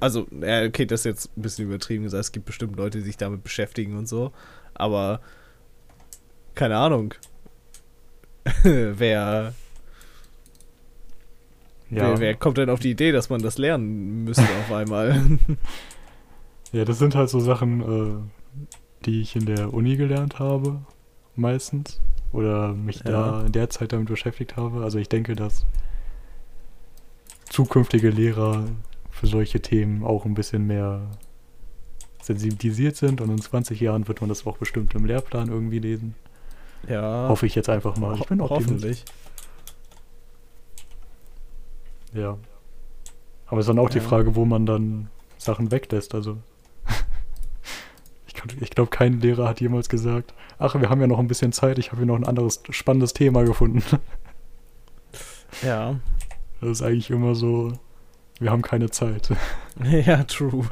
Also, 0.00 0.26
ja, 0.42 0.64
okay, 0.64 0.84
das 0.84 1.00
ist 1.00 1.04
jetzt 1.06 1.36
ein 1.36 1.42
bisschen 1.42 1.64
übertrieben 1.64 2.04
gesagt. 2.04 2.24
Es 2.24 2.32
gibt 2.32 2.44
bestimmt 2.44 2.76
Leute, 2.76 2.98
die 2.98 3.04
sich 3.04 3.16
damit 3.16 3.42
beschäftigen 3.42 3.96
und 3.96 4.06
so. 4.06 4.32
Aber, 4.74 5.22
keine 6.54 6.76
Ahnung. 6.76 7.14
wer, 8.62 9.54
Ja. 11.90 12.10
wer, 12.10 12.20
wer 12.20 12.34
kommt 12.34 12.58
denn 12.58 12.70
auf 12.70 12.80
die 12.80 12.90
Idee, 12.90 13.12
dass 13.12 13.30
man 13.30 13.42
das 13.42 13.58
lernen 13.58 14.24
müsste 14.24 14.42
auf 14.42 14.72
einmal? 14.74 15.38
ja, 16.72 16.84
das 16.84 16.98
sind 16.98 17.14
halt 17.14 17.28
so 17.28 17.40
Sachen, 17.40 17.80
äh, 17.80 18.64
die 19.06 19.20
ich 19.20 19.36
in 19.36 19.46
der 19.46 19.72
Uni 19.74 19.96
gelernt 19.96 20.38
habe, 20.38 20.80
meistens. 21.36 22.00
Oder 22.32 22.74
mich 22.74 22.98
Ja. 23.04 23.10
da 23.10 23.40
in 23.46 23.52
der 23.52 23.70
Zeit 23.70 23.92
damit 23.92 24.08
beschäftigt 24.08 24.56
habe. 24.56 24.84
Also 24.84 24.98
ich 24.98 25.08
denke, 25.08 25.34
dass 25.34 25.66
zukünftige 27.48 28.10
Lehrer 28.10 28.66
für 29.10 29.26
solche 29.26 29.60
Themen 29.60 30.04
auch 30.04 30.24
ein 30.24 30.34
bisschen 30.34 30.66
mehr 30.66 31.08
sensibilisiert 32.22 32.94
sind 32.96 33.20
und 33.20 33.30
in 33.30 33.40
20 33.40 33.80
Jahren 33.80 34.06
wird 34.06 34.20
man 34.20 34.28
das 34.28 34.46
auch 34.46 34.58
bestimmt 34.58 34.94
im 34.94 35.04
Lehrplan 35.06 35.48
irgendwie 35.48 35.78
lesen. 35.80 36.14
Ja. 36.88 37.28
Hoffe 37.28 37.46
ich 37.46 37.54
jetzt 37.54 37.68
einfach 37.68 37.96
mal. 37.96 38.16
Ich 38.16 38.26
bin 38.26 38.40
Ho- 38.40 38.44
Optimist. 38.46 38.70
Hoffentlich. 38.70 39.04
Ja. 42.12 42.38
Aber 43.46 43.58
es 43.60 43.64
ist 43.64 43.68
dann 43.68 43.78
auch 43.78 43.90
die 43.90 43.98
Ja. 43.98 44.04
Frage, 44.04 44.34
wo 44.36 44.44
man 44.44 44.66
dann 44.66 45.08
Sachen 45.38 45.70
weglässt. 45.70 46.14
Also 46.14 46.38
ich 48.60 48.70
glaube, 48.70 48.90
kein 48.90 49.20
Lehrer 49.20 49.48
hat 49.48 49.60
jemals 49.60 49.88
gesagt, 49.88 50.34
ach, 50.58 50.74
wir 50.80 50.88
haben 50.88 51.00
ja 51.00 51.06
noch 51.06 51.18
ein 51.18 51.28
bisschen 51.28 51.52
Zeit, 51.52 51.78
ich 51.78 51.88
habe 51.92 51.98
hier 51.98 52.06
noch 52.06 52.16
ein 52.16 52.26
anderes 52.26 52.62
spannendes 52.70 53.12
Thema 53.12 53.44
gefunden. 53.44 53.82
Ja. 55.62 55.96
Das 56.60 56.70
ist 56.70 56.82
eigentlich 56.82 57.10
immer 57.10 57.34
so, 57.34 57.72
Wir 58.38 58.52
haben 58.52 58.62
keine 58.62 58.88
Zeit. 58.88 59.30
ja, 59.82 60.22
true. 60.22 60.64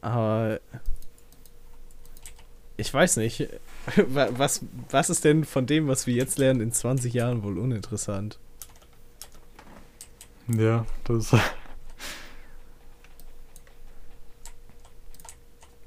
Aber 0.00 0.58
ich 2.76 2.92
weiß 2.92 3.18
nicht. 3.18 3.48
Was, 4.06 4.64
was 4.90 5.10
ist 5.10 5.24
denn 5.24 5.44
von 5.44 5.66
dem, 5.66 5.88
was 5.88 6.06
wir 6.06 6.14
jetzt 6.14 6.38
lernen, 6.38 6.60
in 6.60 6.70
20 6.70 7.12
Jahren 7.12 7.42
wohl 7.42 7.58
uninteressant? 7.58 8.38
Ja, 10.48 10.86
das. 11.04 11.34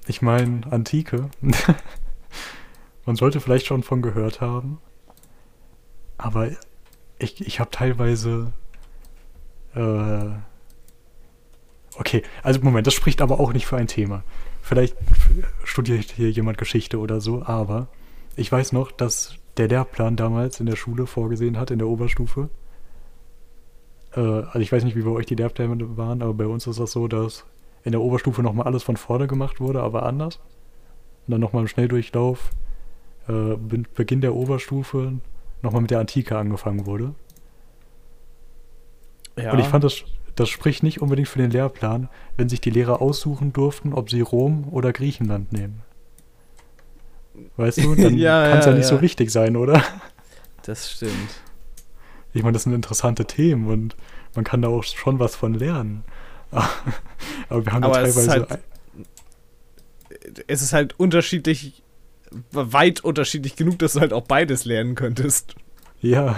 Ich 0.08 0.22
meine, 0.22 0.62
Antike. 0.72 1.32
Man 3.06 3.16
sollte 3.16 3.40
vielleicht 3.42 3.66
schon 3.66 3.82
von 3.82 4.04
gehört 4.04 4.40
haben. 4.40 4.80
Aber 6.18 6.52
ich, 7.18 7.42
ich 7.42 7.60
habe 7.60 7.72
teilweise. 7.72 8.54
Äh, 9.74 10.30
okay, 11.98 12.24
also 12.44 12.60
Moment, 12.62 12.86
das 12.86 12.94
spricht 12.94 13.22
aber 13.22 13.40
auch 13.40 13.52
nicht 13.52 13.66
für 13.66 13.78
ein 13.78 13.88
Thema. 13.88 14.24
Vielleicht 14.66 14.98
studiert 15.64 16.06
hier 16.06 16.32
jemand 16.32 16.58
Geschichte 16.58 16.98
oder 16.98 17.22
so, 17.22 17.44
aber 17.44 17.88
ich 18.36 18.52
weiß 18.52 18.72
noch, 18.72 18.92
dass 18.92 19.36
der 19.58 19.68
Lehrplan 19.68 20.16
damals 20.16 20.60
in 20.60 20.66
der 20.66 20.76
Schule 20.76 21.06
vorgesehen 21.06 21.60
hat, 21.60 21.70
in 21.70 21.78
der 21.78 21.88
Oberstufe. 21.88 22.50
Äh, 24.16 24.22
also 24.22 24.58
ich 24.58 24.72
weiß 24.72 24.84
nicht, 24.84 24.96
wie 24.96 25.04
bei 25.04 25.12
euch 25.12 25.28
die 25.28 25.36
Lehrpläne 25.36 25.98
waren, 25.98 26.24
aber 26.24 26.34
bei 26.34 26.48
uns 26.48 26.66
ist 26.66 26.80
das 26.80 26.94
so, 26.94 27.08
dass 27.08 27.46
in 27.84 27.92
der 27.92 28.02
Oberstufe 28.02 28.42
nochmal 28.42 28.66
alles 28.66 28.82
von 28.82 28.98
vorne 28.98 29.28
gemacht 29.28 29.60
wurde, 29.60 29.84
aber 29.84 30.02
anders. 30.02 30.38
Und 31.28 31.34
dann 31.34 31.42
nochmal 31.42 31.62
im 31.62 31.68
Schnelldurchlauf, 31.68 32.50
äh, 33.28 33.58
Beginn 33.94 34.22
der 34.22 34.34
Oberstufe, 34.34 35.14
nochmal 35.62 35.84
mit 35.84 35.92
der 35.92 36.00
Antike 36.00 36.40
angefangen 36.40 36.88
wurde. 36.88 37.14
Ja. 39.38 39.52
Und 39.52 39.60
ich 39.60 39.68
fand, 39.68 39.84
das, 39.84 40.06
das 40.36 40.50
spricht 40.50 40.84
nicht 40.84 41.02
unbedingt 41.02 41.28
für 41.28 41.40
den 41.40 41.52
Lehrplan, 41.52 42.10
wenn 42.38 42.50
sich 42.50 42.62
die 42.62 42.70
Lehrer 42.70 43.02
aussuchen 43.02 43.54
durften, 43.54 43.94
ob 43.94 44.10
sie 44.10 44.22
Rom 44.22 44.68
oder 44.70 44.92
Griechenland 44.92 45.54
nehmen. 45.54 45.82
Weißt 47.58 47.78
du, 47.80 47.96
dann 47.96 48.18
ja, 48.18 48.50
kann 48.50 48.60
es 48.60 48.66
ja, 48.66 48.72
ja, 48.72 48.78
nicht 48.78 48.88
so 48.88 49.02
wichtig 49.02 49.32
sein, 49.32 49.56
oder? 49.56 49.82
Das 50.64 50.92
stimmt. 50.92 51.42
Ich 52.34 52.44
meine, 52.44 52.54
das 52.54 52.64
sind 52.64 52.74
interessante 52.74 53.26
Themen 53.26 53.68
und 53.68 53.96
man 54.36 54.44
kann 54.44 54.62
da 54.62 54.68
auch 54.68 54.84
schon 54.84 55.20
was 55.20 55.36
von 55.36 55.54
lernen. 55.54 56.04
Aber 56.52 57.66
wir 57.66 57.72
haben 57.72 57.84
Aber 57.84 57.94
da 57.94 58.04
teilweise. 58.04 58.20
Es 58.20 58.26
ist, 58.26 58.30
halt, 58.30 58.60
es 60.48 60.62
ist 60.62 60.74
halt 60.74 61.00
unterschiedlich, 61.00 61.84
weit 62.52 63.02
unterschiedlich 63.02 63.56
genug, 63.56 63.80
dass 63.80 63.94
du 63.94 64.02
halt 64.02 64.12
auch 64.12 64.24
beides 64.24 64.66
lernen 64.66 64.96
könntest. 64.96 65.56
Ja. 66.02 66.36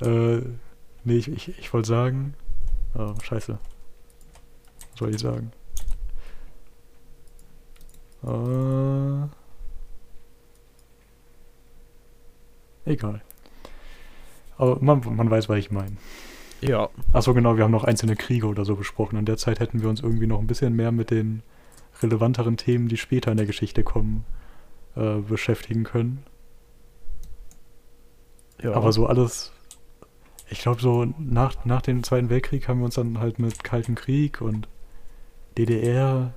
Äh, 0.00 0.42
nee, 1.04 1.16
ich, 1.16 1.28
ich, 1.28 1.58
ich 1.58 1.72
wollte 1.72 1.88
sagen. 1.88 2.34
Oh, 2.94 3.14
scheiße. 3.22 3.58
Was 4.90 4.98
soll 4.98 5.14
ich 5.14 5.20
sagen? 5.20 5.52
Äh, 8.22 9.28
egal. 12.90 13.22
Aber 14.56 14.78
man, 14.80 15.02
man 15.16 15.30
weiß, 15.30 15.48
was 15.48 15.58
ich 15.58 15.70
meine. 15.70 15.96
Ja. 16.60 16.88
Achso, 17.12 17.34
genau, 17.34 17.56
wir 17.56 17.64
haben 17.64 17.70
noch 17.70 17.84
einzelne 17.84 18.16
Kriege 18.16 18.46
oder 18.46 18.64
so 18.64 18.76
besprochen. 18.76 19.18
In 19.18 19.26
der 19.26 19.36
Zeit 19.36 19.60
hätten 19.60 19.82
wir 19.82 19.88
uns 19.88 20.00
irgendwie 20.00 20.26
noch 20.26 20.38
ein 20.38 20.46
bisschen 20.46 20.74
mehr 20.74 20.92
mit 20.92 21.10
den 21.10 21.42
relevanteren 22.02 22.56
Themen, 22.56 22.88
die 22.88 22.96
später 22.96 23.30
in 23.30 23.36
der 23.36 23.46
Geschichte 23.46 23.82
kommen, 23.82 24.24
äh, 24.96 25.16
beschäftigen 25.16 25.84
können. 25.84 26.24
Ja. 28.62 28.72
Aber 28.72 28.92
so 28.92 29.06
alles, 29.06 29.52
ich 30.48 30.60
glaube, 30.60 30.80
so 30.80 31.06
nach, 31.18 31.64
nach 31.64 31.82
dem 31.82 32.02
Zweiten 32.02 32.28
Weltkrieg 32.28 32.68
haben 32.68 32.80
wir 32.80 32.86
uns 32.86 32.94
dann 32.94 33.18
halt 33.18 33.38
mit 33.38 33.64
Kalten 33.64 33.94
Krieg 33.94 34.40
und 34.40 34.68
DDR, 35.56 36.34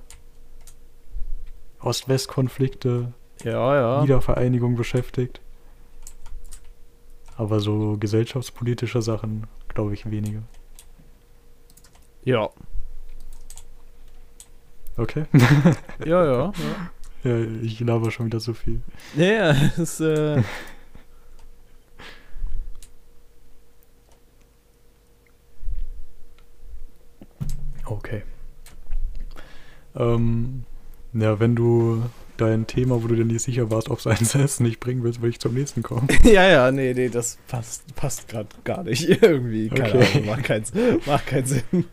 Ost-West-Konflikte, 1.80 3.12
ja, 3.44 3.74
ja. 3.74 4.02
Wiedervereinigung 4.02 4.76
beschäftigt. 4.76 5.40
Aber 7.36 7.60
so 7.60 7.96
gesellschaftspolitische 7.98 9.00
Sachen, 9.00 9.46
glaube 9.68 9.94
ich, 9.94 10.10
weniger. 10.10 10.42
Ja. 12.24 12.50
Okay. 14.96 15.24
ja, 16.04 16.06
ja, 16.24 16.24
ja. 16.24 16.52
Ja, 17.24 17.38
ich 17.62 17.80
laber 17.80 18.10
schon 18.10 18.26
wieder 18.26 18.40
so 18.40 18.54
viel. 18.54 18.80
Ja, 19.16 19.50
es 19.78 20.00
äh. 20.00 20.42
okay. 27.90 28.22
Ähm, 29.96 30.64
ja, 31.12 31.40
wenn 31.40 31.56
du 31.56 32.02
dein 32.36 32.66
Thema, 32.66 33.02
wo 33.02 33.08
du 33.08 33.16
dir 33.16 33.24
nicht 33.24 33.42
sicher 33.42 33.70
warst, 33.70 33.90
es 33.90 34.06
eins 34.06 34.34
ist, 34.34 34.60
nicht 34.60 34.80
bringen 34.80 35.02
willst, 35.02 35.20
würde 35.20 35.30
ich 35.30 35.40
zum 35.40 35.54
nächsten 35.54 35.82
kommen. 35.82 36.08
ja, 36.22 36.48
ja, 36.48 36.70
nee, 36.70 36.94
nee, 36.94 37.08
das 37.08 37.38
passt, 37.48 37.94
passt 37.96 38.28
gerade 38.28 38.48
gar 38.64 38.84
nicht. 38.84 39.08
Irgendwie, 39.22 39.68
keine 39.68 39.94
okay. 39.94 40.08
Ahnung, 40.14 40.26
macht, 40.26 40.44
kein, 40.44 40.64
macht 41.06 41.26
keinen 41.26 41.46
Sinn. 41.46 41.84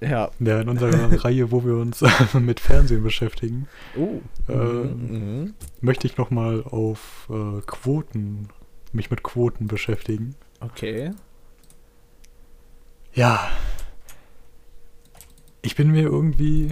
ja. 0.00 0.30
Ja, 0.40 0.60
in 0.60 0.68
unserer 0.68 1.24
Reihe, 1.24 1.50
wo 1.50 1.64
wir 1.64 1.76
uns 1.76 2.02
mit 2.32 2.60
Fernsehen 2.60 3.02
beschäftigen, 3.02 3.68
oh. 3.96 4.20
äh, 4.48 4.54
mhm. 4.54 5.54
möchte 5.80 6.06
ich 6.06 6.16
nochmal 6.16 6.62
auf 6.64 7.28
äh, 7.30 7.60
Quoten, 7.66 8.48
mich 8.92 9.10
mit 9.10 9.22
Quoten 9.22 9.66
beschäftigen. 9.66 10.34
Okay. 10.60 11.12
Ja. 13.12 13.48
Ich 15.66 15.74
bin 15.74 15.90
mir 15.90 16.04
irgendwie 16.04 16.70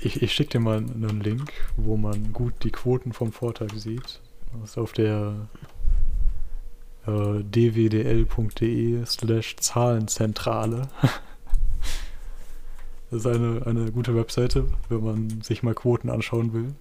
ich, 0.00 0.22
ich 0.22 0.32
schicke 0.32 0.50
dir 0.50 0.60
mal 0.60 0.78
einen 0.78 1.20
Link, 1.20 1.52
wo 1.76 1.96
man 1.96 2.32
gut 2.32 2.52
die 2.64 2.72
Quoten 2.72 3.12
vom 3.12 3.32
Vortag 3.32 3.70
sieht. 3.76 4.20
Das 4.52 4.70
ist 4.70 4.78
auf 4.78 4.92
der 4.92 5.48
äh, 7.06 7.44
dwdl.de 7.44 9.06
slash 9.06 9.56
Zahlenzentrale. 9.56 10.88
das 13.10 13.20
ist 13.20 13.26
eine, 13.26 13.64
eine 13.66 13.92
gute 13.92 14.16
Webseite, 14.16 14.66
wenn 14.88 15.04
man 15.04 15.40
sich 15.42 15.62
mal 15.62 15.74
Quoten 15.74 16.10
anschauen 16.10 16.52
will. 16.52 16.74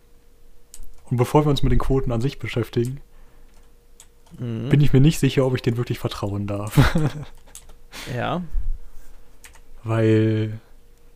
Und 1.06 1.18
bevor 1.18 1.46
wir 1.46 1.52
uns 1.52 1.62
mit 1.62 1.72
den 1.72 1.80
Quoten 1.80 2.12
an 2.12 2.22
sich 2.22 2.40
beschäftigen, 2.40 3.00
mhm. 4.40 4.70
bin 4.70 4.82
ich 4.82 4.92
mir 4.92 5.02
nicht 5.02 5.20
sicher, 5.20 5.46
ob 5.46 5.56
ich 5.56 5.62
denen 5.62 5.78
wirklich 5.78 6.00
vertrauen 6.00 6.48
darf. 6.48 6.96
ja. 8.16 8.42
Weil 9.84 10.60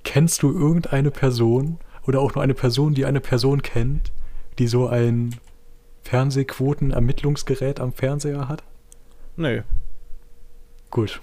kennst 0.04 0.44
du 0.44 0.52
irgendeine 0.52 1.12
Person, 1.12 1.78
oder 2.08 2.20
auch 2.20 2.36
nur 2.36 2.44
eine 2.44 2.54
Person, 2.54 2.94
die 2.94 3.06
eine 3.06 3.20
Person 3.22 3.62
kennt, 3.62 4.12
die 4.60 4.68
so 4.68 4.88
ein 4.88 5.36
Fernsehquoten-Ermittlungsgerät 6.04 7.80
am 7.80 7.94
Fernseher 7.94 8.48
hat? 8.48 8.64
Nö. 9.38 9.62
Gut. 10.90 11.22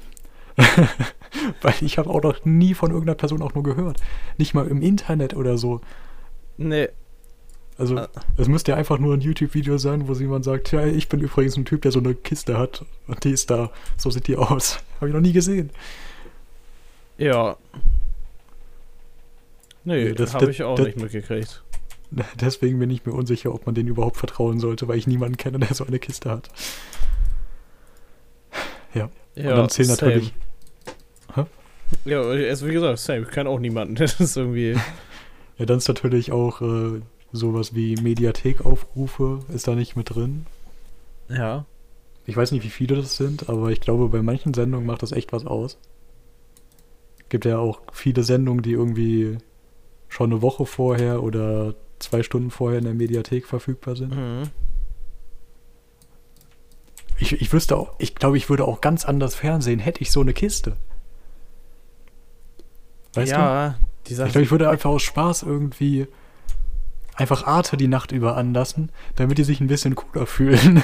Weil 1.62 1.74
ich 1.80 1.98
habe 1.98 2.10
auch 2.10 2.22
noch 2.22 2.44
nie 2.44 2.74
von 2.74 2.90
irgendeiner 2.90 3.16
Person 3.16 3.42
auch 3.42 3.54
nur 3.54 3.64
gehört. 3.64 4.00
Nicht 4.38 4.54
mal 4.54 4.66
im 4.66 4.82
Internet 4.82 5.34
oder 5.34 5.58
so. 5.58 5.80
Nee. 6.56 6.88
Also, 7.76 7.96
ah. 7.96 8.08
es 8.36 8.48
müsste 8.48 8.72
ja 8.72 8.76
einfach 8.76 8.98
nur 8.98 9.14
ein 9.14 9.20
YouTube-Video 9.20 9.78
sein, 9.78 10.08
wo 10.08 10.12
jemand 10.14 10.44
sagt, 10.44 10.72
ja, 10.72 10.84
ich 10.84 11.08
bin 11.08 11.20
übrigens 11.20 11.56
ein 11.56 11.64
Typ, 11.64 11.82
der 11.82 11.92
so 11.92 12.00
eine 12.00 12.14
Kiste 12.14 12.58
hat 12.58 12.84
und 13.06 13.22
die 13.22 13.30
ist 13.30 13.50
da. 13.50 13.70
So 13.96 14.10
sieht 14.10 14.26
die 14.26 14.36
aus. 14.36 14.80
Habe 14.96 15.08
ich 15.08 15.14
noch 15.14 15.20
nie 15.20 15.32
gesehen. 15.32 15.70
Ja. 17.18 17.56
Nee, 19.88 20.12
das 20.12 20.34
habe 20.34 20.50
ich 20.50 20.62
auch 20.62 20.76
das, 20.76 20.86
nicht 20.86 21.00
mitgekriegt. 21.00 21.62
Deswegen 22.40 22.78
bin 22.78 22.90
ich 22.90 23.06
mir 23.06 23.12
unsicher, 23.12 23.54
ob 23.54 23.64
man 23.64 23.74
denen 23.74 23.88
überhaupt 23.88 24.18
vertrauen 24.18 24.60
sollte, 24.60 24.86
weil 24.86 24.98
ich 24.98 25.06
niemanden 25.06 25.38
kenne, 25.38 25.58
der 25.58 25.72
so 25.72 25.86
eine 25.86 25.98
Kiste 25.98 26.30
hat. 26.30 26.50
Ja. 28.92 29.08
ja 29.34 29.50
Und 29.52 29.56
dann 29.56 29.68
zählen 29.70 29.88
natürlich. 29.88 30.34
Hä? 31.34 31.44
Ja, 32.04 32.20
also 32.20 32.66
wie 32.66 32.72
gesagt, 32.72 32.98
same. 32.98 33.22
Ich 33.22 33.30
kenne 33.30 33.48
auch 33.48 33.60
niemanden. 33.60 33.94
Das 33.96 34.20
ist 34.20 34.36
irgendwie. 34.36 34.76
ja, 35.56 35.64
dann 35.64 35.78
ist 35.78 35.88
natürlich 35.88 36.32
auch 36.32 36.60
äh, 36.60 37.00
sowas 37.32 37.74
wie 37.74 37.96
Mediathek-Aufrufe 37.96 39.40
ist 39.54 39.68
da 39.68 39.74
nicht 39.74 39.96
mit 39.96 40.14
drin. 40.14 40.44
Ja. 41.30 41.64
Ich 42.26 42.36
weiß 42.36 42.52
nicht, 42.52 42.62
wie 42.62 42.68
viele 42.68 42.96
das 42.96 43.16
sind, 43.16 43.48
aber 43.48 43.70
ich 43.70 43.80
glaube, 43.80 44.08
bei 44.08 44.20
manchen 44.20 44.52
Sendungen 44.52 44.86
macht 44.86 45.02
das 45.02 45.12
echt 45.12 45.32
was 45.32 45.46
aus. 45.46 45.78
Gibt 47.30 47.46
ja 47.46 47.56
auch 47.56 47.80
viele 47.90 48.22
Sendungen, 48.22 48.62
die 48.62 48.72
irgendwie 48.72 49.38
schon 50.08 50.32
eine 50.32 50.42
Woche 50.42 50.66
vorher 50.66 51.22
oder 51.22 51.74
zwei 51.98 52.22
Stunden 52.22 52.50
vorher 52.50 52.78
in 52.78 52.84
der 52.84 52.94
Mediathek 52.94 53.46
verfügbar 53.46 53.96
sind. 53.96 54.14
Mhm. 54.14 54.50
Ich, 57.18 57.32
ich 57.32 57.52
wüsste 57.52 57.76
auch, 57.76 57.94
ich 57.98 58.14
glaube, 58.14 58.36
ich 58.36 58.48
würde 58.48 58.64
auch 58.64 58.80
ganz 58.80 59.04
anders 59.04 59.34
fernsehen, 59.34 59.80
hätte 59.80 60.02
ich 60.02 60.12
so 60.12 60.20
eine 60.20 60.32
Kiste. 60.32 60.76
Weißt 63.14 63.32
ja, 63.32 63.38
du? 64.06 64.14
Ja, 64.14 64.26
ich 64.26 64.32
glaube, 64.32 64.42
ich 64.42 64.50
würde 64.50 64.70
einfach 64.70 64.90
aus 64.90 65.02
Spaß 65.02 65.42
irgendwie 65.42 66.06
einfach 67.14 67.46
Arte 67.46 67.76
die 67.76 67.88
Nacht 67.88 68.12
über 68.12 68.36
anlassen, 68.36 68.92
damit 69.16 69.38
die 69.38 69.44
sich 69.44 69.60
ein 69.60 69.66
bisschen 69.66 69.96
cooler 69.96 70.26
fühlen. 70.26 70.82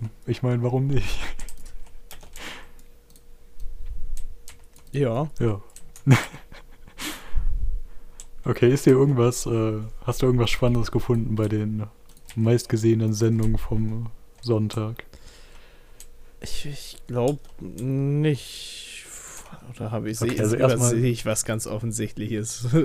ich 0.26 0.42
meine, 0.42 0.62
warum 0.62 0.86
nicht? 0.88 1.18
Ja. 4.92 5.28
Ja. 5.38 5.62
okay, 8.44 8.72
ist 8.72 8.86
dir 8.86 8.90
irgendwas, 8.92 9.46
äh, 9.46 9.80
hast 10.04 10.22
du 10.22 10.26
irgendwas 10.26 10.50
Spannendes 10.50 10.90
gefunden 10.90 11.34
bei 11.34 11.48
den 11.48 11.84
meistgesehenen 12.34 13.12
Sendungen 13.12 13.58
vom 13.58 14.10
Sonntag? 14.40 15.04
Ich, 16.40 16.66
ich 16.66 16.98
glaube 17.06 17.40
nicht. 17.60 19.06
Oder 19.74 19.90
habe 19.90 20.10
ich, 20.10 20.20
Okay, 20.20 20.38
also 20.40 20.56
erstmal- 20.56 20.90
übersehe 20.92 21.10
ich 21.10 21.24
was 21.26 21.44
ganz 21.44 21.66
Offensichtliches? 21.66 22.68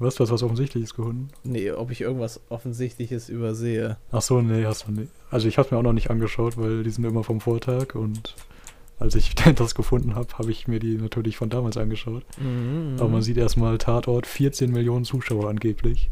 Was, 0.00 0.14
du 0.14 0.22
hast 0.22 0.30
was 0.30 0.44
Offensichtliches 0.44 0.94
gefunden? 0.94 1.26
nee, 1.42 1.72
ob 1.72 1.90
ich 1.90 2.02
irgendwas 2.02 2.40
Offensichtliches 2.50 3.28
übersehe. 3.28 3.96
Ach 4.12 4.22
so, 4.22 4.40
nee, 4.40 4.64
hast 4.64 4.86
du 4.86 4.92
nicht. 4.92 5.10
Also 5.28 5.48
ich 5.48 5.58
habe 5.58 5.70
mir 5.72 5.78
auch 5.78 5.82
noch 5.82 5.92
nicht 5.92 6.08
angeschaut, 6.08 6.56
weil 6.56 6.84
die 6.84 6.90
sind 6.90 7.02
immer 7.04 7.24
vom 7.24 7.40
Vortag 7.40 7.96
und 7.96 8.36
als 8.98 9.14
ich 9.14 9.34
das 9.56 9.74
gefunden 9.74 10.14
habe, 10.14 10.32
habe 10.38 10.50
ich 10.50 10.66
mir 10.68 10.80
die 10.80 10.96
natürlich 10.96 11.36
von 11.36 11.50
damals 11.50 11.76
angeschaut. 11.76 12.24
Mhm. 12.38 12.96
Aber 12.98 13.08
man 13.08 13.22
sieht 13.22 13.36
erstmal 13.36 13.78
Tatort, 13.78 14.26
14 14.26 14.70
Millionen 14.70 15.04
Zuschauer 15.04 15.48
angeblich. 15.48 16.10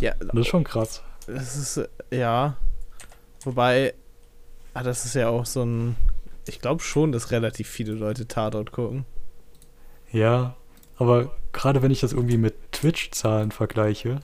Ja, 0.00 0.14
Das 0.18 0.34
ist 0.34 0.46
schon 0.48 0.64
krass. 0.64 1.02
das 1.26 1.56
ist, 1.56 1.76
äh, 2.10 2.18
ja. 2.18 2.56
Wobei, 3.44 3.94
ah, 4.72 4.82
das 4.82 5.04
ist 5.04 5.14
ja 5.14 5.28
auch 5.28 5.46
so 5.46 5.62
ein. 5.64 5.96
Ich 6.46 6.60
glaube 6.60 6.82
schon, 6.82 7.12
dass 7.12 7.30
relativ 7.30 7.68
viele 7.68 7.92
Leute 7.92 8.26
Tatort 8.26 8.72
gucken. 8.72 9.04
Ja, 10.12 10.54
aber 10.98 11.32
gerade 11.52 11.82
wenn 11.82 11.90
ich 11.90 12.00
das 12.00 12.12
irgendwie 12.12 12.36
mit 12.36 12.54
Twitch-Zahlen 12.72 13.50
vergleiche, 13.50 14.20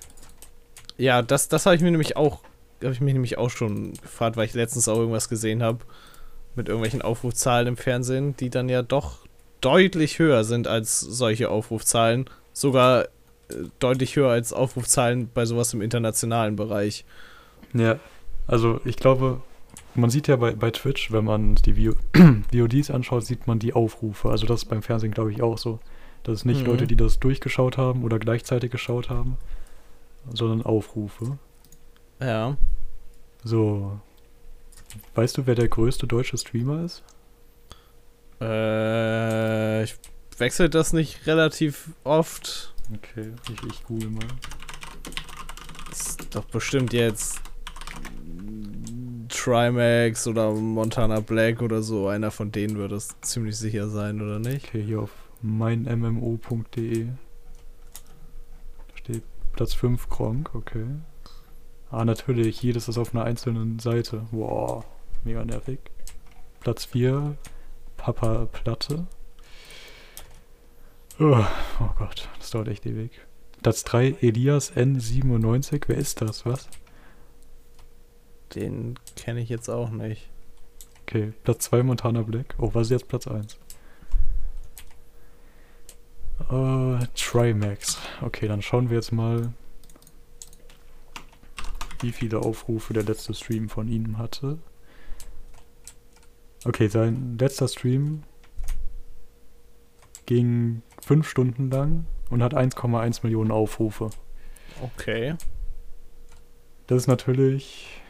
Ja, 0.99 1.22
das, 1.22 1.49
das 1.49 1.66
habe 1.66 1.76
ich 1.76 1.83
mir 1.83 1.91
nämlich 1.91 2.16
auch, 2.16 2.41
habe 2.83 2.93
ich 2.93 3.01
mich 3.01 3.12
nämlich 3.14 3.39
auch 3.39 3.51
schon 3.51 3.95
gefragt, 3.95 4.37
weil 4.37 4.47
ich 4.47 4.55
letztens 4.55 4.87
auch 4.89 4.99
irgendwas 4.99 5.28
gesehen 5.28 5.62
habe 5.62 5.78
mit 6.57 6.68
irgendwelchen 6.68 7.03
Aufrufzahlen 7.03 7.68
im 7.68 7.76
Fernsehen, 7.76 8.36
die 8.36 8.51
dann 8.51 8.68
ja 8.68 8.82
doch 8.82 9.18
deutlich 9.61 10.18
höher 10.18 10.44
sind 10.44 10.66
als 10.66 11.01
solche 11.01 11.51
Aufrufzahlen. 11.51 12.28
Sogar 12.53 13.05
äh, 13.05 13.09
deutlich 13.78 14.16
höher 14.16 14.30
als 14.30 14.53
Aufrufzahlen 14.53 15.30
bei 15.32 15.44
sowas 15.46 15.72
im 15.74 15.82
internationalen 15.82 16.57
Bereich. 16.57 17.05
Ja, 17.72 17.98
also 18.46 18.80
ich 18.84 18.96
glaube, 18.96 19.40
man 19.94 20.11
sieht 20.11 20.28
ja 20.28 20.36
bei, 20.36 20.53
bei 20.53 20.70
Twitch, 20.70 21.12
wenn 21.12 21.24
man 21.24 21.55
die 21.57 21.76
VO 21.88 21.94
VODs 22.53 22.90
anschaut, 22.90 23.24
sieht 23.24 23.46
man 23.46 23.59
die 23.59 23.72
Aufrufe. 23.72 24.30
Also 24.30 24.46
das 24.46 24.62
ist 24.62 24.68
beim 24.68 24.82
Fernsehen, 24.82 25.12
glaube 25.12 25.32
ich, 25.32 25.42
auch 25.42 25.59
so. 25.59 25.78
Das 26.22 26.40
sind 26.40 26.51
nicht 26.51 26.62
Mhm. 26.62 26.66
Leute, 26.72 26.86
die 26.86 26.96
das 26.96 27.18
durchgeschaut 27.18 27.78
haben 27.78 28.05
oder 28.05 28.18
gleichzeitig 28.18 28.70
geschaut 28.70 29.09
haben, 29.09 29.36
sondern 30.32 30.62
Aufrufe. 30.62 31.38
Ja. 32.20 32.57
So. 33.42 34.01
Weißt 35.14 35.36
du, 35.38 35.47
wer 35.47 35.55
der 35.55 35.68
größte 35.68 36.07
deutsche 36.07 36.38
Streamer 36.38 36.84
ist? 36.84 37.03
Äh, 38.41 39.84
ich 39.84 39.97
wechsle 40.38 40.70
das 40.70 40.93
nicht 40.93 41.26
relativ 41.26 41.91
oft. 42.05 42.74
Okay, 42.95 43.32
ich, 43.53 43.70
ich 43.70 43.84
google 43.84 44.11
mal. 44.11 44.26
Ist 45.93 46.34
doch 46.34 46.45
bestimmt 46.45 46.93
jetzt 46.93 47.41
Trimax 49.28 50.26
oder 50.26 50.53
Montana 50.53 51.20
Black 51.20 51.62
oder 51.62 51.82
so. 51.82 52.09
Einer 52.09 52.30
von 52.30 52.51
denen 52.51 52.76
wird 52.78 52.93
es 52.93 53.14
ziemlich 53.20 53.57
sicher 53.57 53.88
sein, 53.88 54.20
oder 54.20 54.38
nicht? 54.38 54.68
Okay, 54.68 54.82
hier 54.82 55.01
auf 55.01 55.11
meinmmo.de. 55.43 57.07
Da 57.07 58.97
steht 58.97 59.22
Platz 59.53 59.74
5 59.74 60.09
Gronk, 60.09 60.55
okay. 60.55 60.86
Ah, 61.91 62.05
natürlich, 62.05 62.62
jedes 62.62 62.88
ist 62.88 62.99
auf 62.99 63.14
einer 63.14 63.24
einzelnen 63.24 63.78
Seite. 63.80 64.26
Wow, 64.30 64.84
mega 65.24 65.45
nervig. 65.45 65.80
Platz 66.61 66.84
4, 66.84 67.36
Papa 67.97 68.47
Platte. 68.53 69.07
Oh, 71.18 71.45
oh 71.80 71.91
Gott, 71.99 72.28
das 72.38 72.51
dauert 72.51 72.68
echt 72.68 72.86
ewig. 72.86 73.11
Platz 73.62 73.82
3, 73.84 74.16
Elias 74.20 74.72
N97. 74.74 75.82
Wer 75.88 75.97
ist 75.97 76.22
das, 76.22 76.47
was? 76.47 76.68
Den 78.55 78.99
kenne 79.16 79.41
ich 79.41 79.49
jetzt 79.49 79.68
auch 79.68 79.91
nicht. 79.91 80.30
Okay, 81.03 81.32
Platz 81.45 81.64
2 81.64 81.82
Montana 81.82 82.22
Black. 82.22 82.55
Oh, 82.59 82.70
was 82.72 82.86
ist 82.86 82.91
jetzt 82.91 83.09
Platz 83.09 83.26
1? 83.26 83.59
Äh, 86.51 87.07
Trimax. 87.14 87.99
Okay, 88.22 88.49
dann 88.49 88.62
schauen 88.62 88.91
wir 88.91 88.97
jetzt 88.97 89.12
mal, 89.12 89.53
wie 92.03 92.12
viele 92.12 92.38
Aufrufe 92.40 92.92
der 92.92 93.05
letzte 93.05 93.34
Stream 93.34 93.68
von 93.68 93.88
ihm 93.88 94.18
hatte. 94.18 94.59
Okay, 96.64 96.88
sein 96.88 97.36
letzter 97.38 97.68
Stream 97.68 98.22
ging 100.26 100.82
5 101.05 101.28
Stunden 101.28 101.70
lang 101.70 102.07
und 102.30 102.42
hat 102.42 102.55
1,1 102.55 103.20
Millionen 103.22 103.51
Aufrufe. 103.51 104.11
Okay. 104.82 105.34
Das 106.86 106.98
ist 106.98 107.07
natürlich. 107.07 108.01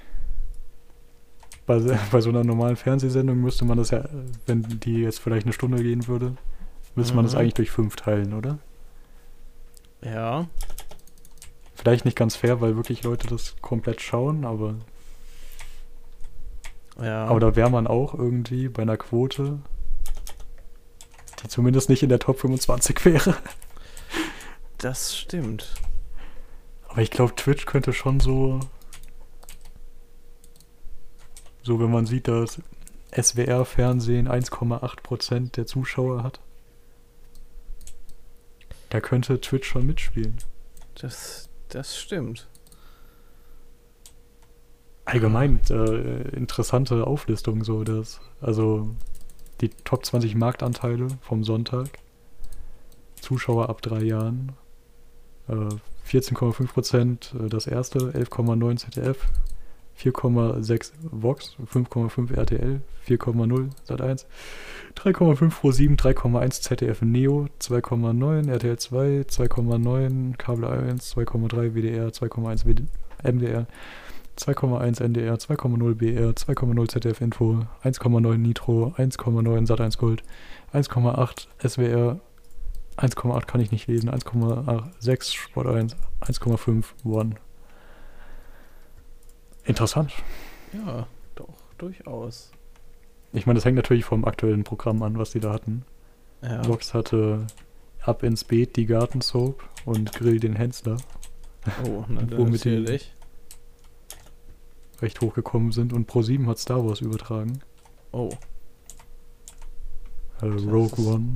Bei, 1.67 1.79
bei 2.13 2.21
so 2.21 2.31
einer 2.31 2.45
normalen 2.45 2.77
Fernsehsendung 2.77 3.39
müsste 3.41 3.65
man 3.65 3.79
das 3.79 3.91
ja, 3.91 4.05
wenn 4.47 4.63
die 4.81 5.03
jetzt 5.03 5.21
vielleicht 5.21 5.47
eine 5.47 5.53
Stunde 5.53 5.83
gehen 5.83 6.07
würde, 6.09 6.37
müsste 6.97 7.15
man 7.15 7.25
das 7.25 7.35
Mhm. 7.35 7.41
eigentlich 7.41 7.55
durch 7.55 7.71
fünf 7.71 7.97
teilen, 7.97 8.35
oder? 8.35 8.59
Ja. 10.03 10.49
Vielleicht 11.81 12.05
nicht 12.05 12.17
ganz 12.17 12.37
fair, 12.37 12.61
weil 12.61 12.77
wirklich 12.77 13.05
Leute 13.05 13.27
das 13.27 13.57
komplett 13.63 14.03
schauen, 14.03 14.45
aber, 14.45 14.75
Ja. 17.01 17.25
aber 17.25 17.41
da 17.41 17.57
wäre 17.57 17.71
man 17.71 17.87
auch 17.87 18.13
irgendwie 18.13 18.69
bei 18.69 18.83
einer 18.83 18.99
Quote, 18.99 19.61
die 21.43 21.49
zumindest 21.49 21.89
nicht 21.89 22.03
in 22.03 22.11
der 22.11 22.19
Top 22.19 22.39
25 22.39 23.03
wäre. 23.07 23.35
das 24.77 25.17
stimmt. 25.17 25.73
Aber 26.89 27.01
ich 27.01 27.11
glaube, 27.11 27.35
Twitch 27.35 27.65
könnte 27.65 27.95
schon 27.95 28.21
so. 28.21 28.61
So, 31.63 31.81
wenn 31.81 31.91
man 31.91 32.05
sieht, 32.05 32.29
dass 32.29 32.61
SWR-Fernsehen 33.19 34.29
1,8% 34.29 35.53
der 35.57 35.67
Zuschauer 35.67 36.23
hat. 36.25 36.41
Da 38.91 39.01
könnte 39.01 39.41
Twitch 39.41 39.69
schon 39.69 39.87
mitspielen. 39.87 40.37
Das, 40.97 41.50
das 41.75 41.97
stimmt. 41.97 42.49
Allgemein 45.05 45.61
äh, 45.71 46.29
interessante 46.37 47.07
Auflistung, 47.07 47.65
so 47.65 47.83
das. 47.85 48.21
Also 48.41 48.95
die 49.61 49.71
Top 49.71 50.05
20 50.05 50.35
Marktanteile 50.35 51.09
vom 51.21 51.43
Sonntag. 51.45 51.89
Zuschauer 53.21 53.69
ab 53.69 53.83
drei 53.83 54.03
Jahren. 54.03 54.53
Äh, 55.49 55.69
14,5% 56.09 57.47
äh, 57.47 57.49
das 57.49 57.67
erste, 57.67 57.99
11,9 57.99 58.77
ZDF, 58.77 59.27
4,6 60.03 60.93
Vox, 61.13 61.57
5,5 61.73 62.35
RTL, 62.35 62.81
4,0 63.07 63.71
Sat1, 63.87 64.25
3,5 64.97 65.51
Pro7, 65.51 65.97
3,1 65.97 66.53
ZDF 66.63 67.03
Neo, 67.03 67.49
2,9 67.61 68.49
RTL 68.49 68.79
2, 68.79 69.25
2,9 69.29 70.39
Kabel 70.39 70.65
1, 70.65 71.03
2,3 71.03 71.75
WDR, 71.75 72.09
2,1 72.09 72.65
WD 72.65 72.87
MDR, 73.23 73.67
2,1 74.39 75.01
NDR, 75.03 75.35
2,0 75.35 75.95
BR, 75.95 76.31
2,0 76.31 76.91
ZDF 76.91 77.21
Info, 77.21 77.67
1,9 77.85 78.39
Nitro, 78.39 78.95
1,9 78.97 79.67
Sat1 79.67 79.99
Gold, 79.99 80.23
1,8 80.73 81.47
SWR, 81.63 82.21
1,8 82.97 83.47
kann 83.47 83.61
ich 83.61 83.71
nicht 83.71 83.87
lesen, 83.87 84.09
1,6 84.09 85.35
Sport 85.35 85.67
1, 85.67 85.97
1,5 86.23 86.85
One. 87.05 87.35
Interessant. 89.65 90.13
Ja, 90.73 91.07
doch, 91.35 91.49
durchaus. 91.79 92.51
Ich 93.33 93.47
meine, 93.47 93.57
das 93.59 93.65
hängt 93.65 93.77
natürlich 93.77 94.05
vom 94.05 94.25
aktuellen 94.25 94.65
Programm 94.65 95.03
an, 95.03 95.19
was 95.19 95.31
die 95.31 95.41
da 95.41 95.53
hatten. 95.53 95.85
Ja. 96.43 96.67
Vox 96.67 96.95
hatte 96.95 97.47
Ab 98.03 98.23
ins 98.23 98.45
Beet 98.45 98.77
die 98.77 98.87
Gartensoap 98.87 99.63
und 99.85 100.13
Grill 100.15 100.41
den 100.41 100.57
Hensler 100.57 100.97
Oh, 101.85 102.05
na, 102.09 102.23
Womit 102.39 102.65
die- 102.65 103.01
recht 105.03 105.21
hochgekommen 105.21 105.73
sind 105.73 105.93
und 105.93 106.11
Pro7 106.11 106.47
hat 106.47 106.59
Star 106.59 106.85
Wars 106.87 107.01
übertragen. 107.03 107.61
Oh, 108.13 108.31
Das 110.41 110.63
Rogue 110.65 110.87
ist- 110.99 110.99
One. 111.07 111.35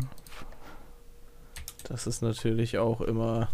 das 1.84 2.06
ist 2.06 2.22
natürlich 2.22 2.78
auch 2.78 3.00
immer. 3.02 3.48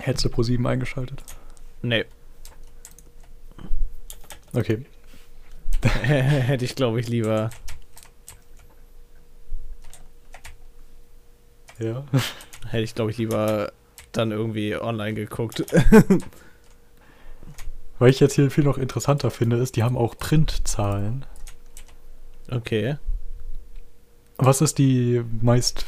Hättest 0.00 0.24
du 0.24 0.28
Pro7 0.30 0.66
eingeschaltet? 0.66 1.22
Nee. 1.82 2.04
Okay. 4.52 4.84
Hätte 5.82 6.64
ich, 6.64 6.74
glaube 6.74 7.00
ich, 7.00 7.08
lieber. 7.08 7.50
Ja. 11.78 12.04
Hätte 12.68 12.84
ich, 12.84 12.94
glaube 12.94 13.10
ich, 13.10 13.18
lieber 13.18 13.72
dann 14.12 14.32
irgendwie 14.32 14.76
online 14.76 15.14
geguckt. 15.14 15.64
Weil 17.98 18.10
ich 18.10 18.20
jetzt 18.20 18.34
hier 18.34 18.50
viel 18.50 18.64
noch 18.64 18.78
interessanter 18.78 19.30
finde, 19.30 19.56
ist, 19.58 19.76
die 19.76 19.82
haben 19.82 19.96
auch 19.96 20.16
Printzahlen. 20.16 21.26
Okay. 22.50 22.96
Was 24.38 24.62
ist 24.62 24.78
die 24.78 25.22
meist 25.42 25.84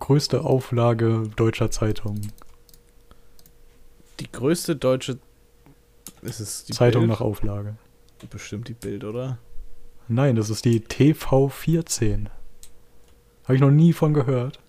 größte 0.00 0.42
Auflage 0.42 1.30
deutscher 1.36 1.70
Zeitungen? 1.70 2.32
Die 4.20 4.30
größte 4.30 4.76
deutsche. 4.76 5.18
Ist 6.22 6.40
es 6.40 6.64
die 6.64 6.72
Zeitung 6.72 7.02
Bild? 7.02 7.10
nach 7.10 7.20
Auflage. 7.20 7.76
Bestimmt 8.30 8.68
die 8.68 8.74
Bild, 8.74 9.04
oder? 9.04 9.38
Nein, 10.08 10.36
das 10.36 10.50
ist 10.50 10.64
die 10.64 10.80
TV14. 10.80 12.26
Habe 13.44 13.54
ich 13.54 13.60
noch 13.60 13.70
nie 13.70 13.92
von 13.92 14.14
gehört. 14.14 14.60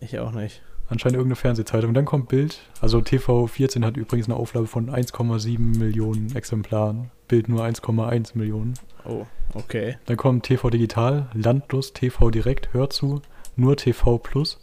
Ich 0.00 0.18
auch 0.18 0.32
nicht. 0.32 0.62
Anscheinend 0.88 1.16
irgendeine 1.16 1.36
Fernsehzeitung. 1.36 1.94
Dann 1.94 2.04
kommt 2.04 2.28
Bild. 2.28 2.60
Also 2.80 2.98
TV14 2.98 3.84
hat 3.84 3.96
übrigens 3.96 4.26
eine 4.26 4.36
Auflage 4.36 4.66
von 4.66 4.90
1,7 4.90 5.78
Millionen 5.78 6.34
Exemplaren. 6.34 7.10
Bild 7.28 7.48
nur 7.48 7.64
1,1 7.64 8.36
Millionen. 8.36 8.74
Oh, 9.04 9.24
okay. 9.54 9.96
Dann 10.06 10.16
kommt 10.16 10.44
TV 10.44 10.68
Digital, 10.68 11.30
Landlust, 11.32 11.94
TV 11.94 12.30
Direkt, 12.30 12.72
Hör 12.72 12.90
zu, 12.90 13.22
nur 13.54 13.76
TV 13.76 14.18
Plus, 14.18 14.58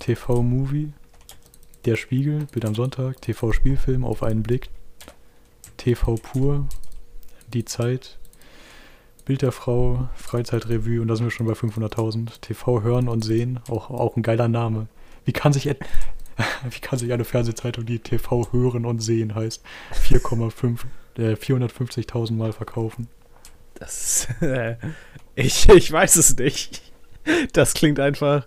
TV 0.00 0.42
Movie, 0.42 0.92
Der 1.88 1.96
Spiegel, 1.96 2.46
Bild 2.52 2.66
am 2.66 2.74
Sonntag, 2.74 3.22
TV 3.22 3.50
Spielfilm, 3.50 4.04
Auf 4.04 4.22
einen 4.22 4.42
Blick, 4.42 4.68
TV 5.78 6.16
Pur, 6.16 6.68
Die 7.54 7.64
Zeit, 7.64 8.18
Bild 9.24 9.40
der 9.40 9.52
Frau, 9.52 10.10
Freizeitrevue 10.14 11.00
und 11.00 11.08
da 11.08 11.16
sind 11.16 11.24
wir 11.24 11.30
schon 11.30 11.46
bei 11.46 11.54
500.000. 11.54 12.42
TV 12.42 12.82
Hören 12.82 13.08
und 13.08 13.24
Sehen, 13.24 13.60
auch, 13.70 13.88
auch 13.88 14.16
ein 14.16 14.22
geiler 14.22 14.48
Name. 14.48 14.88
Wie 15.24 15.32
kann 15.32 15.54
sich 15.54 15.64
wie 16.68 16.80
kann 16.80 16.98
sich 16.98 17.10
eine 17.10 17.24
Fernsehzeitung, 17.24 17.86
die 17.86 18.00
TV 18.00 18.52
Hören 18.52 18.84
und 18.84 19.00
Sehen 19.00 19.34
heißt, 19.34 19.64
4,5 19.94 20.80
äh, 21.16 21.36
450.000 21.36 22.34
Mal 22.34 22.52
verkaufen? 22.52 23.08
Das. 23.76 24.28
Äh, 24.42 24.76
ich, 25.34 25.66
ich 25.70 25.90
weiß 25.90 26.16
es 26.16 26.36
nicht. 26.36 26.82
Das 27.54 27.72
klingt 27.72 27.98
einfach. 27.98 28.46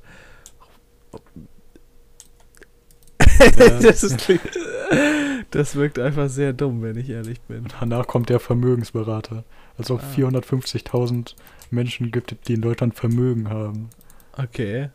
das, 3.81 4.03
ist, 4.03 4.31
das 5.51 5.75
wirkt 5.75 5.99
einfach 5.99 6.29
sehr 6.29 6.53
dumm, 6.53 6.81
wenn 6.81 6.97
ich 6.97 7.09
ehrlich 7.09 7.41
bin. 7.41 7.67
Danach 7.79 8.07
kommt 8.07 8.29
der 8.29 8.39
Vermögensberater. 8.39 9.43
Als 9.77 9.89
ob 9.89 10.01
Ah. 10.01 10.13
450.000 10.15 11.35
Menschen 11.69 12.11
gibt, 12.11 12.47
die 12.47 12.53
in 12.53 12.61
Deutschland 12.61 12.95
Vermögen 12.95 13.49
haben. 13.49 13.89
Okay. 14.37 14.89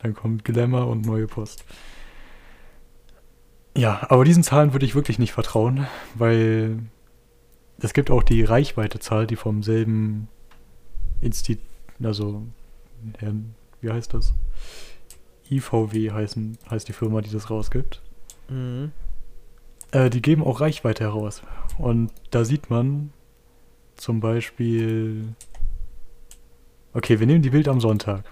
Dann 0.00 0.14
kommt 0.14 0.44
Glamour 0.44 0.86
und 0.88 1.04
neue 1.04 1.26
Post. 1.26 1.64
Ja, 3.76 4.06
aber 4.08 4.24
diesen 4.24 4.42
Zahlen 4.42 4.72
würde 4.72 4.86
ich 4.86 4.94
wirklich 4.94 5.18
nicht 5.18 5.32
vertrauen, 5.32 5.86
weil 6.14 6.78
es 7.80 7.92
gibt 7.92 8.10
auch 8.10 8.22
die 8.22 8.42
Reichweitezahl, 8.42 9.26
die 9.26 9.36
vom 9.36 9.62
selben 9.62 10.28
Institut, 11.20 11.64
also, 12.02 12.42
wie 13.80 13.90
heißt 13.90 14.14
das? 14.14 14.34
IVW 15.50 16.12
heißen, 16.12 16.58
heißt 16.70 16.88
die 16.88 16.92
Firma, 16.92 17.20
die 17.20 17.30
das 17.30 17.50
rausgibt. 17.50 18.02
Mhm. 18.48 18.92
Äh, 19.90 20.10
die 20.10 20.22
geben 20.22 20.42
auch 20.42 20.60
Reichweite 20.60 21.04
heraus. 21.04 21.42
Und 21.78 22.12
da 22.30 22.44
sieht 22.44 22.70
man 22.70 23.12
zum 23.96 24.20
Beispiel. 24.20 25.34
Okay, 26.92 27.20
wir 27.20 27.26
nehmen 27.26 27.42
die 27.42 27.50
Bild 27.50 27.68
am 27.68 27.80
Sonntag. 27.80 28.24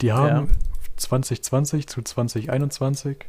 Die 0.00 0.12
haben 0.12 0.50
2020 0.96 1.86
zu 1.86 2.02
2021 2.02 3.24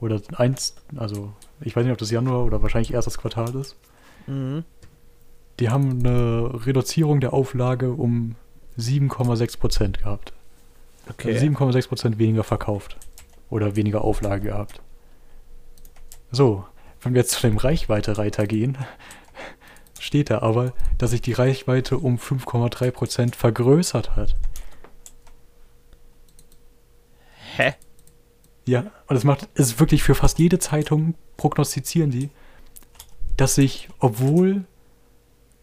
oder 0.00 0.20
eins, 0.36 0.74
also 0.96 1.32
ich 1.60 1.76
weiß 1.76 1.84
nicht, 1.84 1.92
ob 1.92 1.98
das 1.98 2.10
Januar 2.10 2.44
oder 2.44 2.62
wahrscheinlich 2.62 2.92
erst 2.92 3.06
das 3.06 3.18
Quartal 3.18 3.54
ist. 3.54 3.76
Mhm. 4.26 4.64
Die 5.60 5.68
haben 5.68 6.00
eine 6.00 6.66
Reduzierung 6.66 7.20
der 7.20 7.32
Auflage 7.32 7.92
um 7.92 8.36
7,6% 8.78 9.98
gehabt. 9.98 10.32
Okay. 11.12 11.34
Also 11.34 11.46
7,6% 11.46 12.18
weniger 12.18 12.44
verkauft. 12.44 12.96
Oder 13.50 13.76
weniger 13.76 14.02
Auflage 14.02 14.48
gehabt. 14.48 14.80
So, 16.30 16.64
wenn 17.02 17.14
wir 17.14 17.20
jetzt 17.20 17.32
zu 17.32 17.46
dem 17.46 17.58
Reichweite-Reiter 17.58 18.46
gehen, 18.46 18.78
steht 20.00 20.30
da 20.30 20.40
aber, 20.40 20.72
dass 20.98 21.10
sich 21.10 21.20
die 21.22 21.32
Reichweite 21.32 21.98
um 21.98 22.16
5,3% 22.16 23.34
vergrößert 23.34 24.16
hat. 24.16 24.36
Hä? 27.56 27.74
Ja, 28.66 28.80
und 29.08 29.14
das 29.14 29.24
macht 29.24 29.48
es 29.54 29.68
ist 29.68 29.80
wirklich 29.80 30.02
für 30.02 30.14
fast 30.14 30.38
jede 30.38 30.58
Zeitung 30.58 31.14
prognostizieren 31.36 32.10
die, 32.10 32.30
dass 33.36 33.56
sich, 33.56 33.88
obwohl 33.98 34.64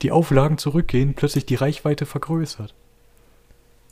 die 0.01 0.11
Auflagen 0.11 0.57
zurückgehen, 0.57 1.13
plötzlich 1.13 1.45
die 1.45 1.55
Reichweite 1.55 2.05
vergrößert. 2.05 2.73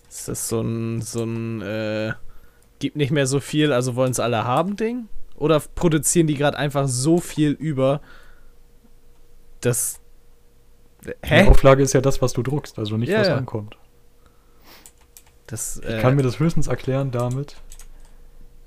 Ist 0.09 0.27
das 0.27 0.47
so 0.47 0.61
ein, 0.61 1.01
so 1.01 1.23
ein, 1.23 1.61
äh, 1.61 2.13
gibt 2.79 2.95
nicht 2.95 3.11
mehr 3.11 3.27
so 3.27 3.39
viel, 3.39 3.73
also 3.73 3.95
wollen 3.95 4.11
es 4.11 4.19
alle 4.19 4.43
haben 4.45 4.75
Ding? 4.75 5.07
Oder 5.35 5.59
produzieren 5.59 6.27
die 6.27 6.35
gerade 6.35 6.57
einfach 6.57 6.87
so 6.87 7.19
viel 7.19 7.51
über, 7.51 8.01
dass. 9.61 9.99
Die 11.05 11.13
Hä? 11.23 11.47
Auflage 11.47 11.83
ist 11.83 11.93
ja 11.93 12.01
das, 12.01 12.21
was 12.21 12.33
du 12.33 12.41
druckst, 12.41 12.79
also 12.79 12.97
nicht, 12.97 13.09
Ja, 13.09 13.19
was 13.19 13.27
ja. 13.27 13.37
ankommt. 13.37 13.77
Das, 15.45 15.77
Ich 15.77 15.85
äh, 15.89 16.01
kann 16.01 16.15
mir 16.15 16.23
das 16.23 16.39
höchstens 16.39 16.67
erklären 16.67 17.11
damit, 17.11 17.55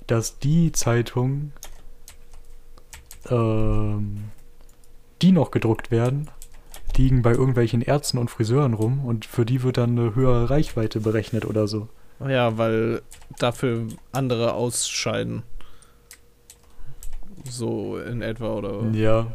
dass 0.07 0.39
die 0.39 0.71
Zeitungen, 0.71 1.53
ähm, 3.29 4.31
die 5.21 5.31
noch 5.31 5.51
gedruckt 5.51 5.91
werden, 5.91 6.31
liegen 6.97 7.21
bei 7.21 7.31
irgendwelchen 7.31 7.81
Ärzten 7.81 8.17
und 8.17 8.29
Friseuren 8.31 8.73
rum 8.73 9.05
und 9.05 9.25
für 9.25 9.45
die 9.45 9.63
wird 9.63 9.77
dann 9.77 9.97
eine 9.97 10.15
höhere 10.15 10.49
Reichweite 10.49 10.99
berechnet 10.99 11.45
oder 11.45 11.67
so. 11.67 11.87
Ja, 12.27 12.57
weil 12.57 13.01
dafür 13.39 13.87
andere 14.11 14.53
ausscheiden. 14.53 15.43
So 17.45 17.97
in 17.97 18.21
etwa, 18.21 18.53
oder? 18.53 18.83
Ja, 18.91 19.27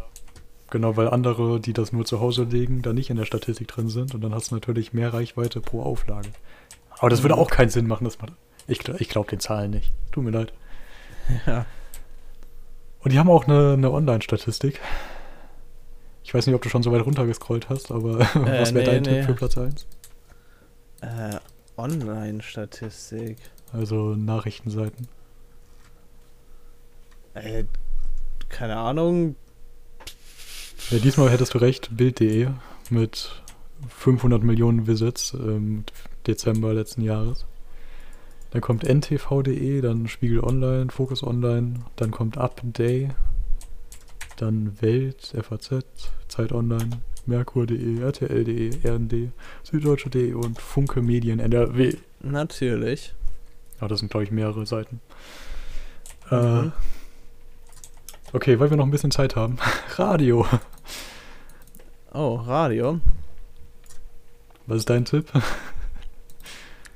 genau, 0.71 0.97
weil 0.97 1.09
andere, 1.09 1.59
die 1.61 1.73
das 1.73 1.93
nur 1.93 2.05
zu 2.05 2.21
Hause 2.21 2.45
legen, 2.45 2.83
da 2.83 2.93
nicht 2.93 3.11
in 3.11 3.17
der 3.17 3.25
Statistik 3.25 3.69
drin 3.69 3.89
sind 3.89 4.15
und 4.15 4.21
dann 4.23 4.35
hast 4.35 4.51
du 4.51 4.55
natürlich 4.55 4.93
mehr 4.93 5.13
Reichweite 5.13 5.61
pro 5.61 5.83
Auflage. 5.83 6.29
Aber 6.99 7.11
das 7.11 7.23
würde 7.23 7.35
Mhm. 7.35 7.41
auch 7.41 7.51
keinen 7.51 7.71
Sinn 7.71 7.87
machen, 7.89 8.05
dass 8.05 8.21
man. 8.21 8.31
Ich, 8.69 8.89
ich 8.89 9.09
glaube 9.09 9.29
den 9.31 9.41
Zahlen 9.41 9.71
nicht. 9.71 9.93
Tut 10.13 10.25
mir 10.25 10.31
leid. 10.31 10.53
Ja. 11.47 11.67
Und 13.01 13.13
die 13.13 13.19
haben 13.19 13.31
auch 13.31 13.47
eine, 13.47 13.73
eine 13.75 13.91
Online-Statistik. 13.91 14.81
Ich 16.27 16.35
weiß 16.35 16.45
nicht, 16.49 16.57
ob 16.57 16.63
du 16.63 16.69
schon 16.69 16.83
so 16.83 16.91
weit 16.91 17.07
runtergescrollt 17.07 17.69
hast, 17.69 17.93
aber 17.93 18.19
was 18.35 18.75
wäre 18.75 18.85
nee, 18.85 18.85
dein 18.85 19.03
nee. 19.03 19.21
Tipp 19.21 19.27
für 19.27 19.35
Platz 19.35 19.57
1? 19.57 19.87
Äh, 21.01 21.37
Online-Statistik. 21.77 23.37
Also 23.73 24.17
Nachrichtenseiten. 24.17 25.07
Äh, 27.35 27.63
keine 28.49 28.77
Ahnung. 28.77 29.37
Ja, 30.91 30.99
diesmal 30.99 31.31
hättest 31.31 31.55
du 31.55 31.59
recht, 31.59 31.97
Bild.de 31.97 32.49
mit 32.91 33.41
500 33.89 34.43
Millionen 34.43 34.89
Visits 34.89 35.33
im 35.33 35.85
Dezember 36.27 36.75
letzten 36.75 37.03
Jahres. 37.03 37.47
Dann 38.51 38.63
kommt 38.63 38.83
ntv.de, 38.83 39.81
dann 39.81 40.09
Spiegel 40.09 40.41
Online, 40.41 40.91
Focus 40.91 41.23
Online, 41.23 41.85
dann 41.95 42.11
kommt 42.11 42.37
Upday, 42.37 43.11
dann 44.37 44.81
Welt, 44.81 45.35
FAZ, 45.41 45.85
Zeit 46.29 46.53
Online, 46.53 47.03
Merkur.de, 47.27 48.01
RTL.de, 48.01 48.71
RND, 48.85 49.33
Süddeutsche.de 49.63 50.35
und 50.35 50.61
Funke 50.61 51.03
Medien 51.03 51.41
NRW. 51.41 51.95
Natürlich. 52.21 53.15
Ja, 53.81 53.89
das 53.89 54.01
sind, 54.01 54.11
glaube 54.11 54.25
ich, 54.25 54.31
mehrere 54.31 54.65
Seiten. 54.67 55.01
Mhm. 56.31 56.73
Äh, 58.33 58.37
okay, 58.37 58.59
weil 58.59 58.71
wir 58.71 58.77
noch 58.77 58.87
ein 58.87 58.91
bisschen 58.91 59.11
Zeit 59.11 59.37
haben. 59.37 59.59
Radio. 59.97 60.47
Oh, 62.13 62.37
Radio. 62.37 63.01
Was 64.67 64.79
ist 64.79 64.91
dein 64.91 65.05
Tipp? 65.05 65.27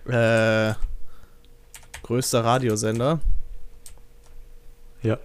Äh, 0.08 0.74
größter 2.02 2.42
Radiosender. 2.42 3.20
Ja. 5.02 5.18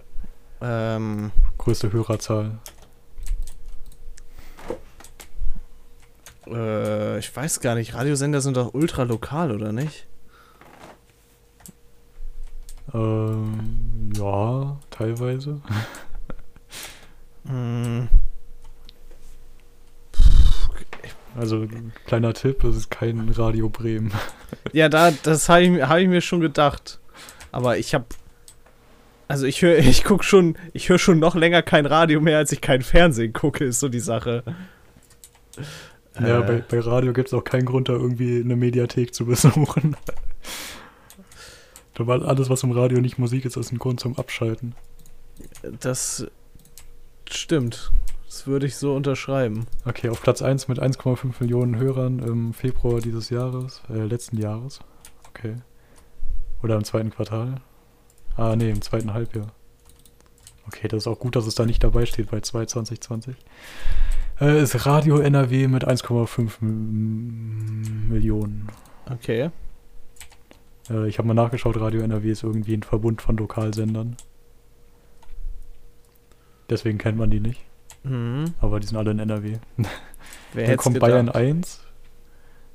Ähm, 0.60 1.32
Größte 1.66 1.92
Hörerzahl. 1.92 2.58
äh, 6.46 7.18
ich 7.18 7.34
weiß 7.34 7.58
gar 7.58 7.74
nicht. 7.74 7.92
Radiosender 7.94 8.40
sind 8.40 8.56
doch 8.56 8.72
ultra 8.72 9.02
lokal, 9.02 9.50
oder 9.50 9.72
nicht? 9.72 10.06
Ähm, 12.94 14.12
ja, 14.16 14.78
teilweise. 14.90 15.60
Hm, 17.48 18.08
Also, 21.34 21.66
kleiner 22.04 22.32
Tipp, 22.32 22.62
es 22.62 22.76
ist 22.76 22.90
kein 22.92 23.28
Radio 23.30 23.68
Bremen. 23.68 24.12
ja, 24.72 24.88
da, 24.88 25.10
das 25.10 25.48
habe 25.48 25.62
ich, 25.62 25.82
hab 25.82 25.98
ich 25.98 26.06
mir 26.06 26.20
schon 26.20 26.38
gedacht. 26.38 27.00
Aber 27.50 27.76
ich 27.76 27.92
habe 27.92 28.04
Also 29.28 29.46
ich 29.46 29.62
höre, 29.62 29.78
ich 29.78 30.04
guck 30.04 30.24
schon, 30.24 30.56
ich 30.72 30.88
höre 30.88 30.98
schon 30.98 31.18
noch 31.18 31.34
länger 31.34 31.62
kein 31.62 31.86
Radio 31.86 32.20
mehr, 32.20 32.38
als 32.38 32.52
ich 32.52 32.60
kein 32.60 32.82
Fernsehen 32.82 33.32
gucke, 33.32 33.64
ist 33.64 33.80
so 33.80 33.88
die 33.88 34.00
Sache. 34.00 34.44
Ja, 36.20 36.40
Äh, 36.40 36.42
bei, 36.42 36.64
bei 36.68 36.80
Radio 36.80 37.12
gibt 37.12 37.28
es 37.28 37.34
auch 37.34 37.44
keinen 37.44 37.66
Grund, 37.66 37.88
da 37.88 37.94
irgendwie 37.94 38.40
eine 38.40 38.56
Mediathek 38.56 39.14
zu 39.14 39.26
besuchen. 39.26 39.96
Da 41.94 42.06
war 42.06 42.22
alles, 42.22 42.50
was 42.50 42.62
im 42.62 42.72
Radio 42.72 43.00
nicht 43.00 43.18
Musik 43.18 43.44
ist, 43.44 43.56
ist 43.56 43.72
ein 43.72 43.78
Grund 43.78 44.00
zum 44.00 44.16
Abschalten. 44.18 44.74
Das 45.80 46.26
stimmt. 47.28 47.90
Das 48.26 48.46
würde 48.46 48.66
ich 48.66 48.76
so 48.76 48.94
unterschreiben. 48.94 49.66
Okay, 49.86 50.08
auf 50.10 50.22
Platz 50.22 50.42
1 50.42 50.68
mit 50.68 50.80
1,5 50.80 51.34
Millionen 51.40 51.76
Hörern 51.76 52.18
im 52.18 52.52
Februar 52.52 53.00
dieses 53.00 53.30
Jahres, 53.30 53.82
äh, 53.88 54.04
letzten 54.04 54.36
Jahres. 54.36 54.80
Okay. 55.30 55.56
Oder 56.62 56.76
im 56.76 56.84
zweiten 56.84 57.10
Quartal. 57.10 57.56
Ah, 58.36 58.54
nee, 58.56 58.70
im 58.70 58.82
zweiten 58.82 59.14
Halbjahr. 59.14 59.46
Okay, 60.66 60.88
das 60.88 61.04
ist 61.04 61.06
auch 61.06 61.18
gut, 61.18 61.36
dass 61.36 61.46
es 61.46 61.54
da 61.54 61.64
nicht 61.64 61.82
dabei 61.84 62.06
steht 62.06 62.30
bei 62.30 62.40
2 62.40 62.66
2020. 62.66 63.36
Äh, 64.40 64.62
ist 64.62 64.84
Radio 64.86 65.18
NRW 65.18 65.68
mit 65.68 65.86
1,5 65.86 66.60
M- 66.60 68.08
Millionen. 68.08 68.68
Okay. 69.10 69.50
Äh, 70.90 71.08
ich 71.08 71.18
habe 71.18 71.28
mal 71.28 71.34
nachgeschaut, 71.34 71.80
Radio 71.80 72.00
NRW 72.02 72.30
ist 72.30 72.42
irgendwie 72.42 72.74
ein 72.74 72.82
Verbund 72.82 73.22
von 73.22 73.36
Lokalsendern. 73.36 74.16
Deswegen 76.68 76.98
kennt 76.98 77.16
man 77.16 77.30
die 77.30 77.40
nicht, 77.40 77.60
Mhm. 78.02 78.54
aber 78.60 78.80
die 78.80 78.86
sind 78.88 78.96
alle 78.96 79.12
in 79.12 79.18
NRW. 79.20 79.58
Wer 80.52 80.66
Dann 80.66 80.76
kommt 80.76 80.98
Bayern 80.98 81.28
1, 81.28 81.80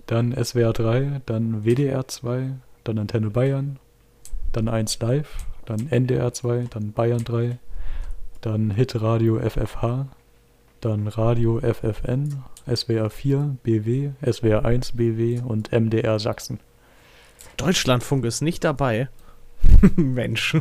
dann 0.06 0.32
SWR 0.34 0.72
3, 0.74 1.22
dann 1.26 1.66
WDR 1.66 2.08
2, 2.08 2.52
dann 2.86 2.98
Antenne 3.00 3.30
Bayern, 3.30 3.78
dann 4.54 4.68
1 4.70 5.00
Live, 5.00 5.46
dann 5.72 5.90
NDR 5.90 6.34
2, 6.34 6.68
dann 6.70 6.92
Bayern 6.92 7.24
3, 7.24 7.58
dann 8.42 8.72
Hit 8.72 9.02
Radio 9.02 9.40
FFH, 9.40 10.08
dann 10.82 11.08
Radio 11.08 11.62
FFN, 11.62 12.44
SWR 12.68 13.10
4, 13.10 13.58
BW, 13.64 14.10
SWR 14.30 14.66
1 14.66 14.92
BW 14.94 15.40
und 15.40 15.72
MDR 15.72 16.20
Sachsen. 16.20 16.60
Deutschlandfunk 17.56 18.26
ist 18.26 18.42
nicht 18.42 18.66
dabei. 18.66 19.08
Mensch. 19.96 20.56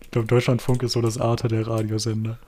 ich 0.00 0.10
glaube, 0.10 0.28
Deutschlandfunk 0.28 0.82
ist 0.82 0.92
so 0.92 1.00
das 1.00 1.16
Arte 1.18 1.48
der 1.48 1.66
Radiosender. 1.66 2.38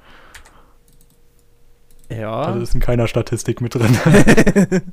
Ja. 2.11 2.43
Also 2.43 2.61
ist 2.61 2.74
in 2.74 2.80
keiner 2.80 3.09
Statistik 3.09 3.62
mit 3.62 3.74
drin. 3.74 3.97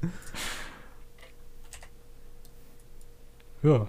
ja. 3.63 3.87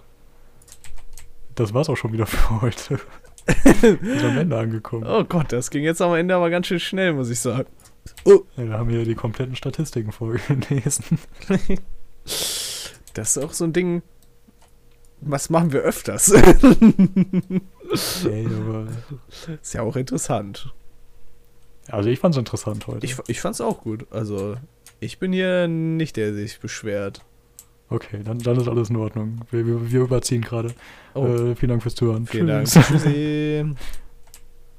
Das 1.55 1.73
war's 1.75 1.89
auch 1.89 1.97
schon 1.97 2.13
wieder 2.13 2.27
für 2.27 2.61
heute. 2.61 3.01
Wir 3.63 3.99
sind 4.01 4.25
am 4.25 4.39
Ende 4.39 4.59
angekommen. 4.59 5.05
oh 5.07 5.25
Gott, 5.25 5.53
das 5.53 5.71
ging 5.71 5.85
jetzt 5.85 6.01
am 6.03 6.15
Ende 6.15 6.35
aber 6.35 6.51
ganz 6.51 6.67
schön 6.67 6.81
schnell, 6.81 7.13
muss 7.13 7.31
ich 7.31 7.41
sagen. 7.41 7.69
Ja, 8.27 8.39
da 8.57 8.79
haben 8.79 8.89
wir 8.91 9.05
die 9.05 9.15
kompletten 9.15 9.57
Statistiken 9.57 10.13
vorgelesen. 10.13 11.19
Das 13.15 13.37
ist 13.37 13.43
auch 13.43 13.53
so 13.53 13.65
ein 13.65 13.73
Ding. 13.73 14.03
Was 15.21 15.49
machen 15.49 15.73
wir 15.73 15.81
öfters? 15.81 16.33
Ey, 16.33 16.43
aber 18.47 18.89
ist 19.63 19.73
ja 19.75 19.83
auch 19.83 19.97
interessant. 19.97 20.75
also 21.89 22.09
ich 22.11 22.19
fand's 22.19 22.37
interessant 22.37 22.87
heute. 22.87 23.07
Ich, 23.07 23.17
ich 23.29 23.41
fand's 23.41 23.61
auch 23.61 23.83
gut. 23.83 24.07
Also, 24.11 24.57
ich 25.01 25.19
bin 25.19 25.33
hier 25.33 25.67
nicht 25.69 26.17
der, 26.17 26.33
der 26.33 26.43
sich 26.43 26.61
beschwert. 26.61 27.23
Okay, 27.91 28.21
dann, 28.25 28.39
dann 28.39 28.57
ist 28.57 28.69
alles 28.69 28.91
in 28.91 28.97
Ordnung. 28.97 29.41
Wir, 29.51 29.67
wir, 29.67 29.91
wir 29.93 30.01
überziehen 30.03 30.43
gerade. 30.43 30.75
Oh, 31.15 31.27
Äh, 31.27 31.55
vielen 31.55 31.71
Dank 31.71 31.83
fürs 31.83 31.95
Zuhören. 31.95 32.27
vielen 32.27 32.47
Dank. 32.47 32.67
Tschüss. 32.69 32.87
Tschüssi. 32.87 33.65